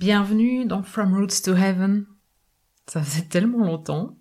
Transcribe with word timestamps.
Bienvenue 0.00 0.64
dans 0.64 0.82
From 0.82 1.14
Roots 1.14 1.42
to 1.44 1.52
Heaven. 1.52 2.06
Ça 2.86 3.02
faisait 3.02 3.28
tellement 3.28 3.66
longtemps. 3.66 4.16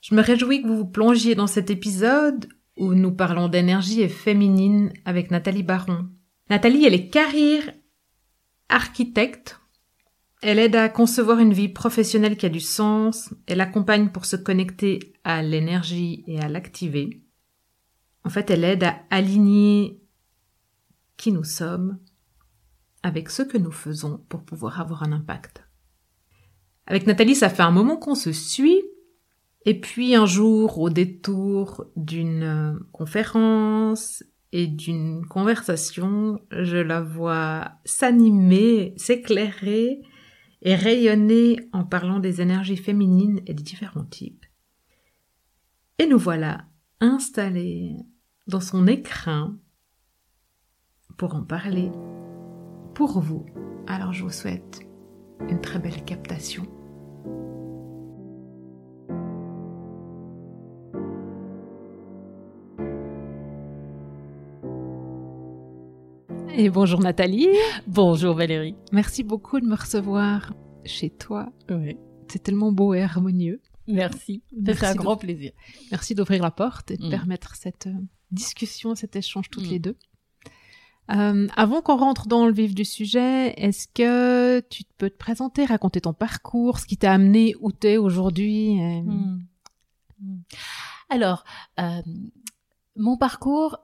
Je 0.00 0.14
me 0.14 0.22
réjouis 0.22 0.62
que 0.62 0.68
vous 0.68 0.78
vous 0.78 0.86
plongiez 0.86 1.34
dans 1.34 1.46
cet 1.46 1.68
épisode 1.68 2.48
où 2.78 2.94
nous 2.94 3.12
parlons 3.12 3.48
d'énergie 3.48 4.00
et 4.00 4.08
féminine 4.08 4.94
avec 5.04 5.30
Nathalie 5.30 5.64
Baron. 5.64 6.08
Nathalie, 6.48 6.86
elle 6.86 6.94
est 6.94 7.10
carrière 7.10 7.74
architecte. 8.70 9.60
Elle 10.40 10.58
aide 10.58 10.76
à 10.76 10.88
concevoir 10.88 11.40
une 11.40 11.52
vie 11.52 11.68
professionnelle 11.68 12.38
qui 12.38 12.46
a 12.46 12.48
du 12.48 12.60
sens. 12.60 13.34
Elle 13.46 13.60
accompagne 13.60 14.08
pour 14.08 14.24
se 14.24 14.36
connecter 14.36 15.12
à 15.24 15.42
l'énergie 15.42 16.24
et 16.26 16.40
à 16.40 16.48
l'activer. 16.48 17.22
En 18.24 18.30
fait, 18.30 18.48
elle 18.48 18.64
aide 18.64 18.84
à 18.84 18.96
aligner 19.10 20.00
qui 21.18 21.32
nous 21.32 21.44
sommes 21.44 21.98
avec 23.06 23.30
ce 23.30 23.42
que 23.42 23.56
nous 23.56 23.70
faisons 23.70 24.18
pour 24.28 24.42
pouvoir 24.42 24.80
avoir 24.80 25.04
un 25.04 25.12
impact. 25.12 25.62
Avec 26.88 27.06
Nathalie, 27.06 27.36
ça 27.36 27.48
fait 27.48 27.62
un 27.62 27.70
moment 27.70 27.96
qu'on 27.96 28.16
se 28.16 28.32
suit. 28.32 28.82
Et 29.64 29.78
puis 29.80 30.16
un 30.16 30.26
jour, 30.26 30.80
au 30.80 30.90
détour 30.90 31.86
d'une 31.94 32.42
euh, 32.42 32.78
conférence 32.90 34.24
et 34.50 34.66
d'une 34.66 35.24
conversation, 35.24 36.40
je 36.50 36.78
la 36.78 37.00
vois 37.00 37.70
s'animer, 37.84 38.92
s'éclairer 38.96 40.02
et 40.62 40.74
rayonner 40.74 41.60
en 41.72 41.84
parlant 41.84 42.18
des 42.18 42.40
énergies 42.40 42.76
féminines 42.76 43.40
et 43.46 43.54
des 43.54 43.62
différents 43.62 44.04
types. 44.04 44.46
Et 46.00 46.08
nous 46.08 46.18
voilà 46.18 46.64
installés 46.98 47.94
dans 48.48 48.60
son 48.60 48.88
écrin 48.88 49.56
pour 51.16 51.36
en 51.36 51.44
parler 51.44 51.92
pour 52.96 53.20
vous. 53.20 53.44
Alors 53.86 54.14
je 54.14 54.22
vous 54.24 54.30
souhaite 54.30 54.80
une 55.50 55.60
très 55.60 55.78
belle 55.78 56.02
captation. 56.06 56.66
Et 66.54 66.70
bonjour 66.70 67.00
Nathalie. 67.00 67.48
Bonjour 67.86 68.34
Valérie. 68.34 68.74
Merci 68.92 69.22
beaucoup 69.22 69.60
de 69.60 69.66
me 69.66 69.74
recevoir 69.74 70.54
chez 70.84 71.10
toi. 71.10 71.52
Oui. 71.70 71.96
C'est 72.28 72.42
tellement 72.42 72.72
beau 72.72 72.94
et 72.94 73.02
harmonieux. 73.02 73.60
Merci. 73.86 74.42
C'est 74.64 74.84
un 74.84 74.94
grand 74.94 75.16
plaisir. 75.16 75.52
Merci 75.90 76.14
d'ouvrir 76.14 76.42
la 76.42 76.50
porte 76.50 76.90
et 76.90 76.96
de 76.96 77.06
Mm. 77.06 77.10
permettre 77.10 77.54
cette 77.54 77.86
euh, 77.86 77.92
discussion, 78.32 78.94
cet 78.94 79.14
échange 79.16 79.48
toutes 79.50 79.66
Mm. 79.66 79.70
les 79.70 79.78
deux. 79.78 79.96
Euh, 81.10 81.46
avant 81.56 81.82
qu'on 81.82 81.96
rentre 81.96 82.26
dans 82.26 82.46
le 82.46 82.52
vif 82.52 82.74
du 82.74 82.84
sujet, 82.84 83.54
est-ce 83.56 83.86
que 83.88 84.60
tu 84.68 84.82
peux 84.98 85.10
te 85.10 85.16
présenter, 85.16 85.64
raconter 85.64 86.00
ton 86.00 86.12
parcours, 86.12 86.78
ce 86.78 86.86
qui 86.86 86.96
t'a 86.96 87.12
amené 87.12 87.54
où 87.60 87.70
t'es 87.72 87.96
aujourd'hui 87.96 88.80
euh, 88.80 89.02
Mm. 89.02 89.42
Mm. 90.20 90.38
Alors, 91.10 91.44
euh, 91.78 92.02
mon 92.96 93.16
parcours, 93.16 93.76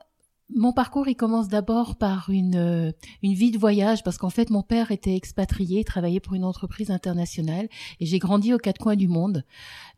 mon 0.55 0.73
parcours, 0.73 1.09
il 1.09 1.14
commence 1.14 1.48
d'abord 1.48 1.97
par 1.97 2.29
une 2.29 2.56
euh, 2.56 2.92
une 3.23 3.34
vie 3.34 3.51
de 3.51 3.59
voyage 3.59 4.03
parce 4.03 4.19
qu'en 4.19 4.31
fait, 4.31 4.51
mon 4.51 4.62
père 4.62 4.91
était 4.91 5.14
expatrié, 5.14 5.81
il 5.81 5.84
travaillait 5.84 6.20
pour 6.20 6.34
une 6.34 6.45
entreprise 6.45 6.91
internationale 6.91 7.69
et 8.01 8.07
j'ai 8.07 8.19
grandi 8.19 8.53
aux 8.53 8.59
quatre 8.59 8.79
coins 8.79 8.97
du 8.97 9.09
monde, 9.09 9.45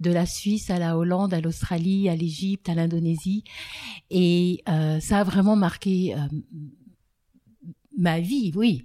de 0.00 0.10
la 0.10 0.26
Suisse 0.26 0.70
à 0.70 0.78
la 0.78 0.96
Hollande, 0.96 1.32
à 1.34 1.40
l'Australie, 1.40 2.08
à 2.08 2.14
l'Égypte, 2.16 2.68
à 2.68 2.74
l'Indonésie, 2.74 3.44
et 4.10 4.62
euh, 4.68 5.00
ça 5.00 5.20
a 5.20 5.24
vraiment 5.24 5.56
marqué. 5.56 6.14
euh, 6.14 6.18
ma 7.96 8.18
vie, 8.20 8.50
oui, 8.56 8.84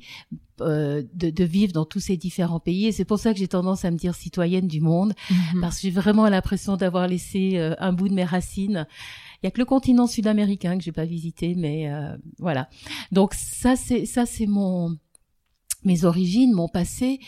euh, 0.62 1.04
de, 1.14 1.30
de 1.30 1.44
vivre 1.44 1.74
dans 1.74 1.86
tous 1.86 2.00
ces 2.00 2.18
différents 2.18 2.60
pays. 2.60 2.86
Et 2.88 2.92
c'est 2.92 3.06
pour 3.06 3.18
ça 3.20 3.34
que 3.34 3.40
j'ai 3.40 3.48
tendance 3.48 3.86
à 3.86 3.92
me 3.92 3.98
dire 3.98 4.14
citoyenne 4.16 4.68
du 4.68 4.82
monde, 4.82 5.14
Mhm. 5.54 5.62
parce 5.62 5.78
que 5.78 5.82
j'ai 5.84 5.92
vraiment 5.92 6.28
l'impression 6.30 6.78
d'avoir 6.78 7.08
laissé 7.08 7.58
euh, 7.58 7.76
un 7.80 7.94
bout 7.94 8.08
de 8.10 8.14
mes 8.14 8.24
racines. 8.26 8.86
Il 9.42 9.46
y 9.46 9.48
a 9.48 9.52
que 9.52 9.58
le 9.60 9.66
continent 9.66 10.06
sud-américain 10.06 10.78
que 10.78 10.84
j'ai 10.84 10.92
pas 10.92 11.06
visité, 11.06 11.56
mais 11.56 11.92
euh, 11.92 12.16
voilà. 12.40 12.70
Donc 13.12 13.34
ça 13.34 13.76
c'est 13.76 14.06
ça 14.06 14.26
c'est 14.26 14.48
mon 14.48 14.98
mes 15.86 16.04
origines, 16.04 16.52
mon 16.54 16.68
passé, 16.68 17.20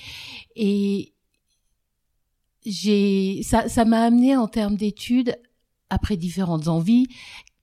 et 0.57 1.13
j'ai 2.65 3.41
ça 3.43 3.69
ça 3.69 3.85
m'a 3.85 4.01
amené 4.03 4.35
en 4.35 4.47
termes 4.47 4.75
d'études 4.75 5.35
après 5.89 6.15
différentes 6.17 6.67
envies 6.67 7.07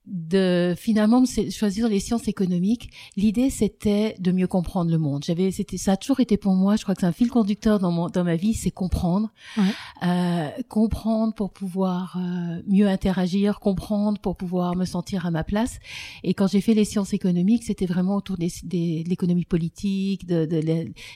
de 0.09 0.73
finalement 0.77 1.23
choisir 1.51 1.87
les 1.87 1.99
sciences 1.99 2.27
économiques. 2.27 2.89
L'idée 3.15 3.49
c'était 3.49 4.15
de 4.19 4.31
mieux 4.31 4.47
comprendre 4.47 4.89
le 4.91 4.97
monde. 4.97 5.23
J'avais 5.25 5.51
c'était 5.51 5.77
ça 5.77 5.93
a 5.93 5.97
toujours 5.97 6.19
été 6.19 6.35
pour 6.37 6.53
moi. 6.55 6.75
Je 6.75 6.83
crois 6.83 6.95
que 6.95 7.01
c'est 7.01 7.07
un 7.07 7.11
fil 7.11 7.29
conducteur 7.29 7.79
dans 7.79 7.91
mon 7.91 8.07
dans 8.09 8.23
ma 8.23 8.35
vie, 8.35 8.53
c'est 8.53 8.71
comprendre, 8.71 9.29
Ouais. 9.57 9.63
Euh, 10.07 10.49
comprendre 10.67 11.33
pour 11.33 11.51
pouvoir 11.51 12.17
euh, 12.17 12.61
mieux 12.67 12.87
interagir, 12.87 13.59
comprendre 13.59 14.19
pour 14.19 14.35
pouvoir 14.35 14.75
me 14.75 14.85
sentir 14.85 15.25
à 15.25 15.31
ma 15.31 15.43
place. 15.43 15.79
Et 16.23 16.33
quand 16.33 16.47
j'ai 16.47 16.61
fait 16.61 16.73
les 16.73 16.85
sciences 16.85 17.13
économiques, 17.13 17.63
c'était 17.63 17.85
vraiment 17.85 18.15
autour 18.15 18.37
des, 18.37 18.51
des- 18.63 19.03
de 19.03 19.09
l'économie 19.09 19.45
politique, 19.45 20.25
de, 20.25 20.45
de 20.45 20.61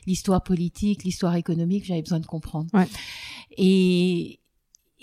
l'histoire 0.06 0.44
politique, 0.44 1.04
l'histoire 1.04 1.36
économique. 1.36 1.86
J'avais 1.86 2.02
besoin 2.02 2.20
de 2.20 2.25
comprendre. 2.25 2.68
Ouais. 2.74 2.88
Et 3.58 4.40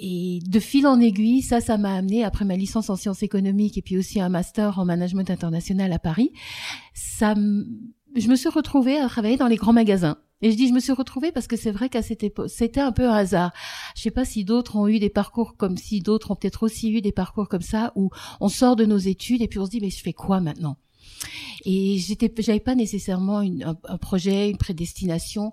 et 0.03 0.41
de 0.47 0.61
fil 0.61 0.87
en 0.87 0.99
aiguille, 0.99 1.43
ça, 1.43 1.61
ça 1.61 1.77
m'a 1.77 1.95
amené 1.95 2.25
après 2.25 2.47
ma 2.47 2.57
licence 2.57 2.89
en 2.89 2.97
sciences 2.97 3.23
économiques 3.23 3.77
et 3.77 3.83
puis 3.83 3.99
aussi 3.99 4.19
un 4.19 4.31
master 4.31 4.79
en 4.79 4.87
management 4.87 5.31
international 5.31 5.93
à 5.93 5.99
Paris. 5.99 6.33
Ça, 6.95 7.35
je 7.35 8.29
me 8.29 8.35
suis 8.35 8.49
retrouvée 8.49 8.99
à 8.99 9.09
travailler 9.09 9.37
dans 9.37 9.47
les 9.47 9.57
grands 9.57 9.75
magasins. 9.75 10.17
Et 10.41 10.51
je 10.51 10.57
dis 10.57 10.69
je 10.69 10.73
me 10.73 10.81
suis 10.81 10.93
retrouvée 10.93 11.33
parce 11.33 11.47
que 11.47 11.57
c'est 11.57 11.71
vrai 11.71 11.91
qu'à 11.91 12.01
cette 12.01 12.25
époque, 12.25 12.49
c'était 12.49 12.81
un 12.81 12.93
peu 12.93 13.07
un 13.07 13.13
hasard. 13.13 13.53
Je 13.95 14.01
sais 14.01 14.11
pas 14.11 14.25
si 14.25 14.45
d'autres 14.45 14.77
ont 14.77 14.89
eu 14.89 14.99
des 14.99 15.11
parcours 15.11 15.55
comme 15.59 15.77
si 15.77 16.01
d'autres 16.01 16.31
ont 16.31 16.35
peut-être 16.35 16.63
aussi 16.63 16.91
eu 16.91 17.03
des 17.03 17.13
parcours 17.13 17.49
comme 17.49 17.61
ça 17.61 17.93
où 17.95 18.09
on 18.41 18.49
sort 18.49 18.77
de 18.77 18.87
nos 18.87 18.97
études 18.97 19.43
et 19.43 19.49
puis 19.49 19.59
on 19.59 19.67
se 19.67 19.71
dit 19.71 19.81
mais 19.83 19.91
je 19.91 20.03
fais 20.03 20.15
quoi 20.15 20.41
maintenant? 20.41 20.79
Et 21.65 21.99
j'étais 21.99 22.33
j'avais 22.39 22.61
pas 22.61 22.75
nécessairement 22.75 23.43
une- 23.43 23.77
un, 23.85 23.99
projet 23.99 24.51
une 24.51 24.57
prédestination. 24.57 25.53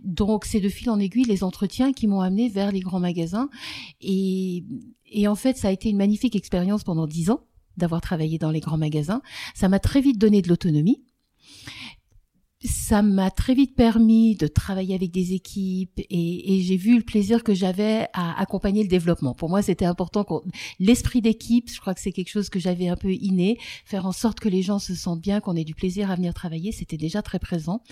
Donc 0.00 0.44
c'est 0.44 0.60
de 0.60 0.68
fil 0.68 0.90
en 0.90 0.98
aiguille 0.98 1.24
les 1.24 1.42
entretiens 1.44 1.92
qui 1.92 2.06
m'ont 2.06 2.20
amené 2.20 2.48
vers 2.48 2.72
les 2.72 2.80
grands 2.80 3.00
magasins. 3.00 3.48
Et 4.00 4.64
et 5.10 5.26
en 5.28 5.34
fait 5.34 5.56
ça 5.56 5.68
a 5.68 5.70
été 5.72 5.88
une 5.90 5.96
magnifique 5.96 6.36
expérience 6.36 6.84
pendant 6.84 7.06
dix 7.06 7.30
ans 7.30 7.40
d'avoir 7.76 8.00
travaillé 8.00 8.38
dans 8.38 8.50
les 8.50 8.60
grands 8.60 8.78
magasins. 8.78 9.22
Ça 9.54 9.68
m'a 9.68 9.78
très 9.78 10.00
vite 10.00 10.18
donné 10.18 10.42
de 10.42 10.48
l'autonomie 10.48 11.02
ça 12.64 13.02
m'a 13.02 13.30
très 13.30 13.54
vite 13.54 13.76
permis 13.76 14.34
de 14.34 14.48
travailler 14.48 14.94
avec 14.94 15.12
des 15.12 15.32
équipes 15.32 15.98
et, 15.98 16.56
et 16.56 16.60
j'ai 16.62 16.76
vu 16.76 16.96
le 16.96 17.04
plaisir 17.04 17.44
que 17.44 17.54
j'avais 17.54 18.08
à 18.14 18.40
accompagner 18.40 18.82
le 18.82 18.88
développement. 18.88 19.32
Pour 19.32 19.48
moi, 19.48 19.62
c'était 19.62 19.84
important 19.84 20.24
qu'on 20.24 20.42
l'esprit 20.80 21.22
d'équipe, 21.22 21.70
je 21.70 21.80
crois 21.80 21.94
que 21.94 22.00
c'est 22.00 22.12
quelque 22.12 22.30
chose 22.30 22.48
que 22.48 22.58
j'avais 22.58 22.88
un 22.88 22.96
peu 22.96 23.12
inné, 23.12 23.58
faire 23.84 24.06
en 24.06 24.12
sorte 24.12 24.40
que 24.40 24.48
les 24.48 24.62
gens 24.62 24.80
se 24.80 24.94
sentent 24.94 25.20
bien, 25.20 25.40
qu'on 25.40 25.54
ait 25.54 25.64
du 25.64 25.74
plaisir 25.74 26.10
à 26.10 26.16
venir 26.16 26.34
travailler, 26.34 26.72
c'était 26.72 26.96
déjà 26.96 27.22
très 27.22 27.38
présent. 27.38 27.82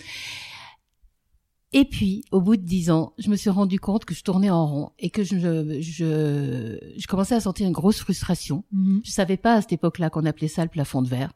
Et 1.72 1.84
puis, 1.84 2.24
au 2.30 2.40
bout 2.40 2.56
de 2.56 2.62
dix 2.62 2.90
ans, 2.90 3.12
je 3.18 3.28
me 3.28 3.36
suis 3.36 3.50
rendu 3.50 3.78
compte 3.78 4.04
que 4.04 4.14
je 4.14 4.22
tournais 4.22 4.50
en 4.50 4.66
rond 4.66 4.90
et 4.98 5.10
que 5.10 5.22
je, 5.22 5.36
je, 5.80 6.78
je 6.96 7.06
commençais 7.06 7.34
à 7.34 7.40
sentir 7.40 7.66
une 7.66 7.72
grosse 7.72 7.98
frustration. 7.98 8.64
Mhm. 8.72 9.02
Je 9.04 9.10
savais 9.10 9.36
pas 9.36 9.54
à 9.54 9.60
cette 9.60 9.72
époque-là 9.72 10.08
qu'on 10.10 10.24
appelait 10.24 10.48
ça 10.48 10.62
le 10.62 10.70
plafond 10.70 11.02
de 11.02 11.08
verre. 11.08 11.32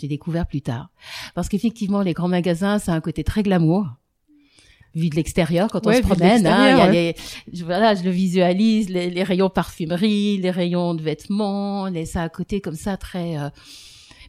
J'ai 0.00 0.08
découvert 0.08 0.46
plus 0.46 0.62
tard. 0.62 0.90
Parce 1.34 1.48
qu'effectivement, 1.48 2.02
les 2.02 2.12
grands 2.12 2.28
magasins, 2.28 2.78
ça 2.78 2.92
a 2.92 2.96
un 2.96 3.00
côté 3.00 3.24
très 3.24 3.42
glamour. 3.42 3.86
Vu 4.94 5.08
de 5.08 5.14
l'extérieur, 5.14 5.68
quand 5.70 5.86
Ouais, 5.86 5.94
on 5.94 5.96
se 5.98 6.02
promène, 6.02 6.44
hein, 6.48 6.74
il 6.74 6.78
y 6.78 6.80
a 6.80 6.90
l'extérieur, 6.90 7.14
les, 7.52 7.56
je, 7.56 7.64
voilà, 7.64 7.94
je 7.94 8.02
le 8.02 8.10
visualise, 8.10 8.88
les, 8.88 9.08
les 9.08 9.22
rayons 9.22 9.48
parfumerie, 9.48 10.38
les 10.38 10.50
rayons 10.50 10.94
de 10.94 11.02
vêtements, 11.02 11.86
les, 11.86 12.06
ça 12.06 12.22
a 12.22 12.24
un 12.24 12.28
côté 12.28 12.60
comme 12.60 12.74
ça 12.74 12.96
très, 12.96 13.38
euh, 13.38 13.50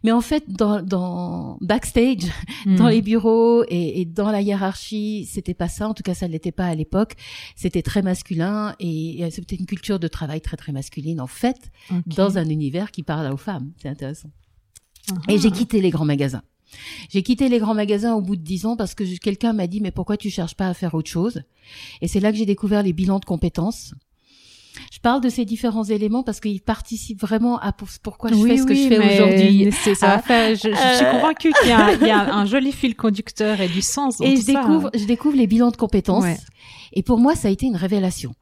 mais 0.04 0.12
en 0.12 0.22
fait, 0.22 0.44
dans, 0.48 0.84
dans 0.84 1.58
backstage, 1.62 2.26
dans 2.66 2.86
Mhm. 2.86 2.90
les 2.90 3.02
bureaux 3.02 3.64
et, 3.70 4.02
et 4.02 4.06
dans 4.06 4.30
la 4.32 4.42
hiérarchie, 4.42 5.28
c'était 5.32 5.56
pas 5.56 5.68
ça. 5.68 5.88
En 5.90 5.94
tout 5.96 6.04
cas, 6.04 6.14
ça 6.14 6.28
ne 6.28 6.32
l'était 6.32 6.52
pas 6.52 6.66
à 6.66 6.76
l'époque. 6.76 7.14
C'était 7.56 7.82
très 7.84 8.02
masculin 8.04 8.76
et, 8.80 9.22
et 9.22 9.32
c'était 9.32 9.56
une 9.56 9.66
culture 9.68 10.00
de 10.00 10.08
travail 10.08 10.42
très 10.42 10.58
très 10.58 10.72
masculine 10.72 11.22
en 11.22 11.28
fait, 11.28 11.72
dans 12.06 12.38
un 12.38 12.48
univers 12.50 12.92
qui 12.92 13.02
parle 13.04 13.32
aux 13.34 13.38
femmes. 13.38 13.72
C'est 13.82 13.90
intéressant. 13.90 14.30
Ah. 15.10 15.16
Et 15.30 15.38
j'ai 15.40 15.52
quitté 15.52 15.82
les 15.82 15.90
grands 15.90 16.06
magasins. 16.06 16.42
J'ai 17.10 17.22
quitté 17.24 17.50
les 17.50 17.60
grands 17.60 17.74
magasins 17.74 18.14
au 18.14 18.22
bout 18.22 18.36
de 18.38 18.42
dix 18.44 18.66
ans 18.66 18.78
parce 18.78 18.94
que 18.96 19.04
quelqu'un 19.18 19.52
m'a 19.54 19.68
dit 19.68 19.82
mais 19.82 19.92
pourquoi 19.92 20.16
tu 20.18 20.30
cherches 20.30 20.56
pas 20.56 20.68
à 20.68 20.74
faire 20.74 20.94
autre 20.94 21.10
chose? 21.10 21.44
Et 22.02 22.08
c'est 22.08 22.20
là 22.22 22.32
que 22.32 22.38
j'ai 22.38 22.46
découvert 22.46 22.82
les 22.84 22.94
bilans 22.94 23.20
de 23.20 23.26
compétences. 23.26 23.94
Je 24.94 25.00
parle 25.00 25.20
de 25.20 25.28
ces 25.28 25.44
différents 25.44 25.84
éléments 25.84 26.24
parce 26.24 26.40
qu'ils 26.40 26.62
participent 26.62 27.20
vraiment 27.20 27.60
à 27.60 27.74
pour- 27.74 27.90
pourquoi 28.02 28.30
je 28.30 28.36
Oui, 28.36 28.50
fais 28.52 28.58
ce 28.58 28.64
que 28.64 28.74
je 28.74 28.88
fais 28.88 29.00
aujourd'hui. 29.00 29.70
c'est- 29.84 29.96
Ça 29.96 30.22
Ah. 30.30 30.54
je, 30.54 30.56
je 30.56 30.96
suis 30.96 31.06
Euh. 31.06 31.12
convaincue 31.12 31.52
qu'il 31.60 31.70
y, 31.70 31.74
a- 31.74 31.94
il 31.94 32.08
y 32.08 32.10
a 32.10 32.34
un 32.34 32.46
joli 32.46 32.72
fil 32.72 32.96
conducteur 32.96 33.60
et 33.60 33.68
du 33.68 33.82
sens 33.82 34.18
dans 34.18 34.26
Et 34.26 34.36
tout 34.36 34.42
je 34.42 34.46
ça. 34.54 34.62
découvre, 34.62 34.90
je 34.94 35.04
découvre 35.04 35.36
les 35.36 35.48
bilans 35.48 35.72
de 35.72 35.76
compétences. 35.78 36.24
Ouais. 36.24 36.38
Et 36.94 37.04
pour 37.04 37.18
moi, 37.20 37.36
ça 37.36 37.50
a 37.50 37.52
été 37.52 37.66
une 37.66 37.76
révélation, 37.76 38.34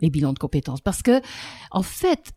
les 0.00 0.10
bilans 0.10 0.34
de 0.34 0.38
compétences. 0.38 0.82
Parce 0.82 1.00
que, 1.02 1.22
en 1.70 1.82
fait, 1.82 2.32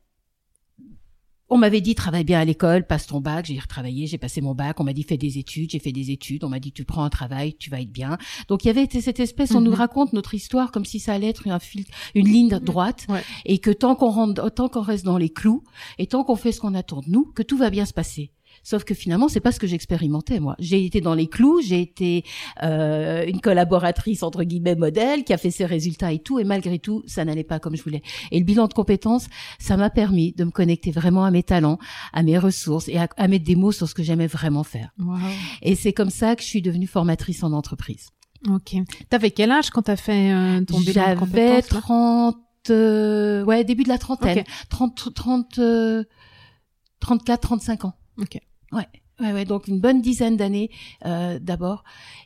on 1.51 1.57
m'avait 1.57 1.81
dit 1.81 1.93
travaille 1.93 2.23
bien 2.23 2.39
à 2.39 2.45
l'école, 2.45 2.87
passe 2.87 3.05
ton 3.07 3.19
bac, 3.21 3.45
j'ai 3.45 3.59
retravaillé, 3.59 4.07
j'ai 4.07 4.17
passé 4.17 4.41
mon 4.41 4.55
bac, 4.55 4.79
on 4.79 4.83
m'a 4.83 4.93
dit 4.93 5.03
fais 5.03 5.17
des 5.17 5.37
études, 5.37 5.69
j'ai 5.71 5.79
fait 5.79 5.91
des 5.91 6.09
études, 6.09 6.43
on 6.43 6.49
m'a 6.49 6.59
dit 6.59 6.71
tu 6.71 6.85
prends 6.85 7.03
un 7.03 7.09
travail, 7.09 7.55
tu 7.59 7.69
vas 7.69 7.81
être 7.81 7.91
bien. 7.91 8.17
Donc 8.47 8.63
il 8.63 8.67
y 8.67 8.69
avait 8.71 8.87
cette 8.89 9.19
espèce, 9.19 9.51
on 9.53 9.61
nous 9.61 9.71
Mhm. 9.71 9.77
raconte 9.77 10.13
notre 10.13 10.33
histoire 10.33 10.71
comme 10.71 10.85
si 10.85 10.99
ça 10.99 11.13
allait 11.13 11.27
être 11.29 11.47
un 11.47 11.59
fil, 11.59 11.85
une 12.15 12.27
ligne 12.27 12.57
droite, 12.59 13.05
Ouais. 13.09 13.21
et 13.45 13.59
que 13.59 13.69
tant 13.69 13.95
qu'on 13.95 14.09
rentre, 14.09 14.49
tant 14.49 14.69
qu'on 14.69 14.81
reste 14.81 15.05
dans 15.05 15.17
les 15.17 15.29
clous, 15.29 15.63
et 15.99 16.07
tant 16.07 16.23
qu'on 16.23 16.35
fait 16.37 16.51
ce 16.53 16.61
qu'on 16.61 16.73
attend 16.73 17.01
de 17.01 17.09
nous, 17.09 17.25
que 17.35 17.43
tout 17.43 17.57
va 17.57 17.69
bien 17.69 17.85
se 17.85 17.93
passer. 17.93 18.31
Sauf 18.63 18.83
que 18.83 18.93
finalement, 18.93 19.27
c'est 19.27 19.39
pas 19.39 19.51
ce 19.51 19.59
que 19.59 19.67
j'expérimentais 19.67 20.39
moi. 20.39 20.55
J'ai 20.59 20.85
été 20.85 21.01
dans 21.01 21.13
les 21.13 21.27
clous, 21.27 21.61
j'ai 21.61 21.81
été 21.81 22.23
euh, 22.63 23.25
une 23.25 23.41
collaboratrice 23.41 24.23
entre 24.23 24.43
guillemets 24.43 24.75
modèle 24.75 25.23
qui 25.23 25.33
a 25.33 25.37
fait 25.37 25.51
ses 25.51 25.65
résultats 25.65 26.11
et 26.11 26.19
tout, 26.19 26.39
et 26.39 26.43
malgré 26.43 26.79
tout, 26.79 27.03
ça 27.07 27.25
n'allait 27.25 27.43
pas 27.43 27.59
comme 27.59 27.75
je 27.75 27.83
voulais. 27.83 28.01
Et 28.31 28.39
le 28.39 28.45
bilan 28.45 28.67
de 28.67 28.73
compétences, 28.73 29.27
ça 29.59 29.77
m'a 29.77 29.89
permis 29.89 30.33
de 30.33 30.43
me 30.43 30.51
connecter 30.51 30.91
vraiment 30.91 31.25
à 31.25 31.31
mes 31.31 31.43
talents, 31.43 31.79
à 32.13 32.23
mes 32.23 32.37
ressources 32.37 32.87
et 32.87 32.97
à, 32.97 33.07
à 33.17 33.27
mettre 33.27 33.45
des 33.45 33.55
mots 33.55 33.71
sur 33.71 33.87
ce 33.87 33.93
que 33.93 34.03
j'aimais 34.03 34.27
vraiment 34.27 34.63
faire. 34.63 34.91
Wow. 34.99 35.17
Et 35.61 35.75
c'est 35.75 35.93
comme 35.93 36.09
ça 36.09 36.35
que 36.35 36.41
je 36.43 36.47
suis 36.47 36.61
devenue 36.61 36.87
formatrice 36.87 37.43
en 37.43 37.53
entreprise. 37.53 38.09
Ok. 38.49 38.75
T'avais 39.09 39.31
quel 39.31 39.51
âge 39.51 39.69
quand 39.69 39.83
t'as 39.83 39.95
fait 39.95 40.31
euh, 40.33 40.63
ton 40.65 40.79
bilan 40.79 40.85
de 40.87 40.91
J'avais 40.91 41.15
compétences, 41.19 41.71
là? 41.71 41.79
30, 41.81 42.37
euh, 42.71 43.43
ouais, 43.43 43.63
début 43.63 43.83
de 43.83 43.89
la 43.89 43.97
trentaine, 43.97 44.39
Ok. 44.39 44.45
30, 44.69 45.13
30, 45.13 45.59
euh, 45.59 46.03
34, 46.99 47.41
35 47.41 47.85
ans. 47.85 47.93
Ok. 48.19 48.39
Ouais, 48.71 48.87
ouais, 49.19 49.33
ouais, 49.33 49.45
donc 49.45 49.67
une 49.67 49.79
bonne 49.79 50.01
dizaine 50.01 50.37
d'années 50.37 50.69
euh, 51.05 51.39
d'abord. 51.39 51.83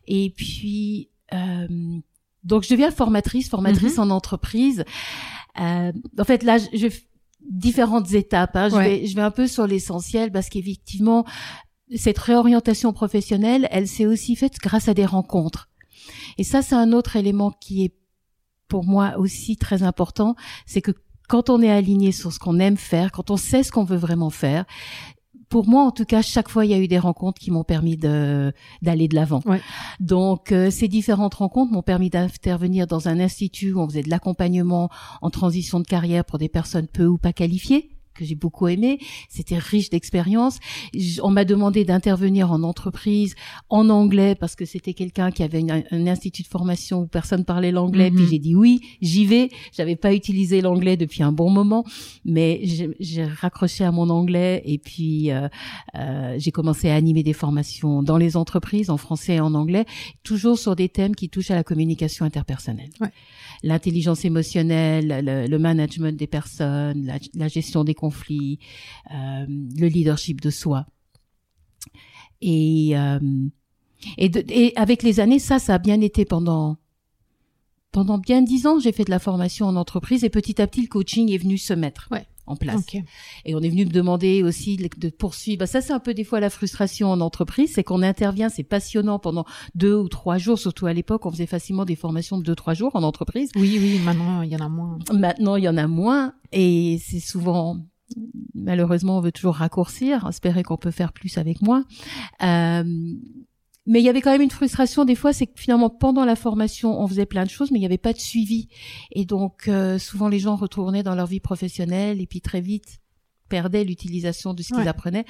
Et 0.08 0.32
puis, 0.36 1.10
euh, 1.34 1.68
donc 2.44 2.64
je 2.64 2.70
deviens 2.70 2.92
formatrice, 2.92 3.50
formatrice 3.50 3.98
en 4.00 4.10
entreprise. 4.10 4.84
Euh, 5.60 5.92
en 6.20 6.24
fait, 6.24 6.44
là, 6.44 6.58
je, 6.58 6.66
je 6.78 6.88
différentes 7.50 8.12
étapes. 8.14 8.56
Hein. 8.56 8.70
Je, 8.70 8.76
Ouais. 8.76 9.00
vais, 9.00 9.06
je 9.08 9.16
vais 9.16 9.22
un 9.22 9.32
peu 9.32 9.48
sur 9.48 9.68
l'essentiel 9.68 10.32
parce 10.32 10.50
qu'effectivement, 10.50 11.26
cette 11.96 12.18
réorientation 12.18 12.94
professionnelle, 12.94 13.68
elle 13.72 13.88
s'est 13.88 14.06
aussi 14.08 14.36
faite 14.36 14.58
grâce 14.60 14.88
à 14.88 14.94
des 14.94 15.06
rencontres. 15.06 15.70
Et 16.38 16.44
ça, 16.44 16.62
c'est 16.62 16.76
un 16.76 16.92
autre 16.92 17.16
élément 17.16 17.52
qui 17.52 17.86
est 17.86 17.96
pour 18.68 18.84
moi 18.84 19.14
aussi 19.18 19.58
très 19.58 19.84
important, 19.84 20.36
c'est 20.66 20.82
que 20.82 20.92
quand 21.28 21.50
on 21.52 21.62
est 21.62 21.70
aligné 21.70 22.12
sur 22.12 22.32
ce 22.34 22.40
qu'on 22.40 22.60
aime 22.60 22.78
faire, 22.78 23.12
quand 23.12 23.30
on 23.32 23.38
sait 23.38 23.62
ce 23.64 23.72
qu'on 23.72 23.84
veut 23.84 23.98
vraiment 23.98 24.32
faire, 24.32 24.66
pour 25.50 25.68
moi, 25.68 25.84
en 25.84 25.92
tout 25.92 26.06
cas, 26.06 26.22
chaque 26.22 26.50
fois, 26.50 26.66
il 26.66 26.72
y 26.72 26.74
a 26.74 26.80
eu 26.80 26.88
des 26.88 27.00
rencontres 27.00 27.40
qui 27.40 27.52
m'ont 27.52 27.64
permis 27.64 27.98
de 27.98 28.54
d'aller 28.82 29.08
de 29.08 29.16
l'avant. 29.16 29.42
Ouais. 29.46 29.62
Donc, 30.00 30.52
euh, 30.52 30.70
ces 30.70 30.88
différentes 30.88 31.36
rencontres 31.36 31.72
m'ont 31.72 31.82
permis 31.82 32.10
d'intervenir 32.10 32.88
dans 32.88 33.08
un 33.08 33.20
institut 33.20 33.74
où 33.74 33.80
on 33.80 33.88
faisait 33.88 34.04
de 34.04 34.10
l'accompagnement 34.10 34.90
en 35.22 35.30
transition 35.30 35.80
de 35.80 35.86
carrière 35.86 36.26
pour 36.26 36.40
des 36.40 36.50
personnes 36.50 36.88
peu 36.88 37.06
ou 37.06 37.18
pas 37.18 37.34
qualifiées 37.34 37.95
que 38.16 38.26
j'ai 38.26 38.36
beaucoup 38.36 38.68
aimé. 38.68 39.00
C'était 39.30 39.58
riche 39.58 39.90
d'expérience. 39.90 40.60
On 41.22 41.30
m'a 41.30 41.46
demandé 41.46 41.86
d'intervenir 41.86 42.52
en 42.52 42.64
entreprise 42.64 43.36
en 43.70 43.90
anglais 43.90 44.36
parce 44.36 44.56
que 44.56 44.66
c'était 44.66 44.94
quelqu'un 44.94 45.32
qui 45.32 45.44
avait 45.44 45.60
une- 45.60 45.84
un 45.92 46.08
institut 46.08 46.42
de 46.44 46.48
formation 46.48 47.02
où 47.02 47.08
personne 47.08 47.46
parlait 47.46 47.72
l'anglais. 47.72 48.10
Mhm. 48.10 48.16
Puis 48.18 48.26
j'ai 48.32 48.40
dit 48.40 48.56
oui, 48.56 48.80
j'y 49.02 49.26
vais. 49.26 49.50
J'avais 49.76 49.96
pas 49.96 50.14
utilisé 50.14 50.62
l'anglais 50.62 50.98
depuis 50.98 51.22
un 51.24 51.32
bon 51.32 51.50
moment, 51.50 51.84
mais 52.24 52.62
j'ai- 52.64 52.96
j'ai 53.00 53.26
raccroché 53.26 53.84
à 53.84 53.92
mon 53.92 54.10
anglais 54.10 54.62
et 54.66 54.78
puis 54.78 55.32
euh, 55.32 55.48
euh, 55.96 56.36
j'ai 56.38 56.52
commencé 56.52 56.90
à 56.90 56.96
animer 56.96 57.24
des 57.24 57.34
formations 57.34 58.02
dans 58.04 58.18
les 58.18 58.38
entreprises 58.38 58.90
en 58.90 58.98
français 58.98 59.36
et 59.36 59.40
en 59.40 59.54
anglais, 59.54 59.86
toujours 60.24 60.58
sur 60.58 60.76
des 60.76 60.90
thèmes 60.90 61.16
qui 61.16 61.30
touchent 61.30 61.52
à 61.52 61.56
la 61.56 61.64
communication 61.64 62.26
interpersonnelle. 62.26 62.90
Ouais. 63.02 63.10
L'intelligence 63.64 64.26
émotionnelle, 64.26 65.22
le, 65.24 65.48
le 65.48 65.60
management 65.60 66.16
des 66.18 66.28
personnes, 66.28 67.06
la, 67.06 67.18
la 67.36 67.48
gestion 67.48 67.84
des 67.84 67.94
conflits, 68.06 68.60
euh, 69.12 69.46
le 69.48 69.88
leadership 69.88 70.42
de 70.42 70.50
soi. 70.52 70.86
Et, 72.42 72.92
euh, 72.98 73.20
et, 74.18 74.30
de- 74.30 74.44
et 74.50 74.74
avec 74.76 75.04
les 75.04 75.20
années, 75.20 75.40
ça, 75.40 75.60
ça 75.60 75.76
a 75.76 75.80
bien 75.80 76.02
été 76.02 76.26
pendant 76.26 76.78
pendant 77.92 78.18
bien 78.18 78.42
dix 78.42 78.68
ans. 78.68 78.78
J'ai 78.80 78.92
fait 78.92 79.06
de 79.06 79.10
la 79.10 79.20
formation 79.20 79.68
en 79.68 79.76
entreprise 79.78 80.24
et 80.26 80.30
petit 80.30 80.62
à 80.62 80.68
petit, 80.68 80.82
le 80.82 80.88
coaching 80.88 81.32
est 81.32 81.38
venu 81.38 81.58
se 81.58 81.74
mettre 81.74 82.10
Ouais. 82.12 82.26
en 82.46 82.58
place. 82.58 82.86
Et 83.46 83.56
on 83.56 83.62
est 83.62 83.70
venu 83.70 83.86
me 83.86 83.90
demander 83.90 84.44
aussi 84.44 84.76
de 84.76 84.90
de 84.98 85.10
poursuivre. 85.10 85.60
Bah, 85.60 85.66
ça, 85.66 85.80
c'est 85.80 85.94
un 85.94 86.02
peu 86.02 86.14
des 86.14 86.26
fois 86.26 86.42
la 86.42 86.50
frustration 86.50 87.10
en 87.10 87.22
entreprise, 87.22 87.72
c'est 87.74 87.86
qu'on 87.86 88.02
intervient, 88.04 88.50
c'est 88.50 88.64
passionnant 88.64 89.18
pendant 89.18 89.46
deux 89.76 89.96
ou 89.96 90.10
trois 90.10 90.38
jours, 90.38 90.60
surtout 90.60 90.88
à 90.88 90.94
l'époque, 90.94 91.26
on 91.26 91.32
faisait 91.32 91.46
facilement 91.48 91.86
des 91.86 91.96
formations 91.96 92.38
de 92.38 92.44
deux, 92.44 92.56
trois 92.56 92.74
jours 92.74 92.92
en 92.98 93.04
entreprise. 93.04 93.50
Oui, 93.56 93.78
oui, 93.80 93.98
maintenant, 94.04 94.42
il 94.42 94.52
y 94.52 94.56
en 94.58 94.66
a 94.66 94.70
moins. 94.70 95.00
Maintenant, 95.14 95.56
il 95.56 95.64
y 95.64 95.70
en 95.70 95.78
a 95.78 95.88
moins 95.88 96.34
et 96.52 97.00
c'est 97.02 97.22
souvent, 97.22 97.78
malheureusement, 98.54 99.18
on 99.18 99.22
veut 99.22 99.32
toujours 99.32 99.56
raccourcir, 99.56 100.28
espérer 100.28 100.64
qu'on 100.64 100.78
peut 100.78 100.92
faire 100.92 101.14
plus 101.14 101.38
avec 101.38 101.62
moins. 101.62 101.86
Euh, 102.44 102.84
mais 103.88 104.00
il 104.02 104.04
y 104.04 104.10
avait 104.10 104.22
quand 104.22 104.32
même 104.32 104.42
une 104.42 104.50
frustration 104.52 105.06
des 105.06 105.14
fois, 105.16 105.32
c'est 105.32 105.46
que 105.46 105.60
finalement 105.60 105.92
pendant 105.92 106.26
la 106.26 106.36
formation, 106.36 107.00
on 107.00 107.08
faisait 107.08 107.28
plein 107.28 107.44
de 107.44 107.50
choses, 107.50 107.70
mais 107.72 107.78
il 107.78 107.82
n'y 107.82 107.86
avait 107.86 107.98
pas 108.00 108.14
de 108.14 108.20
suivi. 108.20 108.68
Et 109.12 109.26
donc 109.26 109.68
euh, 109.68 110.00
souvent 110.00 110.28
les 110.28 110.40
gens 110.40 110.56
retournaient 110.56 111.04
dans 111.04 111.14
leur 111.16 111.28
vie 111.28 111.40
professionnelle 111.40 112.20
et 112.20 112.26
puis 112.26 112.42
très 112.42 112.62
vite 112.62 113.00
perdaient 113.48 113.84
l'utilisation 113.84 114.56
de 114.56 114.64
ce 114.64 114.70
qu'ils 114.70 114.78
Ouais. 114.78 114.88
apprenaient. 114.88 115.26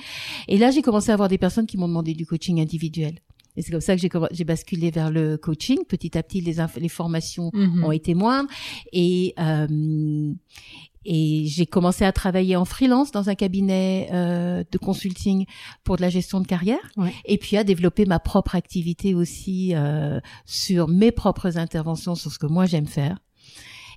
Et 0.48 0.58
là, 0.58 0.72
j'ai 0.72 0.82
commencé 0.82 1.12
à 1.12 1.16
avoir 1.16 1.28
des 1.28 1.38
personnes 1.38 1.66
qui 1.66 1.76
m'ont 1.78 1.90
demandé 1.90 2.14
du 2.14 2.26
coaching 2.26 2.62
individuel. 2.62 3.20
Et 3.58 3.62
c'est 3.62 3.72
comme 3.72 3.82
ça 3.82 3.96
que 3.96 4.02
j'ai 4.32 4.44
basculé 4.44 4.92
vers 4.92 5.12
le 5.12 5.38
coaching. 5.38 5.80
Petit 5.88 6.18
à 6.18 6.24
petit, 6.24 6.42
les, 6.42 6.56
les 6.78 6.90
formations 6.90 7.52
Mhm. 7.54 7.84
ont 7.84 7.92
été 7.92 8.14
moindres 8.14 8.50
et 8.92 9.34
euh, 9.40 10.34
et 11.08 11.46
j'ai 11.46 11.68
commencé 11.68 12.04
à 12.04 12.12
travailler 12.12 12.56
en 12.56 12.66
freelance 12.66 13.12
dans 13.12 13.30
un 13.30 13.36
cabinet 13.36 14.10
euh, 14.12 14.64
de 14.72 14.78
consulting 14.80 15.46
pour 15.84 15.98
de 15.98 16.02
la 16.02 16.10
gestion 16.10 16.42
de 16.42 16.48
carrière 16.48 16.80
Ouais. 16.98 17.14
et 17.26 17.38
puis 17.38 17.58
à 17.58 17.64
développer 17.64 18.06
ma 18.06 18.18
propre 18.20 18.56
activité 18.56 19.14
aussi 19.14 19.76
euh, 19.76 20.20
sur 20.46 20.88
mes 20.88 21.12
propres 21.12 21.58
interventions 21.60 22.16
sur 22.16 22.32
ce 22.32 22.40
que 22.40 22.48
moi 22.48 22.66
j'aime 22.66 22.88
faire. 22.88 23.20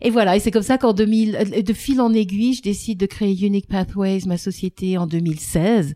Et 0.00 0.10
voilà, 0.10 0.36
et 0.36 0.40
c'est 0.40 0.50
comme 0.50 0.62
ça 0.62 0.78
qu'en 0.78 0.92
2000, 0.92 1.36
euh, 1.36 1.62
de 1.62 1.72
fil 1.72 2.00
en 2.00 2.12
aiguille, 2.12 2.54
je 2.54 2.62
décide 2.62 2.98
de 2.98 3.06
créer 3.06 3.34
Unique 3.44 3.68
Pathways, 3.68 4.20
ma 4.26 4.38
société, 4.38 4.98
en 4.98 5.06
2016, 5.06 5.94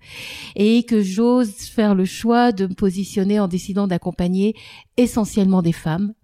et 0.56 0.84
que 0.84 1.02
j'ose 1.02 1.52
faire 1.52 1.94
le 1.94 2.04
choix 2.04 2.52
de 2.52 2.66
me 2.66 2.74
positionner 2.74 3.40
en 3.40 3.48
décidant 3.48 3.86
d'accompagner 3.86 4.54
essentiellement 4.96 5.62
des 5.62 5.72
femmes 5.72 6.14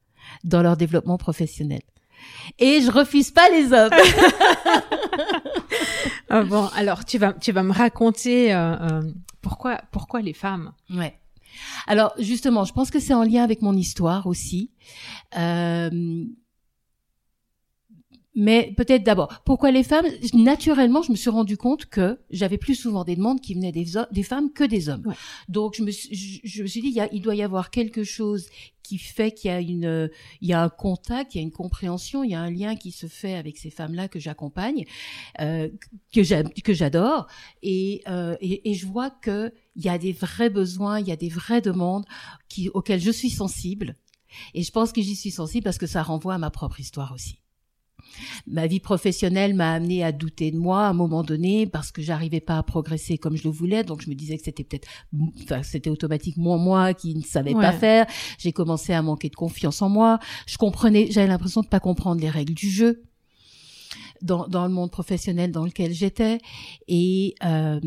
dans 0.44 0.62
leur 0.62 0.76
développement 0.76 1.18
professionnel. 1.18 1.80
Et 2.58 2.80
je 2.80 2.90
refuse 2.90 3.30
pas 3.30 3.48
les 3.50 3.72
hommes. 3.72 3.90
Ah 6.30 6.42
bon, 6.42 6.66
alors 6.76 7.04
tu 7.04 7.18
vas, 7.18 7.32
tu 7.32 7.52
vas 7.52 7.62
me 7.62 7.72
raconter 7.72 8.52
euh, 8.52 8.76
euh, 8.76 9.02
pourquoi, 9.40 9.80
pourquoi 9.92 10.20
les 10.20 10.34
femmes? 10.34 10.72
Ouais. 10.90 11.18
Alors 11.86 12.12
justement, 12.18 12.64
je 12.64 12.72
pense 12.72 12.90
que 12.90 13.00
c'est 13.00 13.14
en 13.14 13.22
lien 13.22 13.42
avec 13.42 13.62
mon 13.62 13.72
histoire 13.72 14.26
aussi. 14.26 14.70
Euh, 15.38 16.24
mais 18.40 18.72
peut-être 18.76 19.02
d'abord, 19.02 19.42
pourquoi 19.44 19.72
les 19.72 19.82
femmes 19.82 20.06
Naturellement, 20.32 21.02
je 21.02 21.10
me 21.10 21.16
suis 21.16 21.28
rendu 21.28 21.56
compte 21.56 21.86
que 21.86 22.20
j'avais 22.30 22.56
plus 22.56 22.76
souvent 22.76 23.02
des 23.02 23.16
demandes 23.16 23.40
qui 23.40 23.54
venaient 23.54 23.72
des, 23.72 23.84
femmes 24.22 24.52
que 24.52 24.62
des 24.62 24.88
hommes. 24.88 25.02
Ouais. 25.06 25.14
Donc 25.48 25.74
je 25.76 25.82
me, 25.82 25.90
suis- 25.90 26.14
je, 26.14 26.38
je 26.48 26.62
me 26.62 26.68
suis 26.68 26.80
dit, 26.80 26.86
il, 26.86 26.94
y 26.94 27.00
a- 27.00 27.12
il 27.12 27.20
doit 27.20 27.34
y 27.34 27.42
avoir 27.42 27.72
quelque 27.72 28.04
chose 28.04 28.46
qui 28.84 28.96
fait 28.96 29.32
qu'il 29.32 29.50
y 29.50 29.54
a 29.54 29.58
une, 29.60 30.08
il 30.40 30.48
y 30.48 30.52
a 30.52 30.62
un 30.62 30.68
contact, 30.68 31.34
il 31.34 31.38
y 31.38 31.40
a 31.40 31.42
une 31.42 31.50
compréhension, 31.50 32.22
il 32.22 32.30
y 32.30 32.34
a 32.36 32.40
un 32.40 32.50
lien 32.52 32.76
qui 32.76 32.92
se 32.92 33.08
fait 33.08 33.34
avec 33.34 33.58
ces 33.58 33.70
femmes-là 33.70 34.06
que 34.06 34.20
j'accompagne, 34.20 34.84
euh, 35.40 35.68
que 36.14 36.22
j'adore, 36.74 37.26
et, 37.64 38.02
euh, 38.06 38.36
et, 38.40 38.70
et 38.70 38.74
je 38.74 38.86
vois 38.86 39.10
que 39.10 39.52
il 39.74 39.84
y 39.84 39.88
a 39.88 39.98
des 39.98 40.12
vrais 40.12 40.48
besoins, 40.48 41.00
il 41.00 41.08
y 41.08 41.12
a 41.12 41.16
des 41.16 41.28
vraies 41.28 41.60
demandes 41.60 42.04
qui, 42.48 42.68
auxquelles 42.68 43.00
je 43.00 43.10
suis 43.10 43.30
sensible. 43.30 43.96
Et 44.54 44.62
je 44.62 44.70
pense 44.70 44.92
que 44.92 45.02
j'y 45.02 45.16
suis 45.16 45.32
sensible 45.32 45.64
parce 45.64 45.78
que 45.78 45.88
ça 45.88 46.04
renvoie 46.04 46.34
à 46.34 46.38
ma 46.38 46.50
propre 46.50 46.78
histoire 46.78 47.12
aussi. 47.12 47.40
Ma 48.46 48.66
vie 48.66 48.80
professionnelle 48.80 49.54
m'a 49.54 49.72
amené 49.72 50.02
à 50.02 50.12
douter 50.12 50.50
de 50.50 50.58
moi 50.58 50.86
à 50.86 50.88
un 50.90 50.92
moment 50.92 51.22
donné 51.22 51.66
parce 51.66 51.92
que 51.92 52.02
j'arrivais 52.02 52.40
pas 52.40 52.58
à 52.58 52.62
progresser 52.62 53.18
comme 53.18 53.36
je 53.36 53.44
le 53.44 53.50
voulais. 53.50 53.84
Donc 53.84 54.02
je 54.02 54.10
me 54.10 54.14
disais 54.14 54.36
que 54.36 54.44
c'était 54.44 54.64
peut-être, 54.64 54.88
enfin 55.42 55.62
c'était 55.62 55.90
automatiquement 55.90 56.58
moi 56.58 56.94
qui 56.94 57.14
ne 57.14 57.22
savais 57.22 57.54
pas 57.54 57.72
faire. 57.72 58.06
J'ai 58.38 58.52
commencé 58.52 58.92
à 58.92 59.02
manquer 59.02 59.28
de 59.28 59.36
confiance 59.36 59.82
en 59.82 59.88
moi. 59.88 60.18
Je 60.46 60.56
comprenais, 60.56 61.08
j'avais 61.10 61.28
l'impression 61.28 61.60
de 61.60 61.68
pas 61.68 61.80
comprendre 61.80 62.20
les 62.20 62.30
règles 62.30 62.54
du 62.54 62.70
jeu 62.70 63.02
dans, 64.22 64.48
dans 64.48 64.66
le 64.66 64.72
monde 64.72 64.90
professionnel 64.90 65.52
dans 65.52 65.64
lequel 65.64 65.92
j'étais 65.92 66.38
et 66.86 67.34
euh, 67.44 67.80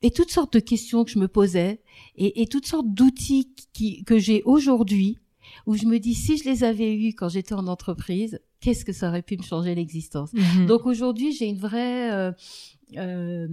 et 0.00 0.10
toutes 0.12 0.30
sortes 0.30 0.52
de 0.52 0.60
questions 0.60 1.04
que 1.04 1.10
je 1.10 1.18
me 1.18 1.26
posais 1.26 1.82
et, 2.16 2.42
et 2.42 2.46
toutes 2.46 2.66
sortes 2.66 2.86
d'outils 2.88 3.52
qui, 3.72 4.04
que 4.04 4.18
j'ai 4.18 4.42
aujourd'hui 4.44 5.18
où 5.66 5.76
je 5.76 5.86
me 5.86 5.98
dis 5.98 6.14
si 6.14 6.38
je 6.38 6.44
les 6.44 6.64
avais 6.64 6.94
eus 6.94 7.14
quand 7.14 7.28
j'étais 7.28 7.54
en 7.54 7.66
entreprise, 7.66 8.40
qu'est-ce 8.60 8.84
que 8.84 8.92
ça 8.92 9.08
aurait 9.08 9.22
pu 9.22 9.36
me 9.36 9.42
changer 9.42 9.74
l'existence? 9.74 10.32
Mhm. 10.32 10.66
Donc 10.66 10.86
aujourd'hui, 10.86 11.32
j'ai 11.32 11.46
une 11.46 11.58
vraie 11.58 12.10
euh, 12.12 12.32
euh, 12.96 13.48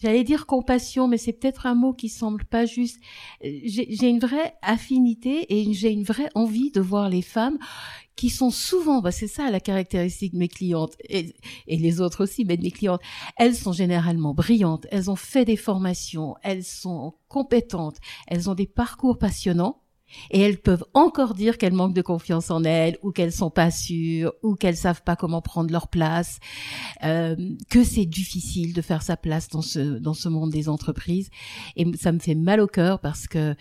j'allais 0.00 0.24
dire 0.24 0.46
compassion, 0.46 1.08
mais 1.08 1.18
c'est 1.18 1.32
peut-être 1.32 1.66
un 1.66 1.74
mot 1.74 1.92
qui 1.92 2.08
semble 2.08 2.44
pas 2.44 2.66
juste. 2.66 3.00
J'ai 3.42 4.08
une 4.08 4.20
vraie 4.20 4.54
affinité 4.62 5.46
et 5.48 5.72
j'ai 5.72 5.90
une 5.90 6.04
vraie 6.04 6.30
envie 6.34 6.70
de 6.70 6.80
voir 6.80 7.08
les 7.08 7.22
femmes 7.22 7.58
qui 8.16 8.30
sont 8.30 8.50
souvent, 8.50 9.00
bah 9.00 9.10
c'est 9.10 9.26
ça 9.26 9.50
la 9.50 9.58
caractéristique 9.58 10.34
de 10.34 10.38
mes 10.38 10.48
clientes 10.48 10.94
et, 11.08 11.34
et, 11.66 11.76
les 11.76 12.00
autres 12.00 12.22
aussi, 12.22 12.44
mais 12.44 12.56
de 12.56 12.62
mes 12.62 12.70
clientes, 12.70 13.00
elles 13.36 13.56
sont 13.56 13.72
généralement 13.72 14.34
brillantes, 14.34 14.86
elles 14.92 15.10
ont 15.10 15.16
fait 15.16 15.44
des 15.44 15.56
formations, 15.56 16.36
elles 16.42 16.62
sont 16.62 17.14
compétentes, 17.28 17.96
elles 18.28 18.48
ont 18.48 18.54
des 18.54 18.68
parcours 18.68 19.18
passionnants 19.18 19.83
et 20.30 20.40
elles 20.40 20.60
peuvent 20.60 20.84
encore 20.94 21.34
dire 21.34 21.58
qu'elles 21.58 21.72
manquent 21.72 21.94
de 21.94 22.02
confiance 22.02 22.50
en 22.50 22.64
elles, 22.64 22.98
ou 23.02 23.10
qu'elles 23.10 23.32
sont 23.32 23.50
pas 23.50 23.70
sûres, 23.70 24.32
ou 24.42 24.54
qu'elles 24.54 24.76
savent 24.76 25.02
pas 25.02 25.16
comment 25.16 25.42
prendre 25.42 25.72
leur 25.72 25.88
place, 25.88 26.38
euh, 27.02 27.36
que 27.70 27.82
c'est 27.84 28.06
difficile 28.06 28.72
de 28.74 28.82
faire 28.82 29.02
sa 29.02 29.16
place 29.16 29.48
dans 29.48 29.62
ce 29.62 29.98
dans 29.98 30.14
ce 30.14 30.28
monde 30.28 30.50
des 30.50 30.68
entreprises. 30.68 31.30
Et 31.76 31.86
ça 31.96 32.12
me 32.12 32.18
fait 32.18 32.34
mal 32.34 32.60
au 32.60 32.66
cœur 32.66 33.00
parce 33.00 33.26
que 33.26 33.54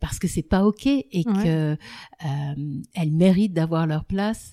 parce 0.00 0.18
que 0.18 0.28
c'est 0.28 0.42
pas 0.42 0.64
ok 0.64 0.86
et 0.86 1.24
que 1.24 1.76
euh, 2.24 2.80
elles 2.94 3.12
méritent 3.12 3.54
d'avoir 3.54 3.86
leur 3.86 4.04
place. 4.04 4.52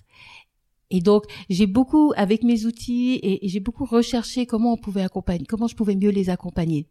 Et 0.92 1.02
donc, 1.02 1.24
j'ai 1.50 1.66
beaucoup, 1.66 2.14
avec 2.16 2.44
mes 2.44 2.66
outils, 2.66 3.14
et, 3.16 3.46
et 3.46 3.50
j'ai 3.50 3.60
beaucoup 3.60 3.86
recherché 3.86 4.46
comment 4.46 4.74
on 4.74 4.78
pouvait 4.78 5.02
accompagner, 5.02 5.46
comment 5.46 5.68
je 5.68 5.76
pouvais 5.76 5.96
mieux 5.96 6.12
les 6.12 6.30
accompagner. 6.30 6.88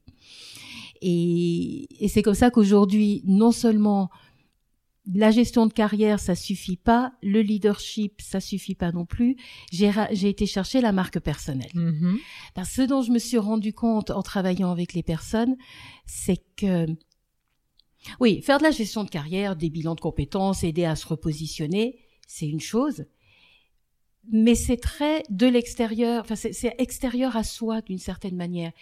Et, 1.00 1.86
et 2.00 2.08
c'est 2.08 2.22
comme 2.22 2.34
ça 2.34 2.50
qu'aujourd'hui, 2.50 3.22
non 3.24 3.52
seulement 3.52 4.10
la 5.12 5.30
gestion 5.30 5.66
de 5.66 5.72
carrière, 5.72 6.18
ça 6.18 6.34
suffit 6.34 6.76
pas. 6.76 7.12
Le 7.22 7.42
leadership, 7.42 8.20
ça 8.22 8.40
suffit 8.40 8.74
pas 8.74 8.90
non 8.90 9.04
plus. 9.04 9.36
J'ai, 9.70 9.90
été 10.28 10.46
chercher 10.46 10.80
la 10.80 10.92
marque 10.92 11.20
personnelle. 11.20 11.72
Mm-hmm. 11.74 12.16
Parce 12.54 12.70
que 12.70 12.74
ce 12.76 12.82
dont 12.82 13.02
je 13.02 13.10
me 13.10 13.18
suis 13.18 13.38
rendu 13.38 13.72
compte 13.72 14.10
en 14.10 14.22
travaillant 14.22 14.70
avec 14.70 14.94
les 14.94 15.02
personnes, 15.02 15.56
c'est 16.06 16.42
que 16.56 16.86
oui, 18.20 18.42
faire 18.42 18.58
de 18.58 18.64
la 18.64 18.70
gestion 18.70 19.04
de 19.04 19.10
carrière, 19.10 19.56
des 19.56 19.70
bilans 19.70 19.94
de 19.94 20.00
compétences, 20.00 20.64
aider 20.64 20.84
à 20.84 20.96
se 20.96 21.06
repositionner, 21.06 21.98
c'est 22.26 22.46
une 22.46 22.60
chose. 22.60 23.06
Mais 24.30 24.54
c'est 24.54 24.78
très 24.78 25.22
de 25.28 25.46
l'extérieur, 25.46 26.22
enfin 26.22 26.34
c'est 26.34 26.74
extérieur 26.78 27.36
à 27.36 27.44
soi 27.44 27.82
d'une 27.82 27.98
certaine 27.98 28.36
manière. 28.36 28.72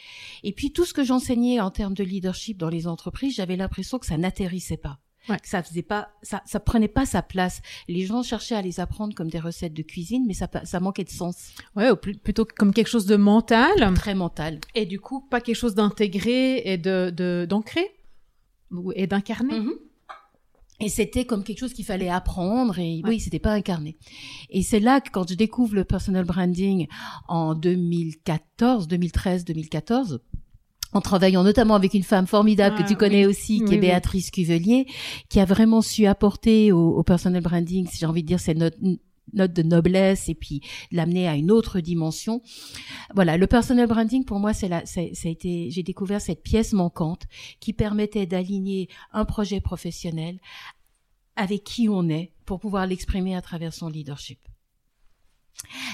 Et 0.44 0.52
puis 0.52 0.72
tout 0.72 0.84
ce 0.84 0.94
que 0.94 1.02
j'enseignais 1.02 1.60
en 1.60 1.72
termes 1.72 1.94
de 1.94 2.04
leadership 2.04 2.58
dans 2.58 2.68
les 2.68 2.86
entreprises, 2.86 3.34
j'avais 3.34 3.56
l'impression 3.56 3.98
que 3.98 4.06
ça 4.06 4.16
n'atterrissait 4.16 4.76
pas. 4.76 5.00
Ouais. 5.28 5.36
Ça 5.44 5.62
faisait 5.62 5.82
pas, 5.82 6.10
ça, 6.22 6.42
ça 6.46 6.60
prenait 6.60 6.88
pas 6.88 7.06
sa 7.06 7.22
place. 7.22 7.60
Les 7.88 8.06
gens 8.06 8.22
cherchaient 8.22 8.56
à 8.56 8.62
les 8.62 8.80
apprendre 8.80 9.14
comme 9.14 9.30
des 9.30 9.38
recettes 9.38 9.74
de 9.74 9.82
cuisine, 9.82 10.24
mais 10.26 10.34
ça, 10.34 10.48
ça 10.64 10.80
manquait 10.80 11.04
de 11.04 11.10
sens. 11.10 11.52
Ouais, 11.76 11.90
ou 11.90 11.96
plutôt 11.96 12.44
comme 12.44 12.72
quelque 12.72 12.88
chose 12.88 13.06
de 13.06 13.16
mental. 13.16 13.94
Très 13.94 14.14
mental. 14.14 14.58
Et 14.74 14.86
du 14.86 15.00
coup, 15.00 15.20
pas 15.20 15.40
quelque 15.40 15.56
chose 15.56 15.74
d'intégré 15.74 16.62
et 16.64 16.78
de, 16.78 17.46
d'ancré 17.48 17.86
et 18.94 19.06
d'incarné. 19.06 19.60
Mm-hmm. 19.60 19.74
Et 20.80 20.88
c'était 20.88 21.24
comme 21.24 21.44
quelque 21.44 21.60
chose 21.60 21.74
qu'il 21.74 21.84
fallait 21.84 22.08
apprendre 22.08 22.76
et 22.80 23.02
oui, 23.04 23.20
c'était 23.20 23.38
pas 23.38 23.52
incarné. 23.52 23.96
Et 24.50 24.62
c'est 24.62 24.80
là 24.80 25.00
que 25.00 25.10
quand 25.10 25.28
je 25.28 25.34
découvre 25.34 25.76
le 25.76 25.84
personal 25.84 26.24
branding 26.24 26.88
en 27.28 27.54
2014, 27.54 28.88
2013, 28.88 29.44
2014, 29.44 30.20
en 30.92 31.00
travaillant 31.00 31.42
notamment 31.42 31.74
avec 31.74 31.94
une 31.94 32.02
femme 32.02 32.26
formidable 32.26 32.76
que 32.76 32.82
tu 32.82 32.92
ah, 32.94 32.96
connais 32.96 33.26
aussi, 33.26 33.62
qui 33.64 33.74
est 33.74 33.78
Béatrice 33.78 34.30
Cuvelier, 34.30 34.86
qui 35.28 35.40
a 35.40 35.44
vraiment 35.44 35.82
su 35.82 36.06
apporter 36.06 36.72
au, 36.72 36.96
au 36.96 37.02
personal 37.02 37.42
branding, 37.42 37.86
si 37.88 37.98
j'ai 37.98 38.06
envie 38.06 38.22
de 38.22 38.28
dire, 38.28 38.40
c'est 38.40 38.54
notre 38.54 38.76
note 39.32 39.52
de 39.52 39.62
noblesse 39.62 40.28
et 40.28 40.34
puis 40.34 40.60
l'amener 40.90 41.28
à 41.28 41.36
une 41.36 41.50
autre 41.50 41.80
dimension. 41.80 42.42
Voilà, 43.14 43.36
le 43.36 43.46
personal 43.46 43.86
branding 43.86 44.24
pour 44.24 44.38
moi 44.38 44.52
c'est 44.52 44.68
la 44.68 44.84
ça 44.86 45.00
a 45.00 45.28
été 45.28 45.70
j'ai 45.70 45.82
découvert 45.82 46.20
cette 46.20 46.42
pièce 46.42 46.72
manquante 46.72 47.22
qui 47.60 47.72
permettait 47.72 48.26
d'aligner 48.26 48.88
un 49.12 49.24
projet 49.24 49.60
professionnel 49.60 50.38
avec 51.36 51.64
qui 51.64 51.88
on 51.88 52.08
est 52.08 52.32
pour 52.44 52.60
pouvoir 52.60 52.86
l'exprimer 52.86 53.34
à 53.34 53.42
travers 53.42 53.72
son 53.72 53.88
leadership. 53.88 54.38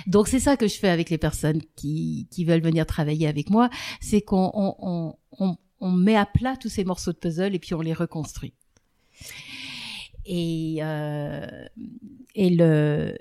Donc 0.06 0.28
c'est 0.28 0.40
ça 0.40 0.56
que 0.56 0.66
je 0.66 0.78
fais 0.78 0.88
avec 0.88 1.10
les 1.10 1.18
personnes 1.18 1.60
qui, 1.76 2.28
qui 2.30 2.44
veulent 2.44 2.62
venir 2.62 2.86
travailler 2.86 3.26
avec 3.26 3.50
moi, 3.50 3.70
c'est 4.00 4.20
qu'on 4.20 4.50
on, 4.54 5.14
on, 5.38 5.56
on, 5.80 5.92
met 5.92 6.16
à 6.16 6.26
plat 6.26 6.56
tous 6.56 6.68
ces 6.68 6.84
morceaux 6.84 7.12
de 7.12 7.18
puzzle 7.18 7.54
et 7.54 7.58
puis 7.58 7.74
on 7.74 7.80
les 7.80 7.92
reconstruit. 7.92 8.54
Et, 10.24 10.78
euh, 10.80 11.46
et 12.34 12.50
le, 12.50 13.16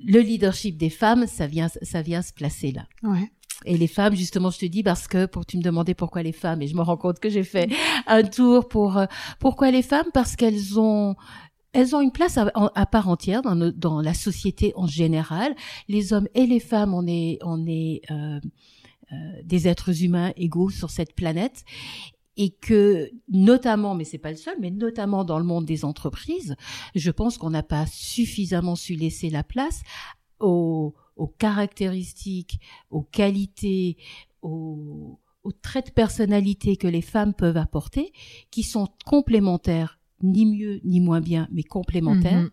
le 0.00 0.20
leadership 0.20 0.76
des 0.76 0.90
femmes, 0.90 1.26
ça 1.26 1.46
vient, 1.46 1.68
ça 1.68 2.02
vient 2.02 2.22
se 2.22 2.32
placer 2.32 2.72
là. 2.72 2.86
Ouais. 3.02 3.30
Et 3.64 3.76
les 3.76 3.86
femmes, 3.86 4.16
justement, 4.16 4.50
je 4.50 4.58
te 4.58 4.66
dis 4.66 4.82
parce 4.82 5.06
que 5.06 5.26
pour 5.26 5.46
tu 5.46 5.56
me 5.56 5.62
demandais 5.62 5.94
pourquoi 5.94 6.22
les 6.22 6.32
femmes, 6.32 6.62
et 6.62 6.66
je 6.66 6.74
me 6.74 6.82
rends 6.82 6.96
compte 6.96 7.20
que 7.20 7.28
j'ai 7.28 7.44
fait 7.44 7.70
un 8.06 8.22
tour 8.22 8.68
pour 8.68 8.98
euh, 8.98 9.06
pourquoi 9.38 9.70
les 9.70 9.82
femmes? 9.82 10.08
Parce 10.12 10.36
qu'elles 10.36 10.78
ont 10.78 11.14
elles 11.72 11.96
ont 11.96 12.00
une 12.00 12.12
place 12.12 12.38
à, 12.38 12.86
part 12.86 13.08
entière 13.08 13.42
dans, 13.42 13.56
dans, 13.56 14.02
la 14.02 14.14
société 14.14 14.72
en 14.76 14.86
général. 14.86 15.54
Les 15.88 16.12
hommes 16.12 16.28
et 16.34 16.46
les 16.46 16.60
femmes, 16.60 16.92
on 16.92 17.06
est, 17.06 17.38
on 17.42 17.66
est 17.66 18.02
euh, 18.10 18.40
euh, 19.12 19.16
des 19.44 19.68
êtres 19.68 20.02
humains 20.02 20.32
égaux 20.36 20.70
sur 20.70 20.90
cette 20.90 21.14
planète 21.14 21.64
et 22.36 22.50
que 22.50 23.10
notamment, 23.28 23.94
mais 23.94 24.04
c'est 24.04 24.18
pas 24.18 24.30
le 24.30 24.36
seul, 24.36 24.56
mais 24.60 24.70
notamment 24.70 25.24
dans 25.24 25.38
le 25.38 25.44
monde 25.44 25.64
des 25.64 25.84
entreprises, 25.84 26.56
je 26.94 27.10
pense 27.10 27.38
qu'on 27.38 27.50
n'a 27.50 27.62
pas 27.62 27.86
suffisamment 27.86 28.76
su 28.76 28.94
laisser 28.94 29.30
la 29.30 29.42
place 29.42 29.82
aux, 30.40 30.94
aux 31.16 31.26
caractéristiques, 31.26 32.60
aux 32.90 33.02
qualités, 33.02 33.96
aux, 34.42 35.18
aux 35.42 35.52
traits 35.52 35.88
de 35.88 35.92
personnalité 35.92 36.76
que 36.76 36.88
les 36.88 37.02
femmes 37.02 37.34
peuvent 37.34 37.56
apporter, 37.56 38.12
qui 38.50 38.62
sont 38.62 38.88
complémentaires 39.04 39.98
ni 40.22 40.46
mieux 40.46 40.80
ni 40.84 41.00
moins 41.00 41.20
bien, 41.20 41.48
mais 41.52 41.62
complémentaire 41.62 42.42
mhm. 42.42 42.50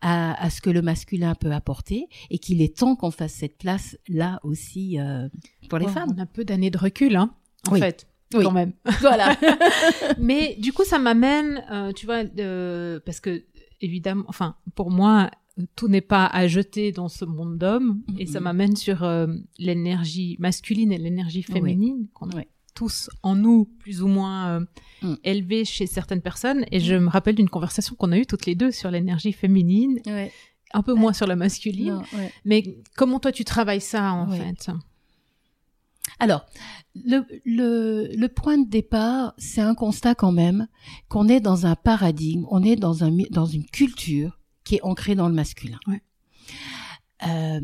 à, 0.00 0.42
à, 0.42 0.50
ce 0.50 0.60
que 0.60 0.70
le 0.70 0.82
masculin 0.82 1.34
peut 1.34 1.52
apporter, 1.52 2.08
et 2.30 2.38
qu'il 2.38 2.62
est 2.62 2.76
temps 2.76 2.96
qu'on 2.96 3.10
fasse 3.10 3.32
cette 3.34 3.58
place 3.58 3.96
là 4.08 4.40
aussi 4.42 4.98
euh, 4.98 5.28
pour 5.68 5.78
les 5.78 5.88
femmes. 5.88 6.12
On 6.16 6.18
a 6.18 6.22
un 6.22 6.26
peu 6.26 6.44
d'années 6.44 6.70
de 6.70 6.78
recul, 6.78 7.16
hein, 7.16 7.34
en 7.68 7.76
fait. 7.76 8.06
Oui. 8.34 8.44
Quand 8.44 8.52
même. 8.52 8.72
Voilà. 9.00 9.36
mais 10.18 10.56
du 10.58 10.72
coup, 10.72 10.84
ça 10.84 10.98
m'amène, 10.98 11.64
euh, 11.70 11.92
tu 11.92 12.06
vois, 12.06 12.22
euh, 12.38 13.00
parce 13.04 13.20
que 13.20 13.44
évidemment, 13.80 14.24
enfin, 14.28 14.56
pour 14.74 14.90
moi, 14.90 15.30
tout 15.76 15.88
n'est 15.88 16.00
pas 16.00 16.26
à 16.26 16.46
jeter 16.46 16.92
dans 16.92 17.08
ce 17.08 17.24
monde 17.24 17.58
d'hommes, 17.58 18.02
et 18.18 18.26
ça 18.26 18.40
m'amène 18.40 18.76
sur 18.76 19.02
euh, 19.04 19.26
l'énergie 19.58 20.36
masculine 20.38 20.92
et 20.92 20.98
l'énergie 20.98 21.42
féminine 21.42 22.06
qu'on 22.14 22.30
a 22.30 22.42
tous 22.74 23.10
en 23.22 23.34
nous, 23.36 23.64
plus 23.78 24.02
ou 24.02 24.08
moins 24.08 24.48
euh, 24.48 24.60
mm. 25.02 25.14
élevés 25.24 25.64
chez 25.64 25.86
certaines 25.86 26.22
personnes. 26.22 26.64
Et 26.70 26.80
je 26.80 26.94
me 26.94 27.08
rappelle 27.08 27.34
d'une 27.34 27.48
conversation 27.48 27.94
qu'on 27.96 28.12
a 28.12 28.18
eue 28.18 28.26
toutes 28.26 28.46
les 28.46 28.54
deux 28.54 28.70
sur 28.70 28.90
l'énergie 28.90 29.32
féminine, 29.32 30.00
un 30.74 30.82
peu 30.82 30.94
moins 30.94 31.12
sur 31.12 31.26
la 31.26 31.36
masculine. 31.36 32.02
Mais 32.44 32.78
comment 32.96 33.20
toi 33.20 33.32
tu 33.32 33.44
travailles 33.44 33.80
ça 33.80 34.12
en 34.12 34.30
fait? 34.30 34.70
Alors, 36.18 36.46
le, 36.94 37.24
le, 37.44 38.08
le, 38.14 38.28
point 38.28 38.58
de 38.58 38.68
départ, 38.68 39.34
c'est 39.38 39.60
un 39.60 39.74
constat 39.74 40.14
quand 40.14 40.32
même 40.32 40.68
qu'on 41.08 41.28
est 41.28 41.40
dans 41.40 41.66
un 41.66 41.74
paradigme, 41.74 42.44
on 42.50 42.62
est 42.62 42.76
dans, 42.76 43.04
un, 43.04 43.10
dans 43.30 43.46
une 43.46 43.64
culture 43.66 44.38
qui 44.64 44.76
est 44.76 44.82
ancrée 44.82 45.14
dans 45.14 45.28
le 45.28 45.34
masculin. 45.34 45.78
Euh, 47.26 47.60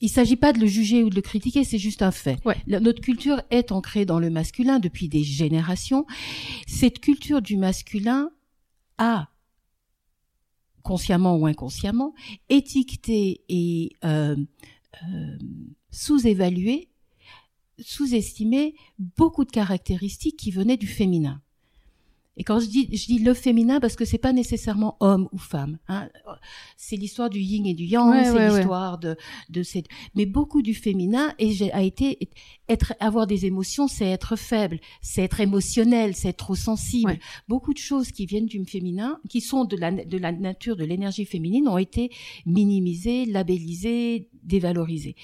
il 0.00 0.08
s'agit 0.08 0.36
pas 0.36 0.52
de 0.52 0.58
le 0.58 0.66
juger 0.66 1.04
ou 1.04 1.10
de 1.10 1.14
le 1.14 1.22
critiquer, 1.22 1.64
c'est 1.64 1.78
juste 1.78 2.02
un 2.02 2.10
fait. 2.10 2.38
notre 2.66 3.00
culture 3.00 3.40
est 3.50 3.72
ancrée 3.72 4.04
dans 4.04 4.18
le 4.18 4.30
masculin 4.30 4.78
depuis 4.78 5.08
des 5.08 5.22
générations. 5.22 6.06
Cette 6.66 7.00
culture 7.00 7.40
du 7.40 7.56
masculin 7.56 8.30
a 8.98 9.28
consciemment 10.82 11.36
ou 11.36 11.46
inconsciemment 11.46 12.14
étiqueté 12.48 13.42
et 13.48 13.92
euh, 14.04 14.36
euh, 15.02 15.38
sous-évalué, 15.90 16.88
sous-estimé 17.78 18.74
beaucoup 19.16 19.44
de 19.44 19.50
caractéristiques 19.50 20.36
qui 20.36 20.50
venaient 20.50 20.76
du 20.76 20.86
féminin. 20.86 21.40
Et 22.36 22.44
quand 22.44 22.58
je 22.58 22.66
dis, 22.66 22.88
je 22.92 23.06
dis 23.06 23.18
le 23.18 23.32
féminin 23.32 23.78
parce 23.80 23.94
que 23.94 24.04
c'est 24.04 24.18
pas 24.18 24.32
nécessairement 24.32 24.96
homme 25.00 25.28
ou 25.32 25.38
femme. 25.38 25.78
Hein. 25.88 26.08
C'est 26.76 26.96
l'histoire 26.96 27.30
du 27.30 27.38
yin 27.38 27.66
et 27.66 27.74
du 27.74 27.84
yang, 27.84 28.12
c'est 28.24 28.48
l'histoire 28.48 28.98
de 28.98 29.16
de 29.50 29.62
cette. 29.62 29.86
Mais 30.14 30.26
beaucoup 30.26 30.62
du 30.62 30.74
féminin 30.74 31.32
et 31.38 31.70
a 31.72 31.82
été 31.82 32.18
être 32.68 32.94
avoir 32.98 33.26
des 33.26 33.46
émotions, 33.46 33.86
c'est 33.86 34.06
être 34.06 34.36
faible, 34.36 34.80
c'est 35.00 35.22
être 35.22 35.40
émotionnel, 35.40 36.16
c'est 36.16 36.28
être 36.28 36.38
trop 36.38 36.54
sensible. 36.54 37.18
Beaucoup 37.48 37.72
de 37.72 37.78
choses 37.78 38.10
qui 38.10 38.26
viennent 38.26 38.46
du 38.46 38.64
féminin, 38.64 39.20
qui 39.28 39.40
sont 39.40 39.64
de 39.64 39.76
la 39.76 39.92
de 39.92 40.18
la 40.18 40.32
nature 40.32 40.76
de 40.76 40.84
l'énergie 40.84 41.26
féminine, 41.26 41.68
ont 41.68 41.78
été 41.78 42.10
minimisées, 42.46 43.26
labellisées, 43.26 44.28
dévalorisées. 44.42 45.14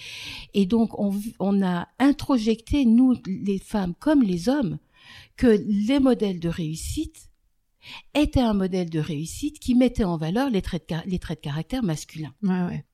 Et 0.54 0.66
donc 0.66 0.98
on 0.98 1.12
on 1.40 1.62
a 1.62 1.88
introjecté 1.98 2.84
nous 2.84 3.16
les 3.26 3.58
femmes 3.58 3.94
comme 3.98 4.22
les 4.22 4.48
hommes 4.48 4.78
que 5.36 5.46
les 5.46 6.00
modèles 6.00 6.40
de 6.40 6.48
réussite 6.48 7.30
étaient 8.14 8.40
un 8.40 8.54
modèle 8.54 8.90
de 8.90 9.00
réussite 9.00 9.58
qui 9.58 9.74
mettait 9.74 10.04
en 10.04 10.16
valeur 10.16 10.50
les 10.50 10.62
traits 10.62 10.88
de, 10.88 11.10
les 11.10 11.18
traits 11.18 11.38
de 11.40 11.44
caractère 11.44 11.82
masculins. 11.82 12.34
Ouais, 12.42 12.62
ouais. 12.62 12.84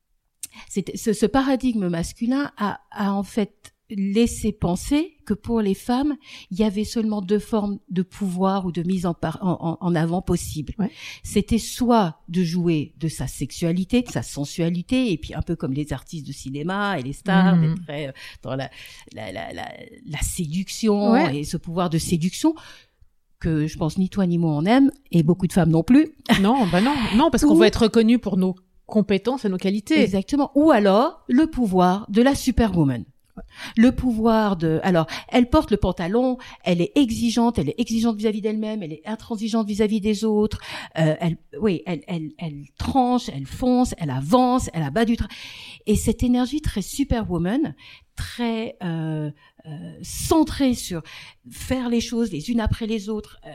Ce, 0.96 1.12
ce 1.12 1.26
paradigme 1.26 1.88
masculin 1.88 2.52
a, 2.56 2.80
a 2.90 3.12
en 3.12 3.22
fait 3.22 3.74
laissé 3.90 4.52
penser 4.52 5.16
que 5.24 5.34
pour 5.34 5.60
les 5.60 5.74
femmes, 5.74 6.16
il 6.50 6.58
y 6.58 6.64
avait 6.64 6.84
seulement 6.84 7.22
deux 7.22 7.38
formes 7.38 7.78
de 7.88 8.02
pouvoir 8.02 8.66
ou 8.66 8.72
de 8.72 8.82
mise 8.82 9.06
en, 9.06 9.14
en, 9.22 9.94
avant 9.94 10.22
possible. 10.22 10.74
C'était 11.22 11.58
soit 11.58 12.20
de 12.28 12.42
jouer 12.42 12.94
de 12.98 13.08
sa 13.08 13.26
sexualité, 13.26 14.02
de 14.02 14.10
sa 14.10 14.22
sensualité, 14.22 15.12
et 15.12 15.18
puis 15.18 15.34
un 15.34 15.42
peu 15.42 15.56
comme 15.56 15.72
les 15.72 15.92
artistes 15.92 16.26
de 16.26 16.32
cinéma 16.32 16.98
et 16.98 17.02
les 17.02 17.12
stars, 17.12 17.56
mmh. 17.56 17.60
d'être 17.60 17.80
euh, 17.90 18.12
dans 18.42 18.56
la, 18.56 18.70
la, 19.14 19.32
la, 19.32 19.52
la, 19.52 20.22
séduction 20.22 21.16
et 21.16 21.44
ce 21.44 21.56
pouvoir 21.56 21.90
de 21.90 21.98
séduction 21.98 22.54
que 23.38 23.66
je 23.66 23.76
pense 23.76 23.98
ni 23.98 24.08
toi 24.08 24.26
ni 24.26 24.38
moi 24.38 24.52
on 24.52 24.64
aime, 24.64 24.90
et 25.12 25.22
beaucoup 25.22 25.46
de 25.46 25.52
femmes 25.52 25.70
non 25.70 25.82
plus. 25.82 26.14
Non, 26.40 26.66
bah 26.66 26.80
non, 26.80 26.94
non, 27.16 27.30
parce 27.30 27.44
qu'on 27.44 27.54
veut 27.54 27.66
être 27.66 27.82
reconnu 27.84 28.18
pour 28.18 28.36
nos 28.36 28.56
compétences 28.86 29.44
et 29.44 29.48
nos 29.48 29.58
qualités. 29.58 30.00
Exactement. 30.00 30.50
Ou 30.54 30.70
alors 30.70 31.24
le 31.28 31.46
pouvoir 31.46 32.06
de 32.08 32.22
la 32.22 32.34
superwoman. 32.34 33.04
Le 33.76 33.92
pouvoir 33.92 34.56
de, 34.56 34.80
alors, 34.82 35.06
elle 35.28 35.48
porte 35.48 35.70
le 35.70 35.76
pantalon, 35.76 36.38
elle 36.64 36.80
est 36.80 36.92
exigeante, 36.96 37.58
elle 37.58 37.68
est 37.68 37.78
exigeante 37.78 38.16
vis-à-vis 38.16 38.40
d'elle-même, 38.40 38.82
elle 38.82 38.92
est 38.92 39.06
intransigeante 39.06 39.66
vis-à-vis 39.66 40.00
des 40.00 40.24
autres, 40.24 40.60
euh, 40.98 41.14
elle, 41.20 41.36
oui, 41.60 41.82
elle, 41.86 42.02
elle, 42.06 42.32
elle 42.38 42.64
tranche, 42.78 43.28
elle 43.28 43.46
fonce, 43.46 43.94
elle 43.98 44.10
avance, 44.10 44.70
elle 44.72 44.82
abat 44.82 45.04
du 45.04 45.16
train. 45.16 45.28
Et 45.86 45.96
cette 45.96 46.22
énergie 46.22 46.60
très 46.60 46.82
superwoman, 46.82 47.74
très 48.16 48.76
euh, 48.82 49.30
euh, 49.66 49.98
centrée 50.02 50.74
sur 50.74 51.02
faire 51.50 51.88
les 51.88 52.00
choses 52.00 52.32
les 52.32 52.50
unes 52.50 52.60
après 52.60 52.86
les 52.86 53.08
autres, 53.08 53.38
euh, 53.46 53.52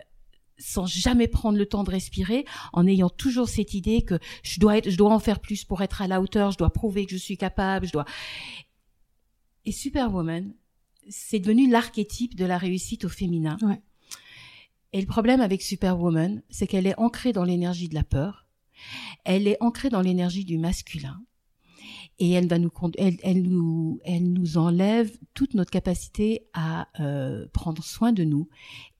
sans 0.57 0.85
jamais 0.85 1.27
prendre 1.27 1.57
le 1.57 1.65
temps 1.65 1.83
de 1.83 1.89
respirer, 1.89 2.45
en 2.71 2.85
ayant 2.87 3.09
toujours 3.09 3.49
cette 3.49 3.73
idée 3.73 4.03
que 4.03 4.19
je 4.43 4.59
dois 4.59 4.77
être, 4.77 4.89
je 4.89 4.97
dois 4.97 5.11
en 5.11 5.19
faire 5.19 5.39
plus 5.39 5.65
pour 5.65 5.81
être 5.81 6.01
à 6.01 6.07
la 6.07 6.21
hauteur, 6.21 6.51
je 6.51 6.57
dois 6.57 6.69
prouver 6.69 7.05
que 7.05 7.11
je 7.11 7.17
suis 7.17 7.37
capable, 7.37 7.87
je 7.87 7.91
dois. 7.91 8.05
Et 9.65 9.71
Superwoman, 9.71 10.53
c'est 11.09 11.39
devenu 11.39 11.69
l'archétype 11.69 12.35
de 12.35 12.45
la 12.45 12.57
réussite 12.57 13.05
au 13.05 13.09
féminin. 13.09 13.57
Ouais. 13.61 13.81
Et 14.93 15.01
le 15.01 15.07
problème 15.07 15.41
avec 15.41 15.61
Superwoman, 15.61 16.41
c'est 16.49 16.67
qu'elle 16.67 16.87
est 16.87 16.99
ancrée 16.99 17.33
dans 17.33 17.43
l'énergie 17.43 17.87
de 17.87 17.95
la 17.95 18.03
peur, 18.03 18.47
elle 19.23 19.47
est 19.47 19.57
ancrée 19.61 19.89
dans 19.89 20.01
l'énergie 20.01 20.43
du 20.43 20.57
masculin, 20.57 21.23
et 22.19 22.31
elle 22.31 22.47
va 22.47 22.59
nous, 22.59 22.71
elle, 22.97 23.17
elle 23.23 23.41
nous, 23.41 23.99
elle 24.03 24.31
nous 24.31 24.57
enlève 24.57 25.17
toute 25.33 25.53
notre 25.53 25.71
capacité 25.71 26.45
à 26.53 26.87
euh, 26.99 27.47
prendre 27.51 27.83
soin 27.83 28.11
de 28.11 28.23
nous 28.23 28.47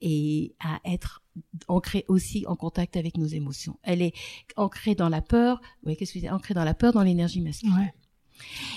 et 0.01 0.55
à 0.59 0.79
être 0.85 1.21
ancrée 1.67 2.05
aussi 2.07 2.45
en 2.47 2.55
contact 2.55 2.97
avec 2.97 3.17
nos 3.17 3.27
émotions. 3.27 3.77
Elle 3.83 4.01
est 4.01 4.13
ancrée 4.55 4.95
dans 4.95 5.09
la 5.09 5.21
peur. 5.21 5.61
Oui, 5.83 5.95
qu'est-ce 5.95 6.13
que 6.13 6.19
c'est? 6.19 6.29
Ancrée 6.29 6.53
dans 6.53 6.63
la 6.63 6.73
peur, 6.73 6.93
dans 6.93 7.03
l'énergie 7.03 7.41
masculine. 7.41 7.75
Ouais. 7.77 7.93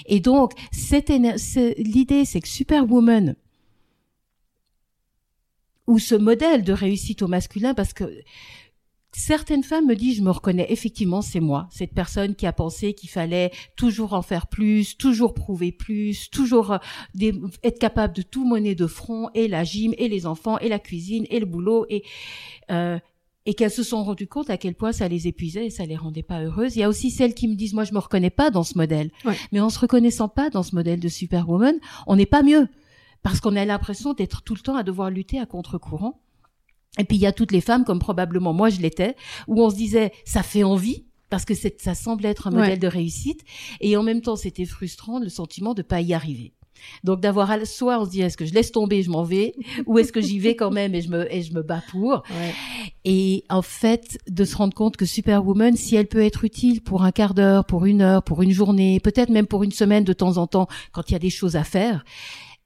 Et 0.06 0.20
donc, 0.20 0.52
l'idée, 1.76 2.24
c'est 2.24 2.40
que 2.40 2.48
Superwoman, 2.48 3.36
ou 5.86 5.98
ce 5.98 6.14
modèle 6.14 6.64
de 6.64 6.72
réussite 6.72 7.22
au 7.22 7.28
masculin, 7.28 7.74
parce 7.74 7.92
que 7.92 8.04
certaines 9.12 9.62
femmes 9.62 9.86
me 9.86 9.94
disent, 9.94 10.18
je 10.18 10.22
me 10.22 10.30
reconnais 10.30 10.66
effectivement, 10.70 11.22
c'est 11.22 11.40
moi, 11.40 11.68
cette 11.70 11.92
personne 11.92 12.34
qui 12.34 12.46
a 12.46 12.52
pensé 12.52 12.94
qu'il 12.94 13.10
fallait 13.10 13.50
toujours 13.76 14.12
en 14.12 14.22
faire 14.22 14.46
plus, 14.46 14.96
toujours 14.96 15.34
prouver 15.34 15.72
plus, 15.72 16.30
toujours 16.30 16.72
euh, 16.72 17.30
être 17.62 17.78
capable 17.78 18.14
de 18.14 18.22
tout 18.22 18.46
mener 18.48 18.74
de 18.74 18.86
front, 18.86 19.30
et 19.34 19.48
la 19.48 19.64
gym, 19.64 19.94
et 19.98 20.08
les 20.08 20.26
enfants, 20.26 20.58
et 20.58 20.68
la 20.68 20.78
cuisine, 20.78 21.26
et 21.30 21.40
le 21.40 21.46
boulot, 21.46 21.86
et 21.88 22.02
euh, 22.70 22.98
et 23.46 23.54
qu'elles 23.54 23.70
se 23.70 23.82
sont 23.82 24.02
rendues 24.02 24.26
compte 24.26 24.50
à 24.50 24.56
quel 24.56 24.74
point 24.74 24.92
ça 24.92 25.08
les 25.08 25.28
épuisait 25.28 25.66
et 25.66 25.70
ça 25.70 25.84
les 25.84 25.96
rendait 25.96 26.22
pas 26.22 26.42
heureuses. 26.42 26.76
Il 26.76 26.80
y 26.80 26.82
a 26.82 26.88
aussi 26.88 27.10
celles 27.10 27.34
qui 27.34 27.48
me 27.48 27.54
disent 27.54 27.74
moi 27.74 27.84
je 27.84 27.92
me 27.92 27.98
reconnais 27.98 28.30
pas 28.30 28.50
dans 28.50 28.62
ce 28.62 28.78
modèle. 28.78 29.10
Mais 29.52 29.60
en 29.60 29.70
se 29.70 29.78
reconnaissant 29.78 30.28
pas 30.28 30.50
dans 30.50 30.62
ce 30.62 30.74
modèle 30.74 31.00
de 31.00 31.08
superwoman, 31.08 31.76
on 32.06 32.16
n'est 32.16 32.26
pas 32.26 32.42
mieux 32.42 32.68
parce 33.22 33.40
qu'on 33.40 33.56
a 33.56 33.64
l'impression 33.64 34.12
d'être 34.12 34.42
tout 34.42 34.54
le 34.54 34.60
temps 34.60 34.76
à 34.76 34.82
devoir 34.82 35.10
lutter 35.10 35.38
à 35.38 35.46
contre-courant. 35.46 36.20
Et 36.98 37.04
puis 37.04 37.16
il 37.16 37.20
y 37.20 37.26
a 37.26 37.32
toutes 37.32 37.52
les 37.52 37.60
femmes 37.60 37.84
comme 37.84 37.98
probablement 37.98 38.52
moi 38.52 38.70
je 38.70 38.80
l'étais 38.80 39.16
où 39.48 39.62
on 39.62 39.70
se 39.70 39.76
disait 39.76 40.12
ça 40.24 40.42
fait 40.42 40.62
envie 40.62 41.04
parce 41.28 41.44
que 41.44 41.54
ça 41.54 41.94
semblait 41.94 42.28
être 42.28 42.46
un 42.46 42.50
modèle 42.50 42.78
de 42.78 42.86
réussite 42.86 43.40
et 43.80 43.96
en 43.96 44.02
même 44.02 44.20
temps 44.20 44.36
c'était 44.36 44.64
frustrant 44.64 45.18
le 45.18 45.28
sentiment 45.28 45.74
de 45.74 45.82
pas 45.82 46.00
y 46.00 46.14
arriver. 46.14 46.52
Donc 47.02 47.20
d'avoir 47.20 47.54
soit 47.66 48.00
on 48.00 48.04
se 48.04 48.10
dit 48.10 48.22
est-ce 48.22 48.36
que 48.36 48.44
je 48.44 48.54
laisse 48.54 48.72
tomber, 48.72 49.02
je 49.02 49.10
m'en 49.10 49.24
vais, 49.24 49.54
ou 49.86 49.98
est-ce 49.98 50.12
que 50.12 50.20
j'y 50.20 50.38
vais 50.38 50.56
quand 50.56 50.70
même 50.70 50.94
et 50.94 51.00
je 51.00 51.08
me 51.08 51.32
et 51.32 51.42
je 51.42 51.52
me 51.52 51.62
bats 51.62 51.82
pour. 51.90 52.22
Et 53.04 53.44
en 53.50 53.62
fait 53.62 54.18
de 54.28 54.44
se 54.44 54.56
rendre 54.56 54.74
compte 54.74 54.96
que 54.96 55.06
Superwoman, 55.06 55.76
si 55.76 55.96
elle 55.96 56.06
peut 56.06 56.22
être 56.22 56.44
utile 56.44 56.82
pour 56.82 57.04
un 57.04 57.12
quart 57.12 57.34
d'heure, 57.34 57.64
pour 57.64 57.86
une 57.86 58.02
heure, 58.02 58.22
pour 58.22 58.42
une 58.42 58.52
journée, 58.52 59.00
peut-être 59.00 59.30
même 59.30 59.46
pour 59.46 59.62
une 59.62 59.72
semaine 59.72 60.04
de 60.04 60.12
temps 60.12 60.36
en 60.36 60.46
temps 60.46 60.68
quand 60.92 61.10
il 61.10 61.12
y 61.12 61.16
a 61.16 61.20
des 61.20 61.30
choses 61.30 61.56
à 61.56 61.64
faire, 61.64 62.04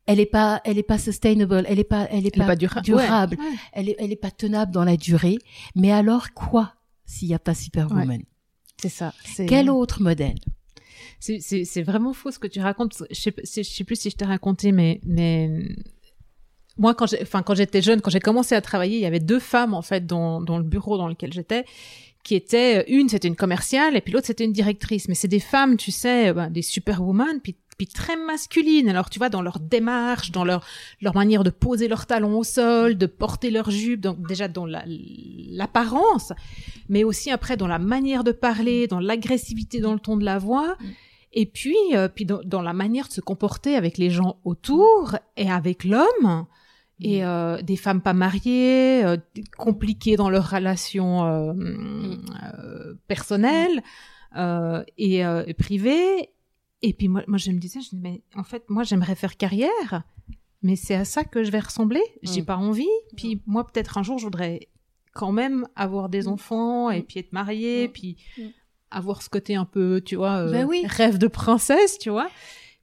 elle 0.07 0.21
est 0.21 0.27
pas 0.27 0.61
elle 0.65 0.79
est 0.79 0.83
pas 0.83 0.99
sustainable 0.99 1.65
elle 1.69 1.79
est 1.79 1.85
pas 1.85 2.09
elle 2.11 2.27
est, 2.27 2.37
pas, 2.37 2.57
durable. 2.57 3.37
elle 3.73 3.91
est 3.91 3.97
elle 3.99 4.13
est 4.13 4.17
pas 4.17 4.31
tenable 4.31 4.73
dans 4.73 4.85
la 4.85 4.97
durée. 4.97 5.39
Mais 5.75 5.93
alors 5.93 6.33
quoi 6.35 6.75
s'il 7.05 7.29
y 7.29 7.35
a 7.35 7.39
pas 7.39 7.55
Superwoman? 7.55 8.23
C'est 8.81 8.89
ça 8.89 9.13
quel 9.47 9.71
autre 9.71 10.03
modèle? 10.03 10.39
C'est 11.21 11.83
vraiment 11.83 12.13
faux 12.13 12.31
ce 12.31 12.39
que 12.39 12.47
tu 12.47 12.61
racontes. 12.61 13.03
Je 13.11 13.31
sais, 13.45 13.63
sais 13.63 13.85
plus 13.85 13.97
si 13.97 14.11
je 14.11 14.17
t'ai 14.17 14.25
raconté, 14.25 14.73
mais, 14.73 15.01
mais 15.05 15.51
moi, 16.77 16.95
quand 16.95 17.55
j'étais 17.55 17.83
jeune, 17.83 18.01
quand 18.01 18.11
j'ai 18.11 18.21
commencé 18.21 18.55
à 18.55 18.61
travailler, 18.61 18.97
il 18.97 19.03
y 19.03 19.07
avait 19.07 19.21
deux 19.21 19.41
femmes, 19.41 19.75
en 19.75 19.83
fait, 19.83 20.07
dans, 20.07 20.41
le 20.41 20.63
bureau 20.63 20.97
dans 20.97 21.09
lequel 21.09 21.33
j'étais, 21.33 21.65
qui 22.23 22.35
étaient, 22.35 22.91
une, 22.91 23.09
c'était 23.09 23.29
une 23.29 23.37
commerciale, 23.37 23.97
et 23.97 24.01
puis 24.01 24.13
l'autre, 24.13 24.27
c'était 24.27 24.45
une 24.45 24.53
directrice. 24.53 25.09
Mais 25.09 25.15
c'est 25.15 25.29
des 25.29 25.41
femmes, 25.41 25.77
tu 25.77 25.91
sais, 25.91 26.33
ben, 26.33 26.51
des 26.51 26.63
superwoman, 26.63 27.41
puis 27.41 27.55
très 27.87 28.17
masculines. 28.17 28.89
Alors 28.89 29.11
tu 29.11 29.19
vois 29.19 29.29
dans 29.29 29.43
leur 29.43 29.61
démarche, 29.61 30.33
dans 30.33 30.45
leur 30.45 30.67
leur 31.01 31.15
manière 31.15 31.45
de 31.45 31.51
poser 31.51 31.89
leurs 31.89 32.07
talons 32.07 32.39
au 32.39 32.45
sol, 32.45 32.97
de 32.97 33.07
porter 33.07 33.51
leur 33.51 33.71
jupe, 33.71 34.01
donc 34.01 34.27
déjà 34.27 34.49
dans 34.49 34.67
l'apparence, 34.67 36.33
mais 36.89 37.05
aussi 37.05 37.31
après 37.31 37.57
dans 37.57 37.67
la 37.67 37.79
manière 37.79 38.25
de 38.25 38.33
parler, 38.33 38.87
dans 38.87 39.01
l'agressivité 39.01 39.81
dans 39.81 39.93
le 39.93 40.01
ton 40.01 40.17
de 40.17 40.25
la 40.25 40.39
voix. 40.39 40.77
Mm. 40.81 40.87
Et 41.33 41.47
puis, 41.47 41.77
euh, 41.95 42.09
puis 42.09 42.25
dans, 42.25 42.63
la 42.63 42.73
manière 42.73 43.09
de 43.09 43.13
se 43.13 43.21
comporter 43.21 43.75
avec 43.77 43.99
les 43.99 44.11
gens 44.11 44.39
autour 44.45 45.17
et 45.37 45.51
avec 45.51 45.85
l'homme. 45.85 46.47
Et 47.01 47.23
mm. 47.23 47.25
euh, 47.25 47.63
des 47.63 47.77
femmes 47.77 48.01
pas 48.01 48.13
mariées, 48.13 49.05
euh, 49.05 49.17
compliquées 49.57 50.17
dans 50.17 50.31
leurs 50.31 50.51
relations 50.51 51.55
mm. 51.55 52.99
personnelles 53.07 53.83
et, 54.97 55.55
privées. 55.57 56.31
Et 56.81 56.93
puis 56.93 57.09
moi, 57.09 57.23
moi 57.27 57.39
je 57.39 57.51
me 57.51 57.59
disais, 57.59 57.81
je 57.81 57.97
me 57.97 58.01
mais 58.01 58.23
en 58.37 58.45
fait, 58.45 58.65
moi 58.69 58.85
j'aimerais 58.85 59.17
faire 59.17 59.37
carrière, 59.37 60.05
mais 60.63 60.77
c'est 60.77 60.95
à 60.95 61.05
ça 61.05 61.25
que 61.25 61.43
je 61.43 61.51
vais 61.51 61.61
ressembler. 61.61 62.03
J'ai 62.23 62.43
pas 62.43 62.57
envie. 62.57 62.87
Puis 63.17 63.43
moi, 63.47 63.67
peut-être 63.67 63.99
un 63.99 64.03
jour, 64.03 64.19
je 64.19 64.25
voudrais 64.25 64.69
quand 65.13 65.33
même 65.33 65.67
avoir 65.75 66.09
des 66.09 66.29
enfants 66.29 66.91
et 66.91 67.03
puis 67.03 67.19
être 67.19 67.33
mariée, 67.33 67.89
puis 67.89 68.17
avoir 68.91 69.23
ce 69.23 69.29
côté 69.29 69.55
un 69.55 69.65
peu, 69.65 70.01
tu 70.05 70.17
vois, 70.17 70.39
euh, 70.39 70.51
ben 70.51 70.69
rêve 70.87 71.19
de 71.19 71.27
princesse, 71.27 71.99
tu 71.99 72.11
vois. 72.11 72.29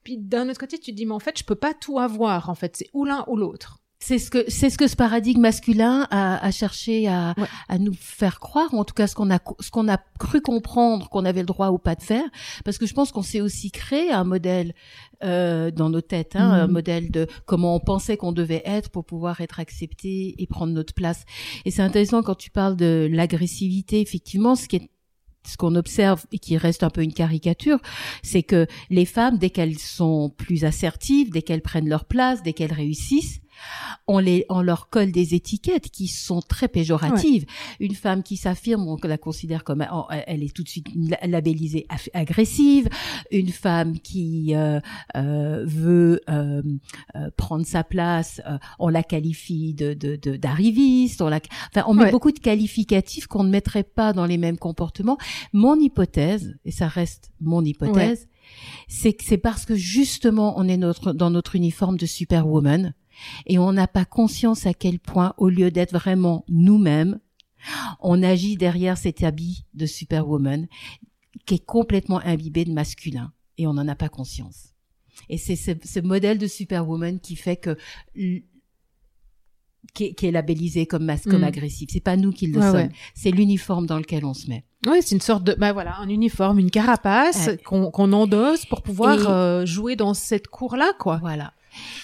Puis 0.04 0.18
d'un 0.18 0.50
autre 0.50 0.60
côté, 0.60 0.78
tu 0.78 0.92
te 0.92 0.96
dis, 0.96 1.06
mais 1.06 1.14
en 1.14 1.20
fait, 1.20 1.38
je 1.40 1.44
peux 1.44 1.56
pas 1.56 1.74
tout 1.74 2.00
avoir, 2.00 2.50
en 2.50 2.56
fait, 2.56 2.76
c'est 2.78 2.90
ou 2.94 3.06
l'un 3.06 3.26
ou 3.28 3.36
l'autre. 3.36 3.80
C'est 4.00 4.20
ce 4.20 4.30
que 4.30 4.44
c'est 4.50 4.70
ce 4.70 4.78
que 4.78 4.88
ce 4.88 4.96
paradigme 4.96 5.42
masculin 5.42 6.06
a, 6.12 6.46
a 6.46 6.52
cherché 6.52 7.08
à, 7.08 7.34
à, 7.70 7.78
nous 7.80 7.94
faire 7.94 8.40
croire, 8.40 8.72
ou 8.74 8.78
en 8.78 8.84
tout 8.84 8.94
cas 8.94 9.08
ce 9.08 9.16
qu'on 9.16 9.32
a 9.32 9.40
ce 9.62 9.72
qu'on 9.72 9.88
a 9.88 9.98
cru 10.20 10.42
comprendre 10.42 11.10
qu'on 11.10 11.26
avait 11.26 11.40
le 11.40 11.48
droit 11.48 11.70
ou 11.70 11.80
pas 11.80 11.96
de 11.96 12.04
faire, 12.04 12.26
parce 12.66 12.78
que 12.78 12.86
je 12.86 12.94
pense 12.94 13.12
qu'on 13.12 13.24
s'est 13.24 13.42
aussi 13.42 13.72
créé 13.72 14.12
un 14.12 14.26
modèle 14.26 14.76
euh, 15.24 15.72
dans 15.72 15.90
nos 15.90 16.02
têtes, 16.02 16.36
hein, 16.36 16.52
un 16.52 16.68
mhm. 16.68 16.74
modèle 16.74 17.10
de 17.10 17.26
comment 17.46 17.74
on 17.74 17.80
pensait 17.80 18.18
qu'on 18.18 18.34
devait 18.34 18.62
être 18.66 18.90
pour 18.90 19.06
pouvoir 19.06 19.40
être 19.42 19.60
accepté 19.60 20.36
et 20.38 20.46
prendre 20.46 20.74
notre 20.74 20.94
place. 20.94 21.24
Et 21.64 21.72
c'est 21.72 21.82
intéressant 21.82 22.22
quand 22.22 22.36
tu 22.36 22.52
parles 22.52 22.76
de 22.76 23.08
l'agressivité, 23.10 24.02
effectivement, 24.02 24.56
ce 24.56 24.68
qui 24.68 24.76
est 24.76 24.90
ce 25.46 25.58
qu'on 25.58 25.76
observe 25.76 26.26
et 26.32 26.40
qui 26.40 26.58
reste 26.58 26.84
un 26.84 26.90
peu 26.90 27.04
une 27.04 27.14
caricature, 27.14 27.80
c'est 28.24 28.44
que 28.44 28.68
les 28.90 29.06
femmes, 29.06 29.38
dès 29.38 29.50
qu'elles 29.50 29.80
sont 29.80 30.30
plus 30.38 30.66
assertives, 30.66 31.32
dès 31.32 31.42
qu'elles 31.42 31.62
prennent 31.62 31.90
leur 31.90 32.06
place, 32.06 32.44
dès 32.44 32.54
qu'elles 32.54 32.74
réussissent, 32.74 33.40
on 34.08 34.20
les, 34.20 34.46
on 34.50 34.62
leur 34.62 34.90
colle 34.90 35.12
des 35.12 35.34
étiquettes 35.34 35.90
qui 35.90 36.08
sont 36.08 36.42
très 36.42 36.68
péjoratives. 36.68 37.46
Une 37.80 37.96
femme 37.96 38.24
qui 38.24 38.38
s'affirme, 38.38 38.88
on 38.88 38.98
la 39.04 39.18
considère 39.18 39.64
comme, 39.64 39.86
elle 40.28 40.44
est 40.44 40.54
tout 40.54 40.64
de 40.64 40.70
suite 40.70 40.88
labellisée 41.24 41.88
agressive. 42.14 42.90
Une 43.32 43.50
femme 43.50 44.00
qui 44.00 44.56
euh, 44.56 44.80
euh, 45.16 45.64
veut 45.66 46.22
euh, 46.30 46.62
prendre 47.38 47.66
sa 47.66 47.84
place, 47.84 48.42
on 48.80 48.90
la 48.90 49.04
qualifie 49.04 49.74
de 49.74 49.96
d'arriviste. 50.38 51.22
on 51.22 51.30
la, 51.30 51.40
enfin, 51.72 51.86
on 51.88 51.94
met 51.94 52.12
beaucoup 52.12 52.32
de 52.32 52.40
qualificatifs 52.40 53.28
qu'on 53.28 53.44
ne 53.44 53.50
mettrait 53.50 53.84
pas 53.84 54.14
dans 54.14 54.26
les 54.26 54.38
mêmes 54.38 54.58
comportements. 54.58 55.18
Mon 55.54 55.80
hypothèse, 55.80 56.56
et 56.66 56.72
ça 56.72 56.88
reste 56.88 57.32
mon 57.42 57.64
hypothèse, 57.64 58.28
c'est 58.88 59.14
que 59.14 59.24
c'est 59.24 59.38
parce 59.38 59.66
que 59.66 59.76
justement 59.76 60.54
on 60.58 60.68
est 60.68 60.78
notre 60.78 61.14
dans 61.14 61.32
notre 61.32 61.56
uniforme 61.56 61.98
de 61.98 62.06
superwoman 62.06 62.94
et 63.46 63.58
on 63.60 63.72
n'a 63.74 63.88
pas 63.88 64.06
conscience 64.06 64.66
à 64.66 64.74
quel 64.74 65.00
point, 65.00 65.34
au 65.38 65.50
lieu 65.50 65.72
d'être 65.72 65.94
vraiment 65.94 66.44
nous-mêmes, 66.50 67.20
on 68.00 68.22
agit 68.24 68.58
derrière 68.58 68.98
cet 68.98 69.24
habit 69.24 69.66
de 69.74 69.86
superwoman 69.86 70.68
qui 71.46 71.56
est 71.56 71.66
complètement 71.66 72.20
imbibé 72.20 72.64
de 72.66 72.72
masculin 72.72 73.32
et 73.58 73.68
on 73.68 73.74
n'en 73.74 73.88
a 73.88 73.96
pas 73.96 74.10
conscience. 74.10 74.74
Et 75.30 75.38
c'est 75.38 75.56
ce, 75.56 75.72
ce 75.84 76.00
modèle 76.00 76.38
de 76.38 76.48
superwoman 76.48 77.20
qui 77.20 77.36
fait 77.36 77.56
que 77.58 77.78
qui 79.94 80.06
est, 80.06 80.14
qui 80.14 80.26
est 80.26 80.32
labellisé 80.32 80.88
comme 80.88 81.06
masque, 81.06 81.30
comme 81.30 81.42
Mm. 81.42 81.46
agressif. 81.46 81.90
C'est 81.92 82.00
pas 82.00 82.18
nous 82.18 82.32
qui 82.32 82.48
le 82.48 82.58
Ouais, 82.60 82.66
sommes. 82.66 82.76
ouais. 82.76 82.90
C'est 83.14 83.32
l'uniforme 83.32 83.86
dans 83.86 83.98
lequel 83.98 84.26
on 84.26 84.34
se 84.34 84.50
met. 84.50 84.66
Oui, 84.88 84.98
c'est 85.02 85.14
une 85.16 85.22
sorte 85.22 85.44
de, 85.44 85.54
bah 85.54 85.74
voilà, 85.74 85.98
un 86.00 86.10
uniforme, 86.10 86.60
une 86.60 86.72
carapace 86.72 87.48
Ouais. 87.48 87.58
qu'on 87.58 88.12
endosse 88.14 88.66
pour 88.66 88.82
pouvoir 88.82 89.20
Et- 89.22 89.28
euh, 89.28 89.66
jouer 89.66 89.96
dans 89.96 90.14
cette 90.14 90.48
cour-là, 90.48 90.92
quoi. 91.00 91.18
Voilà. 91.22 91.54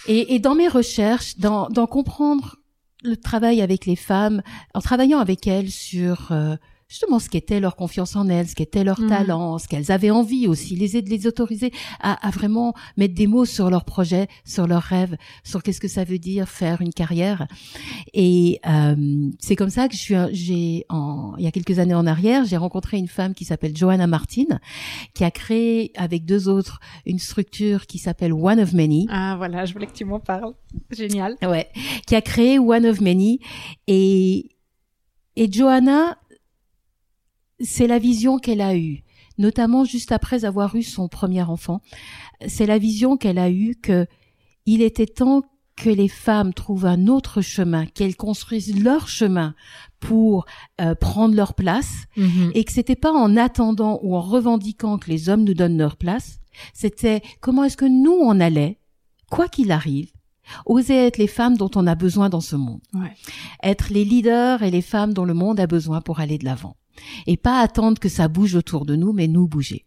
Et, 0.08 0.36
et 0.36 0.40
dans 0.40 0.56
mes 0.56 0.68
recherches, 0.68 1.38
dans, 1.38 1.68
dans 1.70 1.88
comprendre 1.88 2.58
le 3.04 3.18
travail 3.18 3.62
avec 3.62 3.86
les 3.86 3.96
femmes, 3.96 4.42
en 4.74 4.82
travaillant 4.82 5.20
avec 5.20 5.48
elles 5.48 5.72
sur 5.72 6.32
euh, 6.32 6.56
justement 6.92 7.20
ce 7.20 7.30
qu'était 7.30 7.62
leur 7.62 7.78
confiance 7.78 8.18
en 8.18 8.28
elles, 8.28 8.50
ce 8.50 8.54
qu'était 8.56 8.84
leur 8.84 9.00
Mhm. 9.00 9.08
talent, 9.08 9.58
ce 9.60 9.70
qu'elles 9.70 9.94
avaient 9.94 10.12
envie 10.12 10.46
aussi, 10.50 10.76
les 10.76 10.98
aider, 10.98 11.10
les 11.18 11.26
autoriser 11.26 11.72
à, 12.02 12.28
à 12.28 12.32
vraiment 12.32 12.74
mettre 12.98 13.14
des 13.16 13.28
mots 13.28 13.46
sur 13.46 13.70
leurs 13.70 13.86
projets, 13.86 14.28
sur 14.44 14.68
leurs 14.68 14.82
rêves, 14.82 15.16
sur 15.46 15.64
qu'est-ce 15.64 15.80
que 15.80 15.88
ça 15.88 16.04
veut 16.04 16.20
dire 16.20 16.50
faire 16.50 16.82
une 16.82 16.92
carrière. 16.92 17.48
Et 18.14 18.60
euh, 18.68 19.30
c'est 19.40 19.56
comme 19.56 19.70
ça 19.70 19.88
que 19.88 19.94
je 19.96 20.00
suis, 20.00 20.16
j'ai, 20.34 20.86
en, 20.90 21.34
il 21.38 21.46
y 21.46 21.48
a 21.48 21.52
quelques 21.52 21.80
années 21.80 21.94
en 21.94 22.06
arrière, 22.06 22.44
j'ai 22.44 22.58
rencontré 22.58 22.98
une 22.98 23.08
femme 23.08 23.34
qui 23.36 23.46
s'appelle 23.46 23.76
Joanna 23.76 24.06
Martin, 24.06 24.60
qui 25.14 25.24
a 25.24 25.32
créé 25.32 25.94
avec 25.96 26.26
deux 26.26 26.50
autres 26.50 26.82
une 27.06 27.20
structure 27.20 27.86
qui 27.88 28.00
s'appelle 28.00 28.34
One 28.34 28.60
of 28.60 28.74
Many. 28.74 29.08
Ah 29.10 29.36
voilà, 29.38 29.64
je 29.64 29.72
voulais 29.72 29.88
que 29.88 29.94
tu 29.94 30.04
m'en 30.04 30.20
parles. 30.20 30.54
Génial. 30.92 31.38
Ouais, 31.42 31.70
qui 32.06 32.16
a 32.16 32.22
créé 32.22 32.60
One 32.60 32.86
of 32.86 33.00
Many 33.00 33.40
et 33.88 34.50
et 35.38 35.50
Johanna 35.50 36.18
c'est 37.64 37.88
la 37.88 38.00
vision 38.00 38.38
qu'elle 38.40 38.62
a 38.62 38.76
eue, 38.76 39.04
notamment 39.38 39.84
juste 39.86 40.12
après 40.12 40.46
avoir 40.46 40.76
eu 40.76 40.84
son 40.84 41.08
premier 41.08 41.44
enfant. 41.44 41.82
C'est 42.48 42.66
la 42.66 42.78
vision 42.78 43.18
qu'elle 43.18 43.38
a 43.40 43.50
eue 43.50 43.76
que 43.82 44.08
il 44.66 44.82
était 44.82 45.06
temps 45.08 45.44
que 45.76 45.90
les 45.90 46.08
femmes 46.10 46.54
trouvent 46.54 46.86
un 46.86 47.08
autre 47.08 47.42
chemin, 47.42 47.86
qu'elles 47.88 48.16
construisent 48.16 48.80
leur 48.84 49.08
chemin 49.08 49.56
pour 50.00 50.46
euh, 50.80 50.94
prendre 50.96 51.34
leur 51.34 51.54
place 51.56 52.04
Mhm. 52.18 52.52
et 52.54 52.64
que 52.66 52.72
c'était 52.72 52.96
pas 52.96 53.12
en 53.14 53.36
attendant 53.38 54.00
ou 54.04 54.16
en 54.16 54.22
revendiquant 54.22 54.98
que 55.00 55.10
les 55.10 55.30
hommes 55.30 55.44
nous 55.44 55.54
donnent 55.56 55.78
leur 55.78 55.96
place, 55.98 56.40
c'était 56.74 57.22
comment 57.40 57.64
est-ce 57.64 57.78
que 57.78 57.86
nous 57.86 58.12
on 58.12 58.40
allait, 58.40 58.80
quoi 59.32 59.48
qu'il 59.48 59.72
arrive, 59.72 60.12
oser 60.66 60.96
être 61.08 61.18
les 61.18 61.28
femmes 61.28 61.56
dont 61.58 61.72
on 61.76 61.88
a 61.88 61.96
besoin 61.96 62.30
dans 62.30 62.42
ce 62.42 62.56
monde, 62.58 62.82
Ouais. 62.94 63.14
être 63.64 63.90
les 63.92 64.04
leaders 64.06 64.62
et 64.64 64.70
les 64.72 64.82
femmes 64.82 65.14
dont 65.14 65.26
le 65.26 65.34
monde 65.34 65.60
a 65.60 65.68
besoin 65.68 66.02
pour 66.02 66.20
aller 66.20 66.38
de 66.38 66.46
l'avant, 66.46 66.76
et 67.28 67.38
pas 67.38 67.60
attendre 67.60 68.00
que 68.00 68.10
ça 68.10 68.28
bouge 68.28 68.56
autour 68.56 68.86
de 68.86 68.96
nous, 68.96 69.14
mais 69.14 69.28
nous 69.28 69.48
bouger. 69.48 69.86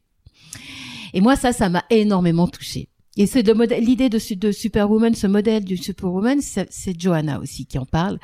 Et 1.12 1.20
moi 1.20 1.36
ça, 1.36 1.52
ça 1.52 1.68
m'a 1.68 1.84
énormément 1.90 2.48
touchée. 2.48 2.88
Et 3.16 3.26
c'est 3.26 3.42
l'idée 3.42 4.08
de, 4.08 4.34
de 4.34 4.52
Superwoman, 4.52 5.14
ce 5.14 5.26
modèle 5.26 5.64
du 5.64 5.76
Superwoman, 5.76 6.40
c'est 6.40 7.00
Johanna 7.00 7.38
aussi 7.40 7.66
qui 7.66 7.78
en 7.78 7.86
parle. 7.86 8.18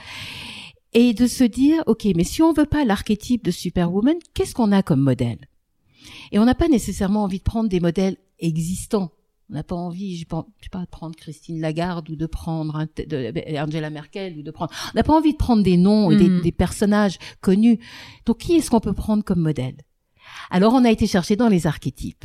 Et 0.92 1.14
de 1.14 1.28
se 1.28 1.44
dire, 1.44 1.84
ok, 1.86 2.08
mais 2.16 2.24
si 2.24 2.42
on 2.42 2.52
veut 2.52 2.66
pas 2.66 2.84
l'archétype 2.84 3.44
de 3.44 3.52
Superwoman, 3.52 4.16
qu'est-ce 4.34 4.54
qu'on 4.54 4.72
a 4.72 4.82
comme 4.82 5.00
modèle? 5.00 5.38
Et 6.32 6.40
on 6.40 6.44
n'a 6.44 6.56
pas 6.56 6.66
nécessairement 6.66 7.22
envie 7.22 7.38
de 7.38 7.44
prendre 7.44 7.68
des 7.68 7.78
modèles 7.78 8.16
existants. 8.40 9.12
On 9.50 9.54
n'a 9.54 9.64
pas 9.64 9.74
envie, 9.74 10.14
je 10.14 10.20
sais 10.20 10.24
pas, 10.26 10.46
je 10.60 10.64
sais 10.66 10.70
pas, 10.70 10.80
de 10.82 10.86
prendre 10.86 11.16
Christine 11.16 11.60
Lagarde 11.60 12.08
ou 12.08 12.14
de 12.16 12.26
prendre 12.26 12.86
de- 12.96 13.58
Angela 13.58 13.90
Merkel 13.90 14.38
ou 14.38 14.42
de 14.42 14.50
prendre. 14.52 14.70
On 14.94 14.96
n'a 14.96 15.02
pas 15.02 15.12
envie 15.16 15.32
de 15.32 15.36
prendre 15.38 15.62
des 15.64 15.76
noms 15.76 16.10
et 16.12 16.16
des, 16.16 16.28
Mhm. 16.28 16.40
des 16.42 16.52
personnages 16.52 17.18
connus. 17.40 17.80
Donc, 18.26 18.38
qui 18.38 18.54
est-ce 18.54 18.70
qu'on 18.70 18.78
peut 18.80 18.92
prendre 18.92 19.24
comme 19.24 19.40
modèle? 19.40 19.74
Alors, 20.50 20.74
on 20.74 20.84
a 20.84 20.90
été 20.90 21.06
chercher 21.06 21.36
dans 21.36 21.48
les 21.48 21.66
archétypes 21.66 22.24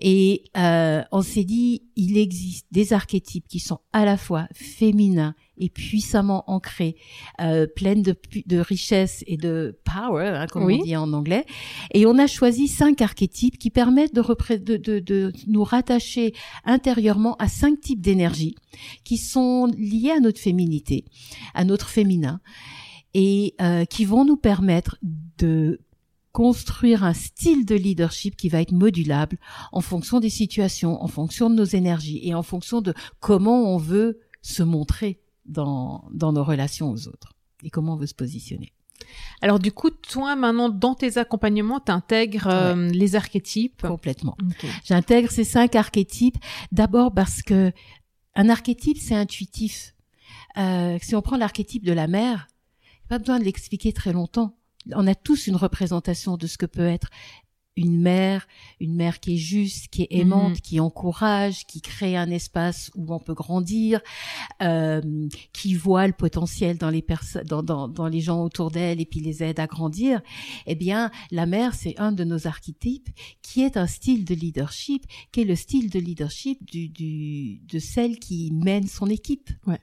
et 0.00 0.44
euh, 0.56 1.02
on 1.12 1.22
s'est 1.22 1.44
dit, 1.44 1.82
il 1.96 2.16
existe 2.16 2.66
des 2.70 2.92
archétypes 2.92 3.46
qui 3.46 3.58
sont 3.60 3.80
à 3.92 4.04
la 4.04 4.16
fois 4.16 4.48
féminins 4.54 5.34
et 5.58 5.68
puissamment 5.68 6.44
ancrés, 6.48 6.96
euh, 7.40 7.66
pleines 7.66 8.02
de, 8.02 8.14
de 8.46 8.58
richesse 8.58 9.24
et 9.26 9.36
de 9.36 9.78
power, 9.84 10.28
hein, 10.28 10.46
comme 10.46 10.64
Oui. 10.64 10.78
on 10.80 10.84
dit 10.84 10.96
en 10.96 11.12
anglais. 11.12 11.44
Et 11.92 12.06
on 12.06 12.16
a 12.18 12.26
choisi 12.26 12.68
cinq 12.68 13.02
archétypes 13.02 13.58
qui 13.58 13.70
permettent 13.70 14.14
de, 14.14 14.22
de, 14.56 14.76
de, 14.76 14.98
de 15.00 15.32
nous 15.48 15.64
rattacher 15.64 16.32
intérieurement 16.64 17.34
à 17.36 17.48
cinq 17.48 17.80
types 17.80 18.00
d'énergie 18.00 18.54
qui 19.04 19.16
sont 19.18 19.66
liés 19.76 20.12
à 20.16 20.20
notre 20.20 20.40
féminité, 20.40 21.04
à 21.54 21.64
notre 21.64 21.88
féminin, 21.88 22.40
et 23.14 23.54
euh, 23.60 23.84
qui 23.84 24.04
vont 24.04 24.24
nous 24.24 24.36
permettre 24.36 24.98
de 25.38 25.80
construire 26.38 27.02
un 27.02 27.14
style 27.14 27.66
de 27.66 27.74
leadership 27.74 28.36
qui 28.36 28.48
va 28.48 28.60
être 28.60 28.70
modulable 28.70 29.38
en 29.72 29.80
fonction 29.80 30.20
des 30.20 30.30
situations, 30.30 31.02
en 31.02 31.08
fonction 31.08 31.50
de 31.50 31.56
nos 31.56 31.64
énergies 31.64 32.20
et 32.22 32.32
en 32.32 32.44
fonction 32.44 32.80
de 32.80 32.94
comment 33.18 33.74
on 33.74 33.76
veut 33.76 34.20
se 34.40 34.62
montrer 34.62 35.20
dans, 35.46 36.08
dans 36.12 36.32
nos 36.32 36.44
relations 36.44 36.92
aux 36.92 37.08
autres 37.08 37.34
et 37.64 37.70
comment 37.70 37.94
on 37.94 37.96
veut 37.96 38.06
se 38.06 38.14
positionner. 38.14 38.72
Alors 39.42 39.58
du 39.58 39.72
coup, 39.72 39.90
toi 39.90 40.36
maintenant 40.36 40.68
dans 40.68 40.94
tes 40.94 41.18
accompagnements, 41.18 41.80
t'intègres 41.80 42.46
euh, 42.46 42.88
les 42.88 43.16
archétypes. 43.16 43.82
Complètement. 43.82 44.36
J'intègre 44.84 45.32
ces 45.32 45.42
cinq 45.42 45.74
archétypes 45.74 46.38
d'abord 46.70 47.12
parce 47.12 47.42
que 47.42 47.72
un 48.36 48.48
archétype 48.48 48.98
c'est 48.98 49.16
intuitif. 49.16 49.96
Euh, 50.56 50.98
si 51.02 51.16
on 51.16 51.20
prend 51.20 51.36
l'archétype 51.36 51.84
de 51.84 51.92
la 51.92 52.06
mère, 52.06 52.46
pas 53.08 53.18
besoin 53.18 53.40
de 53.40 53.44
l'expliquer 53.44 53.92
très 53.92 54.12
longtemps. 54.12 54.57
On 54.94 55.06
a 55.06 55.14
tous 55.14 55.46
une 55.46 55.56
représentation 55.56 56.36
de 56.36 56.46
ce 56.46 56.58
que 56.58 56.66
peut 56.66 56.86
être 56.86 57.08
une 57.76 58.00
mère, 58.00 58.48
une 58.80 58.96
mère 58.96 59.20
qui 59.20 59.34
est 59.34 59.38
juste, 59.38 59.86
qui 59.86 60.02
est 60.02 60.08
aimante, 60.10 60.54
Mhm. 60.54 60.60
qui 60.60 60.80
encourage, 60.80 61.64
qui 61.64 61.80
crée 61.80 62.16
un 62.16 62.28
espace 62.28 62.90
où 62.96 63.14
on 63.14 63.20
peut 63.20 63.34
grandir, 63.34 64.00
euh, 64.62 65.00
qui 65.52 65.74
voit 65.74 66.08
le 66.08 66.12
potentiel 66.12 66.76
dans 66.76 66.90
les 66.90 67.02
personnes, 67.02 67.44
dans, 67.44 67.62
dans, 67.62 67.86
dans 67.86 68.08
les 68.08 68.20
gens 68.20 68.42
autour 68.42 68.72
d'elle 68.72 69.00
et 69.00 69.06
puis 69.06 69.20
les 69.20 69.44
aide 69.44 69.60
à 69.60 69.68
grandir. 69.68 70.20
Eh 70.66 70.74
bien, 70.74 71.12
la 71.30 71.46
mère, 71.46 71.72
c'est 71.72 71.96
un 72.00 72.10
de 72.10 72.24
nos 72.24 72.48
archétypes 72.48 73.10
qui 73.42 73.62
est 73.62 73.76
un 73.76 73.86
style 73.86 74.24
de 74.24 74.34
leadership, 74.34 75.04
qui 75.30 75.42
est 75.42 75.44
le 75.44 75.54
style 75.54 75.88
de 75.88 76.00
leadership 76.00 76.64
du, 76.68 76.88
du, 76.88 77.58
de 77.60 77.78
celle 77.78 78.18
qui 78.18 78.50
mène 78.52 78.88
son 78.88 79.06
équipe. 79.06 79.50
Ouais. 79.68 79.78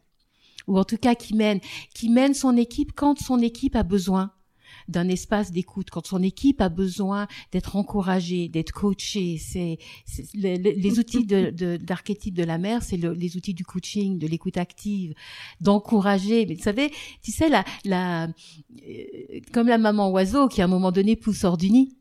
Ou 0.68 0.78
en 0.78 0.84
tout 0.84 0.98
cas 0.98 1.16
qui 1.16 1.34
mène, 1.34 1.62
qui 1.94 2.10
mène 2.10 2.34
son 2.34 2.58
équipe 2.58 2.92
quand 2.94 3.18
son 3.22 3.40
équipe 3.40 3.78
a 3.78 3.84
besoin 3.84 4.32
d'un 4.88 5.08
espace 5.10 5.52
d'écoute, 5.52 5.90
quand 5.90 6.06
son 6.06 6.22
équipe 6.24 6.62
a 6.62 6.70
besoin 6.70 7.28
d'être 7.52 7.76
encouragée, 7.76 8.50
d'être 8.50 8.72
coachée. 8.72 9.38
C'est, 9.38 9.78
c'est- 10.06 10.34
le- 10.36 10.58
le- 10.58 10.72
les 10.78 11.00
outils 11.00 11.26
de, 11.26 11.50
de, 11.50 11.78
d'archétype 11.78 12.36
de 12.36 12.44
la 12.44 12.58
mère, 12.58 12.84
c'est 12.84 12.98
le- 12.98 13.14
les 13.14 13.38
outils 13.38 13.54
du 13.54 13.66
coaching, 13.66 14.20
de 14.20 14.28
l'écoute 14.28 14.58
active, 14.58 15.14
d'encourager. 15.62 16.46
Mais 16.46 16.56
vous 16.56 16.64
savez, 16.64 16.92
tu 17.22 17.32
sais, 17.32 17.50
la, 17.50 17.64
la, 17.84 18.26
euh, 18.28 19.40
comme 19.54 19.68
la 19.68 19.78
maman 19.78 20.10
oiseau 20.12 20.48
qui 20.48 20.62
à 20.62 20.66
un 20.66 20.68
moment 20.68 20.92
donné 20.92 21.16
pousse 21.16 21.44
hors 21.44 21.58
du 21.58 21.70
nid. 21.70 21.96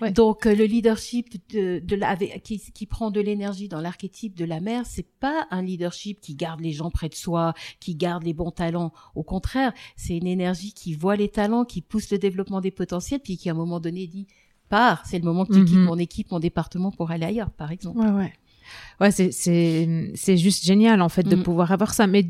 Ouais. 0.00 0.10
Donc 0.12 0.46
euh, 0.46 0.54
le 0.54 0.64
leadership 0.64 1.28
de, 1.52 1.78
de 1.78 1.96
la, 1.96 2.16
qui, 2.16 2.58
qui 2.58 2.86
prend 2.86 3.10
de 3.10 3.20
l'énergie 3.20 3.68
dans 3.68 3.80
l'archétype 3.80 4.34
de 4.34 4.44
la 4.44 4.60
mère, 4.60 4.86
c'est 4.86 5.06
pas 5.20 5.46
un 5.50 5.62
leadership 5.62 6.20
qui 6.20 6.34
garde 6.34 6.60
les 6.60 6.72
gens 6.72 6.90
près 6.90 7.08
de 7.08 7.14
soi, 7.14 7.54
qui 7.80 7.94
garde 7.94 8.22
les 8.24 8.32
bons 8.34 8.50
talents. 8.50 8.92
Au 9.14 9.22
contraire, 9.22 9.72
c'est 9.96 10.16
une 10.16 10.26
énergie 10.26 10.72
qui 10.72 10.94
voit 10.94 11.16
les 11.16 11.28
talents, 11.28 11.64
qui 11.64 11.80
pousse 11.82 12.10
le 12.10 12.18
développement 12.18 12.60
des 12.60 12.70
potentiels, 12.70 13.20
puis 13.20 13.36
qui 13.36 13.48
à 13.48 13.52
un 13.52 13.56
moment 13.56 13.80
donné 13.80 14.06
dit 14.06 14.26
pars, 14.68 15.04
c'est 15.04 15.18
le 15.18 15.24
moment 15.24 15.44
que 15.44 15.52
tu 15.52 15.58
Mhm. 15.60 15.66
quittes 15.66 15.76
mon 15.78 15.98
équipe, 15.98 16.30
mon 16.30 16.38
département 16.40 16.90
pour 16.92 17.10
aller 17.10 17.26
ailleurs, 17.26 17.50
par 17.50 17.70
exemple. 17.72 17.98
Ouais, 17.98 18.10
ouais. 18.10 18.32
Ouais, 19.00 19.10
c'est, 19.10 19.32
c'est, 19.32 20.12
c'est 20.14 20.36
juste 20.36 20.64
génial, 20.64 21.02
en 21.02 21.08
fait, 21.08 21.24
de 21.24 21.34
Mm. 21.34 21.42
pouvoir 21.42 21.72
avoir 21.72 21.92
ça. 21.92 22.06
Mais 22.06 22.26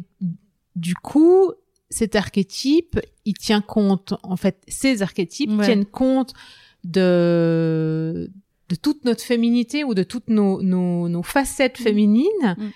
du 0.75 0.95
coup, 0.95 1.53
cet 1.91 2.17
archétype, 2.17 2.99
il 3.27 3.35
tient 3.35 3.61
compte, 3.61 4.15
en 4.23 4.37
fait, 4.37 4.63
ces 4.69 5.03
archétypes 5.03 5.51
Ouais. 5.51 5.65
tiennent 5.67 5.85
compte 5.85 6.33
de, 6.85 8.31
toute 8.83 9.05
notre 9.05 9.23
féminité 9.23 9.85
ou 9.85 9.95
de 9.95 10.03
toutes 10.03 10.29
nos, 10.29 10.63
nos, 10.63 11.09
nos 11.09 11.23
facettes 11.23 11.79
féminines. 11.79 12.57
Mm. 12.57 12.71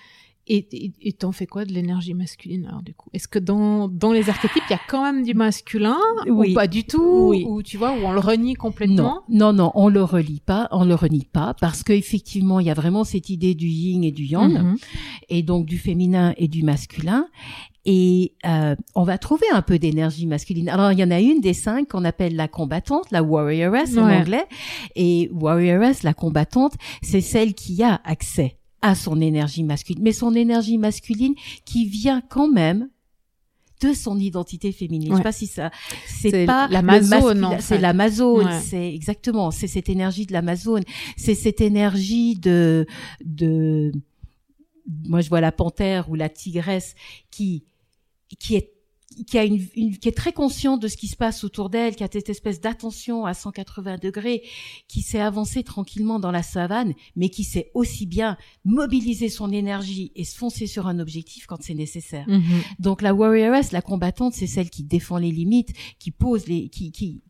Et, 0.46 1.12
t'en 1.18 1.33
fais 1.33 1.46
quoi 1.46 1.64
de 1.64 1.72
l'énergie 1.72 2.12
masculine, 2.12 2.66
alors, 2.66 2.83
du 2.83 2.92
coup? 2.92 3.09
Est-ce 3.14 3.28
que 3.28 3.38
dans, 3.38 3.88
dans 3.88 4.12
les 4.12 4.28
archétypes, 4.28 4.62
il 4.68 4.72
y 4.72 4.76
a 4.76 4.80
quand 4.88 5.02
même 5.02 5.22
du 5.24 5.33
masculin? 5.33 5.96
Oui. 6.28 6.50
Ou 6.50 6.54
pas 6.54 6.66
du 6.66 6.85
tout? 6.85 7.28
Oui. 7.30 7.44
Ou, 7.48 7.62
tu 7.62 7.78
vois, 7.78 7.92
ou 7.92 8.04
on 8.04 8.12
le 8.12 8.18
renie 8.20 8.50
Non, 8.52 8.54
complètement? 8.59 9.22
non, 9.30 9.54
non, 9.54 9.72
on 9.74 9.88
le 9.88 10.02
relie 10.04 10.42
pas, 10.44 10.68
on 10.70 10.85
le 10.85 10.94
renie 10.94 11.26
pas, 11.33 11.54
parce 11.61 11.83
qu'effectivement, 11.83 12.61
il 12.61 12.66
y 12.66 12.70
a 12.70 12.74
vraiment 12.74 13.04
cette 13.04 13.30
idée 13.30 13.54
du 13.54 13.68
yin 13.68 14.04
et 14.04 14.12
du 14.12 14.24
yang, 14.24 14.52
Mhm. 14.52 14.76
et 15.30 15.42
donc 15.42 15.64
du 15.64 15.78
féminin 15.78 16.35
et 16.37 16.46
du 16.48 16.62
masculin. 16.62 17.26
Et 17.87 18.35
euh, 18.46 18.76
on 18.94 19.02
va 19.02 19.18
trouver 19.18 19.46
un 19.52 19.61
peu 19.62 19.78
d'énergie 19.78 20.26
masculine. 20.26 20.68
Alors, 20.68 20.92
il 20.92 20.98
y 20.98 21.04
en 21.04 21.11
a 21.11 21.20
une 21.20 21.40
des 21.40 21.52
cinq 21.54 21.88
qu'on 21.88 22.04
appelle 22.04 22.35
la 22.35 22.48
combattante, 22.48 23.11
la 23.11 23.22
warrioress 23.22 23.96
en 23.98 24.07
Ouais. 24.07 24.16
anglais. 24.18 24.44
Et 24.96 25.30
warrioress, 25.33 26.02
la 26.02 26.14
combattante, 26.14 26.74
c'est 27.02 27.20
celle 27.20 27.54
qui 27.54 27.83
a 27.83 28.00
accès 28.04 28.59
à 28.85 28.94
son 28.94 29.18
énergie 29.20 29.62
masculine. 29.64 30.03
Mais 30.03 30.12
son 30.12 30.35
énergie 30.35 30.77
masculine 30.77 31.35
qui 31.64 31.87
vient 31.88 32.20
quand 32.20 32.49
même 32.49 32.90
de 33.81 33.94
son 33.94 34.18
identité 34.18 34.73
féminine. 34.73 35.09
Je 35.09 35.12
Ouais. 35.12 35.18
sais 35.18 35.23
pas 35.25 35.33
si 35.33 35.47
ça, 35.47 35.70
c'est 36.07 36.44
pas 36.47 36.68
l'Amazone, 36.68 37.44
en 37.44 37.61
c'est 37.61 37.79
l'Amazone, 37.79 38.47
Ouais. 38.47 38.61
c'est 38.61 38.94
exactement, 38.94 39.51
c'est 39.51 39.66
cette 39.66 39.88
énergie 39.88 40.27
de 40.27 40.33
l'Amazone, 40.35 40.85
c'est 41.16 41.35
cette 41.35 41.61
énergie 41.62 42.35
de, 42.37 42.87
de, 43.25 43.90
moi 45.09 45.23
je 45.23 45.29
vois 45.31 45.40
la 45.40 45.51
panthère 45.53 46.09
ou 46.11 46.14
la 46.14 46.29
tigresse 46.29 46.94
qui, 47.31 47.64
qui 48.38 48.55
est 48.55 48.73
qui 49.27 49.38
a 49.38 49.44
une, 49.44 49.64
une- 49.77 49.96
qui 49.98 50.09
est 50.09 50.16
très 50.16 50.33
consciente 50.33 50.81
de 50.83 50.88
ce 50.88 50.96
qui 50.96 51.07
se 51.09 51.16
passe 51.16 51.44
autour 51.44 51.70
d'elle, 51.70 51.94
qui 51.96 52.05
a 52.05 52.09
cette 52.12 52.29
espèce 52.29 52.61
d'attention 52.61 53.24
à 53.27 53.35
180 53.35 53.98
degrés, 53.98 54.42
qui 54.88 55.03
s'est 55.03 55.20
avancée 55.20 55.62
tranquillement 55.62 56.18
dans 56.18 56.31
la 56.31 56.42
savane, 56.42 56.94
mais 57.16 57.29
qui 57.29 57.44
sait 57.44 57.70
aussi 57.74 58.07
bien 58.07 58.37
mobiliser 58.64 59.29
son 59.29 59.53
énergie 59.53 60.12
et 60.16 60.24
se 60.24 60.37
foncer 60.37 60.66
sur 60.66 60.87
un 60.87 60.98
objectif 60.98 61.46
quand 61.46 61.62
c'est 61.62 61.74
nécessaire. 61.74 62.27
Mhm. 62.29 62.42
Donc 62.79 63.03
la 63.03 63.14
warrioress, 63.14 63.72
la 63.72 63.83
combattante, 63.83 64.35
c'est 64.35 64.46
celle 64.46 64.70
qui 64.70 64.85
défend 64.85 65.18
les 65.18 65.31
limites, 65.31 65.72
qui 65.98 66.11
pose 66.11 66.46
les, 66.46 66.68
qui, 66.68 66.90
qui, 66.92 67.22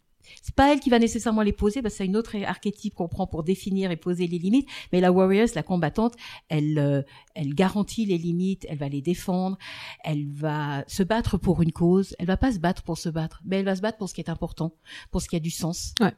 c'est 0.43 0.55
pas 0.55 0.73
elle 0.73 0.81
qui 0.81 0.91
va 0.91 0.99
nécessairement 0.99 1.43
les 1.43 1.53
poser, 1.53 1.83
parce 1.83 1.95
que 1.95 1.99
c'est 1.99 2.07
une 2.07 2.17
autre 2.17 2.37
archétype 2.45 2.95
qu'on 2.95 3.09
prend 3.09 3.27
pour 3.27 3.45
définir 3.45 3.91
et 3.91 3.97
poser 3.97 4.27
les 4.27 4.39
limites. 4.39 4.69
Mais 4.93 5.01
la 5.01 5.13
warrioress, 5.13 5.55
la 5.55 5.63
combattante, 5.63 6.15
elle, 6.49 6.79
euh, 6.79 7.03
elle 7.35 7.55
garantit 7.55 8.07
les 8.07 8.19
limites, 8.19 8.67
elle 8.69 8.79
va 8.79 8.89
les 8.89 9.03
défendre, 9.03 9.59
elle 10.03 10.31
va 10.31 10.85
se 10.87 11.03
battre 11.03 11.39
pour 11.39 11.63
une 11.63 11.73
cause. 11.73 12.15
Elle 12.19 12.27
va 12.27 12.37
pas 12.37 12.53
se 12.53 12.59
battre 12.59 12.83
pour 12.83 12.99
se 12.99 13.09
battre, 13.09 13.43
mais 13.45 13.57
elle 13.57 13.65
va 13.65 13.77
se 13.77 13.81
battre 13.81 13.99
pour 13.99 14.09
ce 14.09 14.15
qui 14.15 14.21
est 14.21 14.31
important, 14.31 14.75
pour 15.11 15.21
ce 15.21 15.29
qui 15.29 15.37
a 15.37 15.41
du 15.41 15.51
sens. 15.51 15.95
Ouais. 16.01 16.13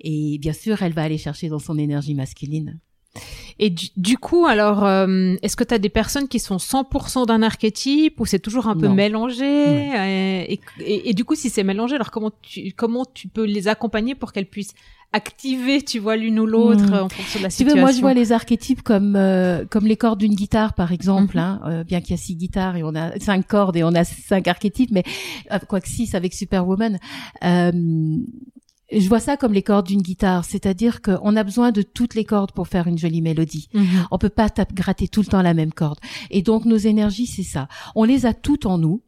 Et 0.00 0.38
bien 0.38 0.52
sûr, 0.52 0.82
elle 0.82 0.92
va 0.92 1.02
aller 1.02 1.18
chercher 1.18 1.48
dans 1.48 1.58
son 1.58 1.78
énergie 1.78 2.14
masculine. 2.14 2.80
Et 3.58 3.70
du, 3.70 3.86
du 3.96 4.18
coup, 4.18 4.46
alors, 4.46 4.84
euh, 4.84 5.34
est-ce 5.42 5.56
que 5.56 5.64
tu 5.64 5.72
as 5.74 5.78
des 5.78 5.88
personnes 5.88 6.28
qui 6.28 6.38
sont 6.40 6.58
100% 6.58 7.26
d'un 7.26 7.42
archétype 7.42 8.20
ou 8.20 8.26
c'est 8.26 8.38
toujours 8.38 8.66
un 8.68 8.76
peu 8.76 8.88
mélangé 8.94 9.44
euh, 9.44 10.44
et, 10.46 10.60
et, 10.80 11.10
et 11.10 11.14
du 11.14 11.24
coup, 11.24 11.34
si 11.34 11.48
c'est 11.50 11.64
mélangé, 11.64 11.94
alors 11.96 12.10
comment 12.10 12.30
tu, 12.42 12.72
comment 12.76 13.04
tu 13.12 13.28
peux 13.28 13.44
les 13.44 13.66
accompagner 13.68 14.14
pour 14.14 14.32
qu'elles 14.32 14.46
puissent 14.50 14.74
activer, 15.12 15.80
tu 15.82 15.98
vois, 16.00 16.16
l'une 16.16 16.38
ou 16.40 16.46
l'autre 16.46 16.90
Mm. 16.90 16.94
euh, 16.94 17.02
en 17.04 17.08
fonction 17.08 17.38
de 17.38 17.44
la 17.44 17.50
Si 17.50 17.58
tu 17.58 17.70
situation 17.70 17.76
veux, 17.76 17.80
moi 17.80 17.92
je 17.92 18.00
vois 18.00 18.12
les 18.12 18.32
archétypes 18.32 18.82
comme 18.82 19.14
euh, 19.16 19.64
comme 19.64 19.86
les 19.86 19.96
cordes 19.96 20.18
d'une 20.18 20.34
guitare 20.34 20.74
par 20.74 20.92
exemple, 20.92 21.36
Mhm. 21.36 21.42
hein, 21.42 21.60
euh, 21.66 21.84
bien 21.84 22.00
qu'il 22.00 22.10
y 22.10 22.14
a 22.14 22.16
six 22.18 22.34
guitares 22.34 22.76
et 22.76 22.82
on 22.82 22.94
a 22.94 23.18
cinq 23.20 23.46
cordes 23.46 23.76
et 23.76 23.84
on 23.84 23.94
a 23.94 24.04
cinq 24.04 24.48
archétypes, 24.48 24.90
mais 24.90 25.04
euh, 25.52 25.58
quoique 25.66 25.88
six 25.88 26.14
avec 26.14 26.34
Superwoman. 26.34 26.98
Je 28.92 29.08
vois 29.08 29.18
ça 29.20 29.36
comme 29.36 29.52
les 29.52 29.62
cordes 29.62 29.86
d'une 29.88 30.02
guitare, 30.02 30.44
c'est-à-dire 30.44 31.02
qu'on 31.02 31.34
a 31.34 31.42
besoin 31.44 31.72
de 31.72 31.82
toutes 31.82 32.14
les 32.14 32.24
cordes 32.24 32.52
pour 32.52 32.68
faire 32.68 32.86
une 32.86 32.98
jolie 32.98 33.20
mélodie. 33.22 33.68
Mhm. 33.74 34.06
On 34.12 34.18
peut 34.18 34.28
pas 34.28 34.48
gratter 34.72 35.08
tout 35.08 35.20
le 35.22 35.26
temps 35.26 35.42
la 35.42 35.54
même 35.54 35.72
corde. 35.72 35.98
Et 36.30 36.42
donc 36.42 36.64
nos 36.64 36.76
énergies, 36.76 37.26
c'est 37.26 37.42
ça. 37.42 37.68
On 37.96 38.04
les 38.04 38.26
a 38.26 38.34
toutes 38.34 38.64
en 38.66 38.78
nous. 38.78 39.02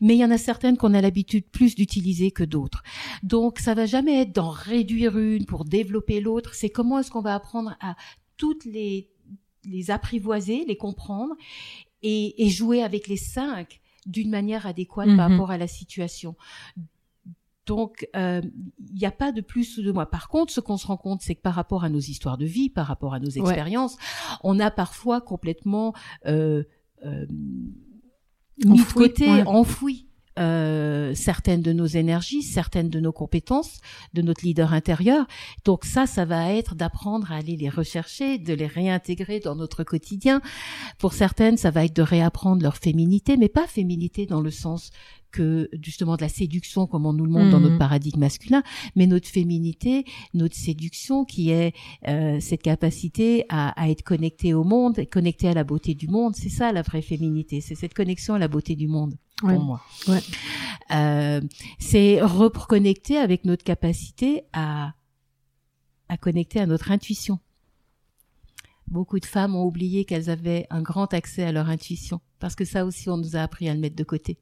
Mais 0.00 0.14
il 0.14 0.18
y 0.20 0.24
en 0.24 0.30
a 0.30 0.38
certaines 0.38 0.78
qu'on 0.78 0.94
a 0.94 1.02
l'habitude 1.02 1.44
plus 1.50 1.74
d'utiliser 1.74 2.30
que 2.30 2.44
d'autres. 2.44 2.82
Donc 3.22 3.58
ça 3.58 3.74
va 3.74 3.84
jamais 3.84 4.22
être 4.22 4.32
d'en 4.34 4.48
réduire 4.48 5.18
une 5.18 5.44
pour 5.44 5.66
développer 5.66 6.20
l'autre. 6.20 6.54
C'est 6.54 6.70
comment 6.70 6.98
est-ce 7.00 7.10
qu'on 7.10 7.20
va 7.20 7.34
apprendre 7.34 7.76
à 7.80 7.94
toutes 8.38 8.64
les 8.64 9.08
les 9.64 9.90
apprivoiser, 9.90 10.64
les 10.66 10.76
comprendre 10.76 11.34
et, 12.02 12.42
et 12.42 12.48
jouer 12.48 12.82
avec 12.82 13.06
les 13.08 13.16
cinq 13.18 13.80
d'une 14.06 14.30
manière 14.30 14.64
adéquate 14.66 15.14
par 15.16 15.28
Mhm. 15.28 15.32
rapport 15.34 15.50
à 15.50 15.58
la 15.58 15.66
situation. 15.66 16.36
Donc, 17.66 18.08
euh, 18.14 18.40
il 18.90 18.98
n'y 18.98 19.06
a 19.06 19.10
pas 19.10 19.32
de 19.32 19.40
plus 19.40 19.78
ou 19.78 19.82
de 19.82 19.90
moins. 19.92 20.06
Par 20.06 20.28
contre, 20.28 20.52
ce 20.52 20.60
qu'on 20.60 20.76
se 20.76 20.86
rend 20.86 20.96
compte, 20.96 21.20
c'est 21.22 21.34
que 21.34 21.42
par 21.42 21.54
rapport 21.54 21.84
à 21.84 21.88
nos 21.88 21.98
histoires 21.98 22.38
de 22.38 22.46
vie, 22.46 22.70
par 22.70 22.86
rapport 22.86 23.12
à 23.12 23.20
nos 23.20 23.28
expériences, 23.30 23.96
on 24.42 24.60
a 24.60 24.70
parfois 24.70 25.20
complètement 25.20 25.92
euh, 26.26 26.62
euh, 27.04 27.26
mis 28.64 28.78
de 28.78 28.92
côté, 28.92 29.28
ouais. 29.28 29.42
enfoui 29.46 30.06
euh, 30.38 31.14
certaines 31.14 31.62
de 31.62 31.72
nos 31.72 31.86
énergies, 31.86 32.42
certaines 32.42 32.90
de 32.90 33.00
nos 33.00 33.12
compétences, 33.12 33.80
de 34.12 34.20
notre 34.20 34.44
leader 34.44 34.74
intérieur. 34.74 35.26
Donc 35.64 35.86
ça, 35.86 36.06
ça 36.06 36.26
va 36.26 36.52
être 36.52 36.74
d'apprendre 36.74 37.32
à 37.32 37.36
aller 37.36 37.56
les 37.56 37.70
rechercher, 37.70 38.36
de 38.36 38.52
les 38.52 38.66
réintégrer 38.66 39.40
dans 39.40 39.56
notre 39.56 39.82
quotidien. 39.82 40.42
Pour 40.98 41.14
certaines, 41.14 41.56
ça 41.56 41.70
va 41.70 41.86
être 41.86 41.96
de 41.96 42.02
réapprendre 42.02 42.62
leur 42.62 42.76
féminité, 42.76 43.38
mais 43.38 43.48
pas 43.48 43.66
féminité 43.66 44.26
dans 44.26 44.42
le 44.42 44.50
sens 44.50 44.90
que 45.30 45.68
justement 45.82 46.16
de 46.16 46.22
la 46.22 46.28
séduction 46.28 46.86
comme 46.86 47.04
on 47.06 47.12
nous 47.12 47.24
le 47.26 47.30
montre 47.30 47.50
dans 47.50 47.58
Mhm. 47.58 47.64
notre 47.64 47.78
paradigme 47.78 48.20
masculin, 48.20 48.62
mais 48.94 49.06
notre 49.06 49.28
féminité, 49.28 50.04
notre 50.34 50.56
séduction 50.56 51.24
qui 51.24 51.50
est 51.50 51.74
euh, 52.08 52.38
cette 52.40 52.62
capacité 52.62 53.44
à, 53.48 53.70
à 53.80 53.88
être 53.90 54.02
connecté 54.02 54.54
au 54.54 54.64
monde, 54.64 55.00
connecté 55.10 55.48
à 55.48 55.54
la 55.54 55.64
beauté 55.64 55.94
du 55.94 56.08
monde, 56.08 56.34
c'est 56.36 56.48
ça 56.48 56.72
la 56.72 56.82
vraie 56.82 57.02
féminité, 57.02 57.60
c'est 57.60 57.74
cette 57.74 57.94
connexion 57.94 58.34
à 58.34 58.38
la 58.38 58.48
beauté 58.48 58.74
du 58.76 58.88
monde 58.88 59.14
Ouais. 59.42 59.54
pour 59.54 59.64
moi. 59.64 59.82
Ouais. 60.08 60.20
Euh, 60.92 61.40
c'est 61.78 62.22
reconnecter 62.22 63.18
avec 63.18 63.44
notre 63.44 63.64
capacité 63.64 64.42
à 64.52 64.94
à 66.08 66.16
connecter 66.16 66.60
à 66.60 66.66
notre 66.66 66.90
intuition. 66.92 67.40
Beaucoup 68.88 69.18
de 69.18 69.26
femmes 69.26 69.56
ont 69.56 69.64
oublié 69.64 70.04
qu'elles 70.04 70.30
avaient 70.30 70.66
un 70.70 70.80
grand 70.80 71.12
accès 71.12 71.42
à 71.42 71.50
leur 71.50 71.68
intuition, 71.68 72.20
parce 72.38 72.54
que 72.54 72.64
ça 72.64 72.84
aussi, 72.86 73.10
on 73.10 73.16
nous 73.16 73.34
a 73.36 73.40
appris 73.40 73.68
à 73.68 73.74
le 73.74 73.80
mettre 73.80 73.96
de 73.96 74.04
côté. 74.04 74.38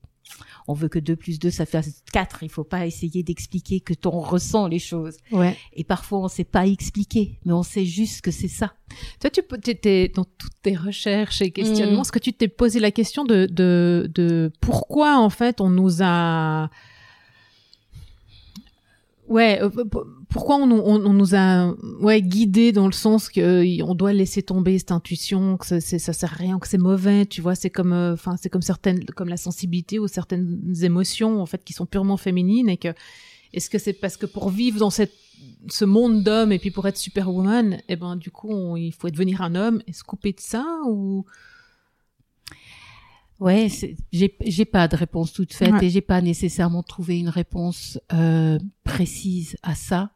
On 0.66 0.72
veut 0.74 0.88
que 0.88 0.98
2 0.98 1.16
plus 1.16 1.38
2, 1.38 1.50
ça 1.50 1.66
fasse 1.66 2.02
4. 2.12 2.42
Il 2.42 2.48
faut 2.48 2.64
pas 2.64 2.87
essayer 2.87 3.22
d'expliquer 3.22 3.80
que 3.80 3.94
ton 3.94 4.10
ressent 4.10 4.66
les 4.66 4.78
choses. 4.78 5.16
Ouais. 5.30 5.56
Et 5.74 5.84
parfois, 5.84 6.20
on 6.20 6.28
sait 6.28 6.44
pas 6.44 6.66
expliquer, 6.66 7.38
mais 7.44 7.52
on 7.52 7.62
sait 7.62 7.84
juste 7.84 8.22
que 8.22 8.30
c'est 8.30 8.48
ça. 8.48 8.72
Toi, 9.20 9.30
tu 9.30 9.42
t'étais 9.60 10.08
dans 10.14 10.24
toutes 10.24 10.60
tes 10.62 10.76
recherches 10.76 11.42
et 11.42 11.50
questionnements, 11.50 11.98
Mm. 11.98 12.00
est-ce 12.02 12.12
que 12.12 12.18
tu 12.18 12.32
t'es 12.32 12.48
posé 12.48 12.80
la 12.80 12.90
question 12.90 13.24
de, 13.24 13.46
de, 13.50 14.10
de 14.14 14.52
pourquoi, 14.60 15.18
en 15.18 15.30
fait, 15.30 15.60
on 15.60 15.68
nous 15.70 16.02
a... 16.02 16.70
Ouais, 19.34 19.60
euh, 19.60 19.68
pourquoi 20.28 20.56
on, 20.58 20.66
nous- 20.68 21.34
a 21.34 21.74
ouais, 22.00 22.22
guidés 22.22 22.70
dans 22.70 22.86
le 22.86 22.92
sens 22.92 23.28
que 23.28 23.82
on 23.82 23.96
doit 23.96 24.12
laisser 24.12 24.44
tomber 24.44 24.78
cette 24.78 24.92
intuition, 24.92 25.56
que 25.56 25.66
ça, 25.66 25.80
ça 25.80 26.12
sert 26.12 26.32
à 26.34 26.36
rien, 26.36 26.60
que 26.60 26.68
c'est 26.68 26.78
mauvais, 26.78 27.26
tu 27.26 27.40
vois, 27.40 27.56
c'est 27.56 27.68
comme 27.68 27.92
euh, 27.92 28.12
enfin 28.12 28.36
c'est 28.40 28.48
comme 28.48 28.62
certaines 28.62 29.04
comme 29.16 29.28
la 29.28 29.36
sensibilité 29.36 29.98
ou 29.98 30.06
certaines 30.06 30.72
émotions 30.82 31.42
en 31.42 31.46
fait 31.46 31.64
qui 31.64 31.72
sont 31.72 31.84
purement 31.84 32.16
féminines 32.16 32.68
et 32.68 32.76
que 32.76 32.94
est-ce 33.52 33.68
que 33.68 33.78
c'est 33.78 33.92
parce 33.92 34.16
que 34.16 34.26
pour 34.26 34.50
vivre 34.50 34.78
dans 34.78 34.90
cette 34.90 35.14
ce 35.68 35.84
monde 35.84 36.22
d'hommes 36.22 36.52
et 36.52 36.60
puis 36.60 36.70
pour 36.70 36.86
être 36.86 36.96
superwoman, 36.96 37.80
eh 37.88 37.96
ben 37.96 38.14
du 38.14 38.30
coup 38.30 38.76
il 38.76 38.92
faut 38.92 39.10
devenir 39.10 39.42
un 39.42 39.56
homme. 39.56 39.82
Et 39.88 39.92
se 39.92 40.04
couper 40.04 40.30
de 40.30 40.40
ça 40.40 40.64
ou 40.86 41.24
Ouais, 43.44 43.68
j'ai 44.12 44.37
j'ai 44.42 44.64
pas 44.64 44.88
de 44.88 44.96
réponse 44.96 45.33
toute 45.33 45.52
faite 45.52 45.72
Ouais. 45.74 45.87
et 45.87 45.90
j'ai 45.90 46.00
pas 46.00 46.20
nécessairement 46.22 46.83
trouvé 46.83 47.18
une 47.18 47.28
réponse 47.28 47.98
euh, 48.12 48.59
précise 48.85 49.57
à 49.62 49.74
ça. 49.74 50.11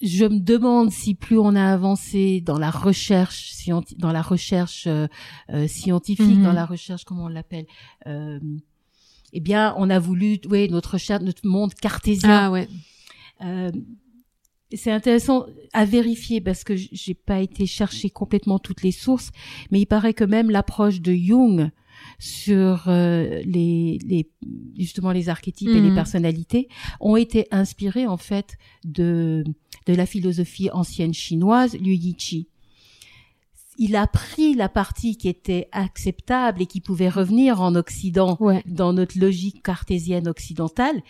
Je 0.00 0.24
me 0.24 0.38
demande 0.40 0.90
si 0.90 1.14
plus 1.14 1.38
on 1.38 1.54
a 1.56 1.72
avancé 1.72 2.40
dans 2.40 2.58
la 2.58 2.70
recherche 2.70 3.54
dans 3.96 4.12
la 4.12 4.22
recherche 4.22 4.86
euh, 4.86 5.06
euh, 5.52 5.66
scientifique, 5.68 6.38
Mhm. 6.38 6.44
dans 6.44 6.52
la 6.52 6.66
recherche 6.66 7.04
comment 7.04 7.24
on 7.24 7.28
l'appelle, 7.28 7.66
euh, 8.06 8.38
eh 9.32 9.40
bien, 9.40 9.74
on 9.76 9.90
a 9.90 9.98
voulu, 9.98 10.40
ouais, 10.48 10.68
notre 10.68 10.92
recherche, 10.94 11.22
notre 11.22 11.46
monde 11.46 11.74
cartésien. 11.74 12.46
ah 12.46 12.50
ouais 12.50 12.66
Euh, 13.44 13.70
c'est 14.74 14.90
intéressant 14.90 15.46
à 15.72 15.84
vérifier 15.84 16.40
parce 16.40 16.64
que 16.64 16.74
j'ai 16.76 17.14
pas 17.14 17.40
été 17.40 17.66
chercher 17.66 18.10
complètement 18.10 18.58
toutes 18.58 18.82
les 18.82 18.92
sources, 18.92 19.30
mais 19.70 19.80
il 19.80 19.86
paraît 19.86 20.14
que 20.14 20.24
même 20.24 20.50
l'approche 20.50 21.00
de 21.00 21.12
Jung 21.14 21.70
sur 22.18 22.84
euh, 22.88 23.40
les, 23.44 23.98
les 24.04 24.30
justement 24.78 25.10
les 25.12 25.28
archétypes 25.28 25.68
et 25.70 25.80
les 25.80 25.88
Mhm. 25.90 25.94
personnalités 25.94 26.68
ont 27.00 27.16
été 27.16 27.46
inspirés 27.50 28.06
en 28.06 28.16
fait 28.16 28.56
de 28.84 29.44
de 29.86 29.94
la 29.94 30.06
philosophie 30.06 30.70
ancienne 30.70 31.14
chinoise 31.14 31.74
Liu 31.76 31.94
Yiqi. 31.94 32.48
Il 33.78 33.96
a 33.96 34.06
pris 34.06 34.54
la 34.54 34.68
partie 34.68 35.16
qui 35.16 35.28
était 35.28 35.68
acceptable 35.72 36.62
et 36.62 36.66
qui 36.66 36.80
pouvait 36.80 37.08
revenir 37.08 37.60
en 37.60 37.74
Occident 37.74 38.36
ouais 38.40 38.62
dans 38.66 38.92
notre 38.92 39.18
logique 39.18 39.62
cartésienne 39.62 40.28
occidentale. 40.28 41.00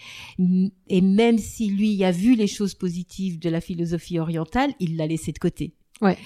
Et 0.88 1.00
même 1.00 1.38
si 1.38 1.68
lui 1.70 2.04
a 2.04 2.12
vu 2.12 2.34
les 2.34 2.46
choses 2.46 2.74
positives 2.74 3.38
de 3.38 3.50
la 3.50 3.60
philosophie 3.60 4.18
orientale, 4.18 4.72
il 4.80 4.96
l'a 4.96 5.06
laissé 5.06 5.32
de 5.32 5.38
côté. 5.38 5.74
Ouais. 6.00 6.16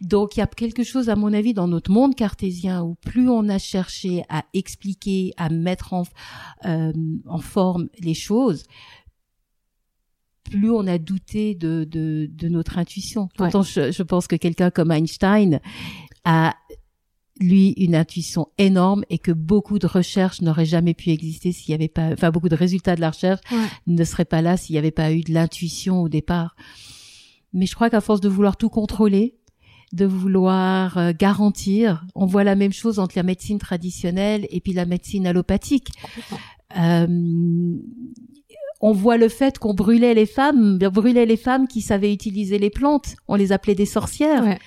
Donc 0.00 0.36
il 0.36 0.40
y 0.40 0.42
a 0.42 0.46
quelque 0.46 0.82
chose, 0.82 1.08
à 1.08 1.16
mon 1.16 1.32
avis, 1.32 1.54
dans 1.54 1.68
notre 1.68 1.90
monde 1.90 2.14
cartésien 2.14 2.82
où 2.82 2.96
plus 2.96 3.28
on 3.28 3.48
a 3.48 3.58
cherché 3.58 4.24
à 4.28 4.44
expliquer, 4.54 5.32
à 5.36 5.48
mettre 5.50 5.92
en, 5.92 6.02
euh, 6.64 6.92
en 7.26 7.38
forme 7.38 7.88
les 8.00 8.14
choses, 8.14 8.64
plus 10.50 10.70
on 10.70 10.86
a 10.86 10.98
douté 10.98 11.54
de, 11.54 11.84
de, 11.84 12.28
de 12.30 12.48
notre 12.48 12.76
intuition. 12.78 13.28
Pourtant, 13.36 13.62
je, 13.62 13.92
je 13.92 14.02
pense 14.02 14.26
que 14.26 14.36
quelqu'un 14.36 14.70
comme 14.70 14.90
Einstein 14.90 15.60
a 16.24 16.54
lui 17.40 17.70
une 17.78 17.94
intuition 17.94 18.48
énorme 18.58 19.02
et 19.08 19.18
que 19.18 19.32
beaucoup 19.32 19.78
de 19.78 19.86
recherches 19.86 20.42
n'auraient 20.42 20.66
jamais 20.66 20.92
pu 20.92 21.08
exister 21.08 21.52
s'il 21.52 21.70
y 21.70 21.74
avait 21.74 21.88
pas, 21.88 22.12
enfin 22.12 22.30
beaucoup 22.30 22.50
de 22.50 22.54
résultats 22.54 22.96
de 22.96 23.00
la 23.00 23.10
recherche 23.10 23.40
Ouais. 23.50 23.66
ne 23.86 24.04
seraient 24.04 24.26
pas 24.26 24.42
là 24.42 24.58
s'il 24.58 24.74
n'y 24.74 24.78
avait 24.78 24.90
pas 24.90 25.10
eu 25.12 25.22
de 25.22 25.32
l'intuition 25.32 26.02
au 26.02 26.10
départ. 26.10 26.54
Mais 27.54 27.64
je 27.64 27.74
crois 27.74 27.88
qu'à 27.88 28.02
force 28.02 28.20
de 28.20 28.28
vouloir 28.28 28.58
tout 28.58 28.68
contrôler, 28.68 29.36
de 29.92 30.04
vouloir 30.04 30.98
euh, 30.98 31.12
garantir. 31.18 32.04
On 32.14 32.26
voit 32.26 32.44
la 32.44 32.54
même 32.56 32.72
chose 32.72 32.98
entre 32.98 33.14
la 33.16 33.22
médecine 33.24 33.58
traditionnelle 33.58 34.46
et 34.50 34.60
puis 34.60 34.72
la 34.74 34.84
médecine 34.84 35.26
allopathique. 35.26 35.88
Euh, 36.78 37.06
on 38.80 38.92
voit 38.92 39.16
le 39.18 39.28
fait 39.28 39.58
qu'on 39.58 39.74
brûlait 39.74 40.14
les 40.14 40.26
femmes, 40.26 40.78
brûlait 40.78 41.26
les 41.26 41.36
femmes 41.36 41.68
qui 41.68 41.80
savaient 41.82 42.12
utiliser 42.12 42.58
les 42.58 42.70
plantes. 42.70 43.16
On 43.28 43.34
les 43.34 43.52
appelait 43.52 43.74
des 43.74 43.86
sorcières. 43.86 44.58